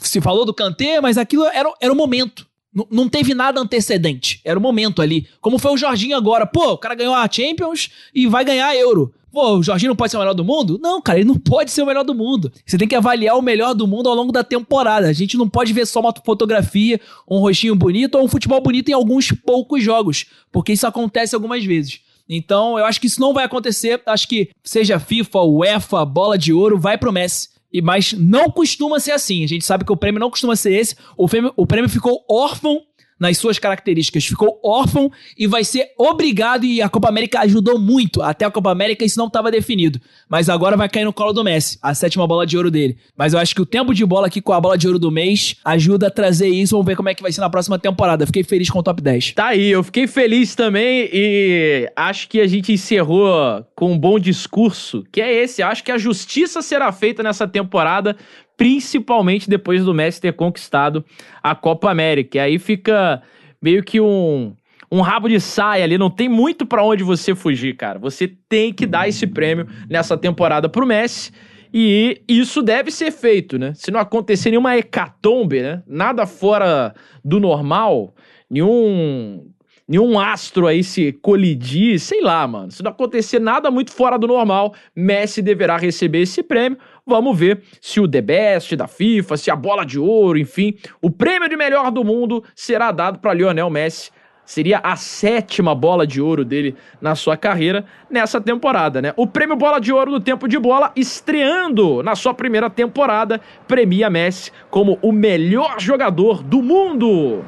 Se 0.00 0.22
falou 0.22 0.46
do 0.46 0.54
Kanté, 0.54 1.02
mas 1.02 1.18
aquilo 1.18 1.44
era, 1.44 1.70
era 1.82 1.92
o 1.92 1.96
momento. 1.96 2.46
N- 2.74 2.86
Não 2.90 3.10
teve 3.10 3.34
nada 3.34 3.60
antecedente. 3.60 4.40
Era 4.42 4.58
o 4.58 4.62
momento 4.62 5.02
ali. 5.02 5.26
Como 5.38 5.58
foi 5.58 5.74
o 5.74 5.76
Jorginho 5.76 6.16
agora. 6.16 6.46
Pô, 6.46 6.72
o 6.72 6.78
cara 6.78 6.94
ganhou 6.94 7.14
a 7.14 7.28
Champions 7.30 7.90
e 8.14 8.26
vai 8.26 8.42
ganhar 8.42 8.68
a 8.68 8.74
Euro. 8.74 9.12
Pô, 9.30 9.58
o 9.58 9.62
Jorginho 9.62 9.90
não 9.90 9.96
pode 9.96 10.10
ser 10.10 10.16
o 10.16 10.20
melhor 10.20 10.34
do 10.34 10.44
mundo? 10.44 10.78
Não, 10.82 11.02
cara, 11.02 11.18
ele 11.18 11.28
não 11.28 11.36
pode 11.38 11.70
ser 11.70 11.82
o 11.82 11.86
melhor 11.86 12.02
do 12.02 12.14
mundo. 12.14 12.50
Você 12.64 12.78
tem 12.78 12.88
que 12.88 12.94
avaliar 12.96 13.36
o 13.36 13.42
melhor 13.42 13.74
do 13.74 13.86
mundo 13.86 14.08
ao 14.08 14.14
longo 14.14 14.32
da 14.32 14.42
temporada. 14.42 15.08
A 15.08 15.12
gente 15.12 15.36
não 15.36 15.46
pode 15.48 15.74
ver 15.74 15.86
só 15.86 16.00
uma 16.00 16.14
fotografia, 16.24 16.98
um 17.28 17.38
rostinho 17.38 17.76
bonito 17.76 18.14
ou 18.16 18.24
um 18.24 18.28
futebol 18.28 18.62
bonito 18.62 18.88
em 18.88 18.92
alguns 18.94 19.30
poucos 19.30 19.84
jogos. 19.84 20.24
Porque 20.50 20.72
isso 20.72 20.86
acontece 20.86 21.34
algumas 21.34 21.62
vezes. 21.64 22.00
Então, 22.36 22.78
eu 22.78 22.84
acho 22.84 23.00
que 23.00 23.06
isso 23.06 23.20
não 23.20 23.34
vai 23.34 23.44
acontecer. 23.44 24.00
Acho 24.06 24.26
que 24.26 24.50
seja 24.64 24.98
FIFA, 24.98 25.40
UEFA, 25.42 26.04
bola 26.04 26.38
de 26.38 26.52
ouro, 26.52 26.78
vai 26.78 26.96
pro 26.96 27.12
Messi. 27.12 27.50
E, 27.72 27.80
mas 27.80 28.12
não 28.12 28.50
costuma 28.50 29.00
ser 29.00 29.12
assim. 29.12 29.44
A 29.44 29.48
gente 29.48 29.64
sabe 29.64 29.84
que 29.84 29.92
o 29.92 29.96
prêmio 29.96 30.20
não 30.20 30.30
costuma 30.30 30.54
ser 30.54 30.72
esse. 30.72 30.94
O 31.16 31.26
prêmio, 31.26 31.52
o 31.56 31.66
prêmio 31.66 31.88
ficou 31.88 32.24
órfão 32.28 32.80
nas 33.22 33.38
suas 33.38 33.56
características. 33.56 34.26
Ficou 34.26 34.58
órfão 34.64 35.10
e 35.38 35.46
vai 35.46 35.62
ser 35.62 35.92
obrigado. 35.96 36.64
E 36.64 36.82
a 36.82 36.88
Copa 36.88 37.08
América 37.08 37.40
ajudou 37.40 37.78
muito. 37.78 38.20
Até 38.20 38.44
a 38.44 38.50
Copa 38.50 38.70
América 38.70 39.04
isso 39.04 39.16
não 39.16 39.28
estava 39.28 39.48
definido. 39.48 40.00
Mas 40.28 40.48
agora 40.48 40.76
vai 40.76 40.88
cair 40.88 41.04
no 41.04 41.12
colo 41.12 41.32
do 41.32 41.44
Messi, 41.44 41.78
a 41.80 41.94
sétima 41.94 42.26
bola 42.26 42.44
de 42.44 42.56
ouro 42.56 42.70
dele. 42.70 42.98
Mas 43.16 43.32
eu 43.32 43.38
acho 43.38 43.54
que 43.54 43.62
o 43.62 43.66
tempo 43.66 43.94
de 43.94 44.04
bola 44.04 44.26
aqui 44.26 44.42
com 44.42 44.52
a 44.52 44.60
bola 44.60 44.76
de 44.76 44.88
ouro 44.88 44.98
do 44.98 45.10
mês 45.10 45.54
ajuda 45.64 46.08
a 46.08 46.10
trazer 46.10 46.48
isso. 46.48 46.74
Vamos 46.74 46.86
ver 46.86 46.96
como 46.96 47.08
é 47.08 47.14
que 47.14 47.22
vai 47.22 47.30
ser 47.30 47.40
na 47.40 47.48
próxima 47.48 47.78
temporada. 47.78 48.26
Fiquei 48.26 48.42
feliz 48.42 48.68
com 48.68 48.80
o 48.80 48.82
top 48.82 49.00
10. 49.00 49.34
Tá 49.34 49.46
aí, 49.46 49.68
eu 49.68 49.84
fiquei 49.84 50.08
feliz 50.08 50.56
também 50.56 51.08
e 51.12 51.88
acho 51.94 52.28
que 52.28 52.40
a 52.40 52.46
gente 52.48 52.72
encerrou 52.72 53.64
com 53.76 53.92
um 53.92 53.98
bom 53.98 54.18
discurso, 54.18 55.04
que 55.12 55.20
é 55.20 55.32
esse. 55.44 55.62
Acho 55.62 55.84
que 55.84 55.92
a 55.92 55.98
justiça 55.98 56.60
será 56.60 56.90
feita 56.90 57.22
nessa 57.22 57.46
temporada, 57.46 58.16
principalmente 58.56 59.48
depois 59.48 59.84
do 59.84 59.94
Messi 59.94 60.20
ter 60.20 60.32
conquistado 60.32 61.04
a 61.42 61.54
Copa 61.54 61.90
América. 61.90 62.38
E 62.38 62.40
aí 62.40 62.58
fica 62.58 63.22
meio 63.60 63.82
que 63.82 64.00
um, 64.00 64.54
um 64.90 65.00
rabo 65.00 65.28
de 65.28 65.40
saia 65.40 65.84
ali, 65.84 65.96
não 65.96 66.10
tem 66.10 66.28
muito 66.28 66.66
pra 66.66 66.84
onde 66.84 67.02
você 67.02 67.34
fugir, 67.34 67.76
cara. 67.76 67.98
Você 67.98 68.28
tem 68.48 68.72
que 68.72 68.86
dar 68.86 69.08
esse 69.08 69.26
prêmio 69.26 69.66
nessa 69.88 70.16
temporada 70.16 70.68
pro 70.68 70.86
Messi. 70.86 71.32
E 71.74 72.20
isso 72.28 72.62
deve 72.62 72.90
ser 72.90 73.10
feito, 73.10 73.58
né? 73.58 73.72
Se 73.74 73.90
não 73.90 73.98
acontecer 73.98 74.50
nenhuma 74.50 74.76
hecatombe, 74.76 75.62
né? 75.62 75.82
Nada 75.86 76.26
fora 76.26 76.94
do 77.24 77.40
normal, 77.40 78.14
nenhum 78.50 79.50
nenhum 79.88 80.18
astro 80.18 80.66
aí 80.66 80.82
se 80.84 81.12
colidir, 81.12 81.98
sei 81.98 82.20
lá, 82.20 82.46
mano. 82.46 82.70
Se 82.70 82.82
não 82.82 82.90
acontecer 82.90 83.38
nada 83.38 83.70
muito 83.70 83.92
fora 83.92 84.18
do 84.18 84.26
normal, 84.26 84.74
Messi 84.94 85.42
deverá 85.42 85.76
receber 85.76 86.20
esse 86.20 86.42
prêmio. 86.42 86.78
Vamos 87.04 87.36
ver 87.36 87.62
se 87.80 87.98
o 87.98 88.06
The 88.06 88.20
Best 88.20 88.76
da 88.76 88.86
FIFA, 88.86 89.36
se 89.36 89.50
a 89.50 89.56
bola 89.56 89.84
de 89.84 89.98
ouro, 89.98 90.38
enfim, 90.38 90.76
o 91.00 91.10
prêmio 91.10 91.48
de 91.48 91.56
melhor 91.56 91.90
do 91.90 92.04
mundo 92.04 92.44
será 92.54 92.92
dado 92.92 93.18
para 93.18 93.34
Lionel 93.34 93.68
Messi. 93.68 94.12
Seria 94.44 94.80
a 94.82 94.94
sétima 94.94 95.74
bola 95.74 96.06
de 96.06 96.20
ouro 96.20 96.44
dele 96.44 96.76
na 97.00 97.16
sua 97.16 97.36
carreira 97.36 97.84
nessa 98.08 98.40
temporada, 98.40 99.02
né? 99.02 99.12
O 99.16 99.26
prêmio 99.26 99.56
Bola 99.56 99.80
de 99.80 99.92
Ouro 99.92 100.10
do 100.10 100.20
Tempo 100.20 100.48
de 100.48 100.58
Bola, 100.58 100.92
estreando 100.96 102.02
na 102.02 102.16
sua 102.16 102.34
primeira 102.34 102.68
temporada, 102.68 103.40
premia 103.68 104.10
Messi 104.10 104.50
como 104.68 104.98
o 105.00 105.12
melhor 105.12 105.80
jogador 105.80 106.42
do 106.42 106.60
mundo. 106.60 107.44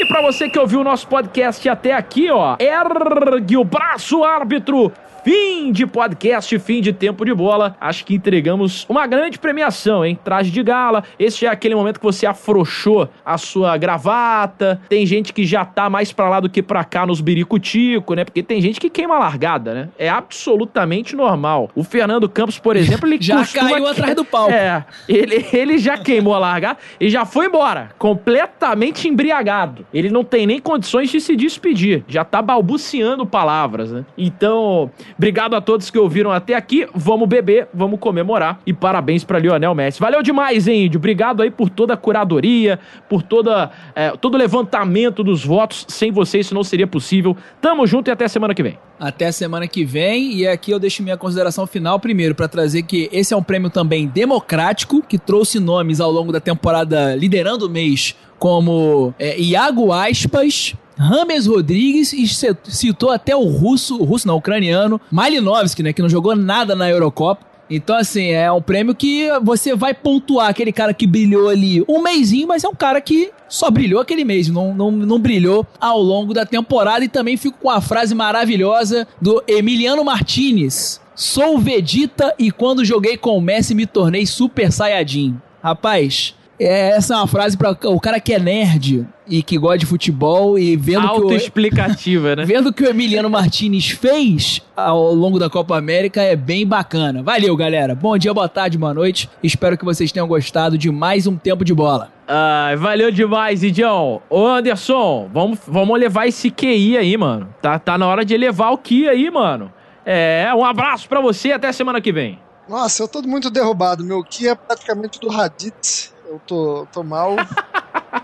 E 0.00 0.06
pra 0.06 0.22
você 0.22 0.48
que 0.48 0.58
ouviu 0.58 0.80
o 0.80 0.84
nosso 0.84 1.06
podcast 1.06 1.68
até 1.68 1.92
aqui, 1.92 2.30
ó, 2.30 2.56
ergue 2.58 3.56
o 3.56 3.64
braço, 3.64 4.24
árbitro. 4.24 4.92
Fim 5.24 5.72
de 5.72 5.86
podcast, 5.86 6.58
fim 6.58 6.80
de 6.80 6.92
tempo 6.92 7.24
de 7.24 7.34
bola. 7.34 7.76
Acho 7.80 8.04
que 8.04 8.14
entregamos 8.14 8.86
uma 8.88 9.06
grande 9.06 9.38
premiação, 9.38 10.04
hein? 10.04 10.18
Traje 10.22 10.50
de 10.50 10.62
gala. 10.62 11.04
Esse 11.18 11.46
é 11.46 11.48
aquele 11.48 11.74
momento 11.74 11.98
que 11.98 12.06
você 12.06 12.26
afrouxou 12.26 13.08
a 13.24 13.38
sua 13.38 13.76
gravata. 13.76 14.80
Tem 14.88 15.04
gente 15.06 15.32
que 15.32 15.44
já 15.44 15.64
tá 15.64 15.88
mais 15.88 16.12
pra 16.12 16.28
lá 16.28 16.40
do 16.40 16.48
que 16.48 16.62
pra 16.62 16.84
cá 16.84 17.06
nos 17.06 17.20
biricutico, 17.20 18.14
né? 18.14 18.24
Porque 18.24 18.42
tem 18.42 18.60
gente 18.60 18.80
que 18.80 18.90
queima 18.90 19.16
a 19.16 19.18
largada, 19.18 19.74
né? 19.74 19.88
É 19.98 20.08
absolutamente 20.08 21.14
normal. 21.14 21.70
O 21.74 21.84
Fernando 21.84 22.28
Campos, 22.28 22.58
por 22.58 22.76
exemplo, 22.76 23.06
ele 23.06 23.18
Já 23.30 23.46
caiu 23.46 23.86
atrás 23.86 24.14
do 24.14 24.24
palco. 24.24 24.52
É, 24.52 24.84
ele, 25.08 25.46
ele 25.52 25.78
já 25.78 25.98
queimou 25.98 26.34
a 26.34 26.38
largada 26.38 26.78
e 26.98 27.08
já 27.08 27.24
foi 27.24 27.46
embora, 27.46 27.90
completamente 27.98 29.08
embriagado. 29.08 29.86
Ele 29.92 30.08
não 30.08 30.24
tem 30.24 30.46
nem 30.46 30.58
condições 30.58 31.10
de 31.10 31.20
se 31.20 31.36
despedir, 31.36 32.04
já 32.08 32.24
tá 32.24 32.40
balbuciando 32.40 33.26
palavras, 33.26 33.92
né? 33.92 34.04
Então, 34.16 34.90
obrigado 35.16 35.54
a 35.54 35.60
todos 35.60 35.90
que 35.90 35.98
ouviram 35.98 36.30
até 36.30 36.54
aqui. 36.54 36.86
Vamos 36.94 37.28
beber, 37.28 37.68
vamos 37.72 37.98
comemorar 38.00 38.60
e 38.66 38.72
parabéns 38.72 39.24
pra 39.24 39.38
Lionel 39.38 39.74
Messi. 39.74 40.00
Valeu 40.00 40.22
demais, 40.22 40.68
hein, 40.68 40.86
Índio? 40.86 40.98
Obrigado 40.98 41.42
aí 41.42 41.50
por 41.50 41.70
toda 41.70 41.94
a 41.94 41.96
curadoria, 41.96 42.78
por 43.08 43.22
toda, 43.22 43.70
é, 43.94 44.10
todo 44.12 44.34
o 44.34 44.38
levantamento 44.38 45.22
dos 45.22 45.44
votos. 45.44 45.84
Sem 45.88 46.10
você 46.10 46.40
isso 46.40 46.54
não 46.54 46.64
seria 46.64 46.86
possível. 46.86 47.36
Tamo 47.60 47.86
junto 47.86 48.08
e 48.08 48.10
até 48.10 48.26
semana 48.28 48.54
que 48.54 48.62
vem. 48.62 48.78
Até 48.98 49.32
semana 49.32 49.66
que 49.66 49.84
vem. 49.84 50.34
E 50.34 50.46
aqui 50.46 50.70
eu 50.70 50.78
deixo 50.78 51.02
minha 51.02 51.16
consideração 51.16 51.66
final 51.66 51.98
primeiro 51.98 52.34
para 52.34 52.48
trazer 52.48 52.82
que 52.82 53.08
esse 53.12 53.32
é 53.32 53.36
um 53.36 53.42
prêmio 53.42 53.70
também 53.70 54.06
democrático 54.06 55.02
que 55.02 55.18
trouxe 55.18 55.58
nomes 55.58 56.00
ao 56.00 56.10
longo 56.10 56.32
da 56.32 56.40
temporada 56.40 57.14
liderando 57.14 57.66
o 57.66 57.70
mês 57.70 58.14
como 58.38 59.14
é, 59.18 59.38
Iago 59.38 59.92
Aspas. 59.92 60.74
Rames 61.00 61.46
Rodrigues 61.46 62.12
e 62.12 62.28
citou 62.28 63.10
até 63.10 63.34
o 63.34 63.44
russo, 63.44 63.96
o 63.98 64.04
russo 64.04 64.28
não, 64.28 64.34
o 64.34 64.38
ucraniano, 64.38 65.00
Malinovski, 65.10 65.82
né, 65.82 65.94
que 65.94 66.02
não 66.02 66.10
jogou 66.10 66.36
nada 66.36 66.76
na 66.76 66.90
Eurocopa. 66.90 67.48
Então, 67.70 67.96
assim, 67.96 68.32
é 68.32 68.52
um 68.52 68.60
prêmio 68.60 68.94
que 68.94 69.28
você 69.42 69.74
vai 69.74 69.94
pontuar 69.94 70.50
aquele 70.50 70.72
cara 70.72 70.92
que 70.92 71.06
brilhou 71.06 71.48
ali 71.48 71.82
um 71.88 72.02
mêsinho, 72.02 72.46
mas 72.46 72.64
é 72.64 72.68
um 72.68 72.74
cara 72.74 73.00
que 73.00 73.30
só 73.48 73.70
brilhou 73.70 74.00
aquele 74.00 74.24
mês, 74.24 74.48
não, 74.48 74.74
não, 74.74 74.90
não 74.90 75.18
brilhou 75.18 75.66
ao 75.80 76.02
longo 76.02 76.34
da 76.34 76.44
temporada. 76.44 77.04
E 77.04 77.08
também 77.08 77.36
fico 77.36 77.58
com 77.60 77.70
a 77.70 77.80
frase 77.80 78.14
maravilhosa 78.14 79.06
do 79.22 79.42
Emiliano 79.46 80.04
Martinez. 80.04 81.00
Sou 81.14 81.58
Vegeta 81.58 82.34
e 82.38 82.50
quando 82.50 82.84
joguei 82.84 83.16
com 83.16 83.38
o 83.38 83.40
Messi 83.40 83.74
me 83.74 83.86
tornei 83.86 84.26
Super 84.26 84.72
Saiyajin. 84.72 85.36
Rapaz, 85.62 86.34
é, 86.66 86.90
essa 86.90 87.14
é 87.14 87.16
uma 87.16 87.26
frase 87.26 87.56
para 87.56 87.70
o 87.70 87.98
cara 87.98 88.20
que 88.20 88.34
é 88.34 88.38
nerd 88.38 89.06
e 89.26 89.42
que 89.42 89.56
gosta 89.56 89.78
de 89.78 89.86
futebol 89.86 90.58
e 90.58 90.76
vendo 90.76 91.00
que 91.00 91.06
o, 91.06 91.22
Autoexplicativa, 91.22 92.36
né? 92.36 92.44
Vendo 92.46 92.68
o 92.68 92.72
que 92.72 92.82
o 92.82 92.88
Emiliano 92.88 93.30
Martinez 93.30 93.90
fez 93.90 94.60
ao 94.76 95.14
longo 95.14 95.38
da 95.38 95.48
Copa 95.48 95.78
América 95.78 96.20
é 96.20 96.36
bem 96.36 96.66
bacana. 96.66 97.22
Valeu, 97.22 97.56
galera. 97.56 97.94
Bom 97.94 98.18
dia, 98.18 98.34
boa 98.34 98.48
tarde, 98.48 98.76
boa 98.76 98.92
noite. 98.92 99.30
Espero 99.42 99.78
que 99.78 99.84
vocês 99.84 100.12
tenham 100.12 100.28
gostado 100.28 100.76
de 100.76 100.90
mais 100.90 101.26
um 101.26 101.36
tempo 101.36 101.64
de 101.64 101.72
bola. 101.72 102.12
Ai, 102.28 102.76
valeu 102.76 103.10
demais, 103.10 103.62
Idião. 103.62 104.20
Ô, 104.28 104.46
Anderson, 104.46 105.30
vamos, 105.32 105.58
vamos 105.66 105.98
levar 105.98 106.26
esse 106.26 106.50
QI 106.50 106.98
aí, 106.98 107.16
mano. 107.16 107.48
Tá, 107.62 107.78
tá 107.78 107.96
na 107.96 108.06
hora 108.06 108.24
de 108.24 108.34
elevar 108.34 108.72
o 108.72 108.78
QI 108.78 109.08
aí, 109.08 109.30
mano. 109.30 109.72
É, 110.04 110.52
um 110.54 110.64
abraço 110.64 111.08
pra 111.08 111.20
você 111.20 111.48
e 111.48 111.52
até 111.52 111.72
semana 111.72 112.00
que 112.00 112.12
vem. 112.12 112.38
Nossa, 112.68 113.02
eu 113.02 113.08
tô 113.08 113.22
muito 113.22 113.50
derrubado. 113.50 114.04
Meu 114.04 114.22
Ki 114.22 114.48
é 114.48 114.54
praticamente 114.54 115.18
do 115.18 115.28
Raditz. 115.28 116.14
Eu 116.30 116.40
tô, 116.46 116.86
tô 116.92 117.02
mal. 117.02 117.36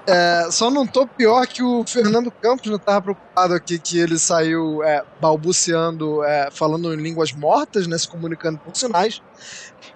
É, 0.08 0.48
só 0.52 0.70
não 0.70 0.86
tô 0.86 1.04
pior 1.04 1.46
que 1.46 1.62
o 1.62 1.84
Fernando 1.84 2.30
Campos, 2.30 2.70
não 2.70 2.78
tava 2.78 3.02
preocupado 3.02 3.54
aqui 3.54 3.76
que 3.78 3.98
ele 3.98 4.18
saiu 4.18 4.82
é, 4.84 5.04
balbuciando, 5.20 6.22
é, 6.22 6.48
falando 6.50 6.94
em 6.94 6.96
línguas 6.96 7.32
mortas, 7.32 7.88
né, 7.88 7.98
se 7.98 8.08
comunicando 8.08 8.58
por 8.58 8.76
sinais. 8.76 9.20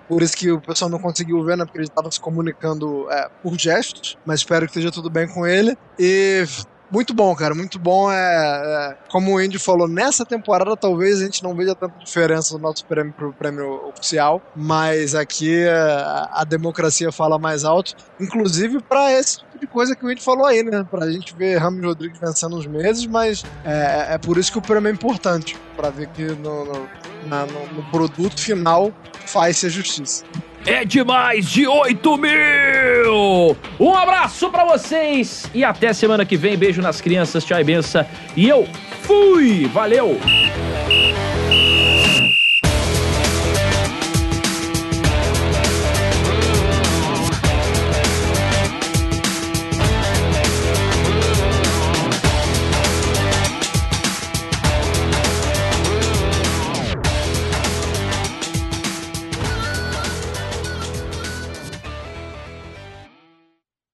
Por 0.09 0.23
isso 0.23 0.37
que 0.37 0.51
o 0.51 0.61
pessoal 0.61 0.91
não 0.91 0.99
conseguiu 0.99 1.43
ver, 1.45 1.57
né, 1.57 1.65
porque 1.65 1.79
ele 1.79 1.87
estava 1.87 2.11
se 2.11 2.21
comunicando 2.21 3.09
é, 3.11 3.29
por 3.43 3.57
gestos, 3.57 4.19
mas 4.27 4.41
espero 4.41 4.67
que 4.67 4.73
esteja 4.73 4.91
tudo 4.91 5.09
bem 5.09 5.29
com 5.29 5.47
ele. 5.47 5.77
E 5.99 6.45
muito 6.91 7.15
bom, 7.15 7.35
cara, 7.37 7.55
muito 7.55 7.79
bom. 7.79 8.11
É, 8.11 8.17
é, 8.17 8.95
como 9.09 9.35
o 9.35 9.41
Indy 9.41 9.59
falou, 9.59 9.89
nessa 9.89 10.25
temporada 10.27 10.77
talvez 10.77 11.21
a 11.21 11.25
gente 11.25 11.43
não 11.43 11.55
veja 11.55 11.75
tanta 11.77 11.95
diferença 11.99 12.55
do 12.55 12.61
nosso 12.61 12.85
prêmio 12.87 13.15
pro 13.15 13.35
prêmio 13.35 13.65
oficial, 13.89 14.43
mas 14.55 15.15
aqui 15.15 15.59
é, 15.59 15.71
a, 15.73 16.29
a 16.41 16.45
democracia 16.45 17.13
fala 17.13 17.39
mais 17.39 17.65
alto, 17.65 17.93
inclusive 18.21 18.79
para 18.89 19.13
esse 19.13 19.39
tipo 19.39 19.59
de 19.59 19.67
coisa 19.69 19.95
que 19.95 20.05
o 20.05 20.11
Indy 20.11 20.23
falou 20.23 20.47
aí, 20.47 20.63
né? 20.63 20.85
Pra 20.91 21.11
gente 21.11 21.37
ver 21.37 21.59
Ramos 21.59 21.85
Rodrigues 21.85 22.19
vencendo 22.19 22.57
os 22.57 22.67
meses, 22.67 23.07
mas 23.07 23.45
é, 23.65 24.15
é 24.15 24.19
por 24.19 24.39
isso 24.39 24.51
que 24.51 24.59
o 24.59 24.63
prêmio 24.63 24.89
é 24.89 24.93
importante, 24.93 25.55
para 25.77 25.91
ver 25.91 26.09
que 26.09 26.35
no, 26.35 26.65
no, 26.65 26.89
na- 27.29 27.47
no- 27.47 27.69
no 27.69 27.89
produto 27.91 28.41
final 28.41 28.93
faz-se 29.29 29.67
a 29.67 29.69
justiça 29.69 30.25
é 30.67 30.85
de 30.85 31.03
mais 31.05 31.49
de 31.49 31.67
8 31.67 32.17
mil! 32.17 33.57
Um 33.79 33.95
abraço 33.95 34.51
para 34.51 34.65
vocês 34.65 35.51
e 35.55 35.65
até 35.65 35.93
semana 35.93 36.25
que 36.25 36.37
vem. 36.37 36.57
Beijo 36.57 36.83
nas 36.83 37.01
crianças, 37.01 37.45
tchau 37.45 37.61
e 37.61 37.65
benção. 37.65 38.05
E 38.37 38.49
eu 38.49 38.69
fui! 39.03 39.67
Valeu! 39.67 40.19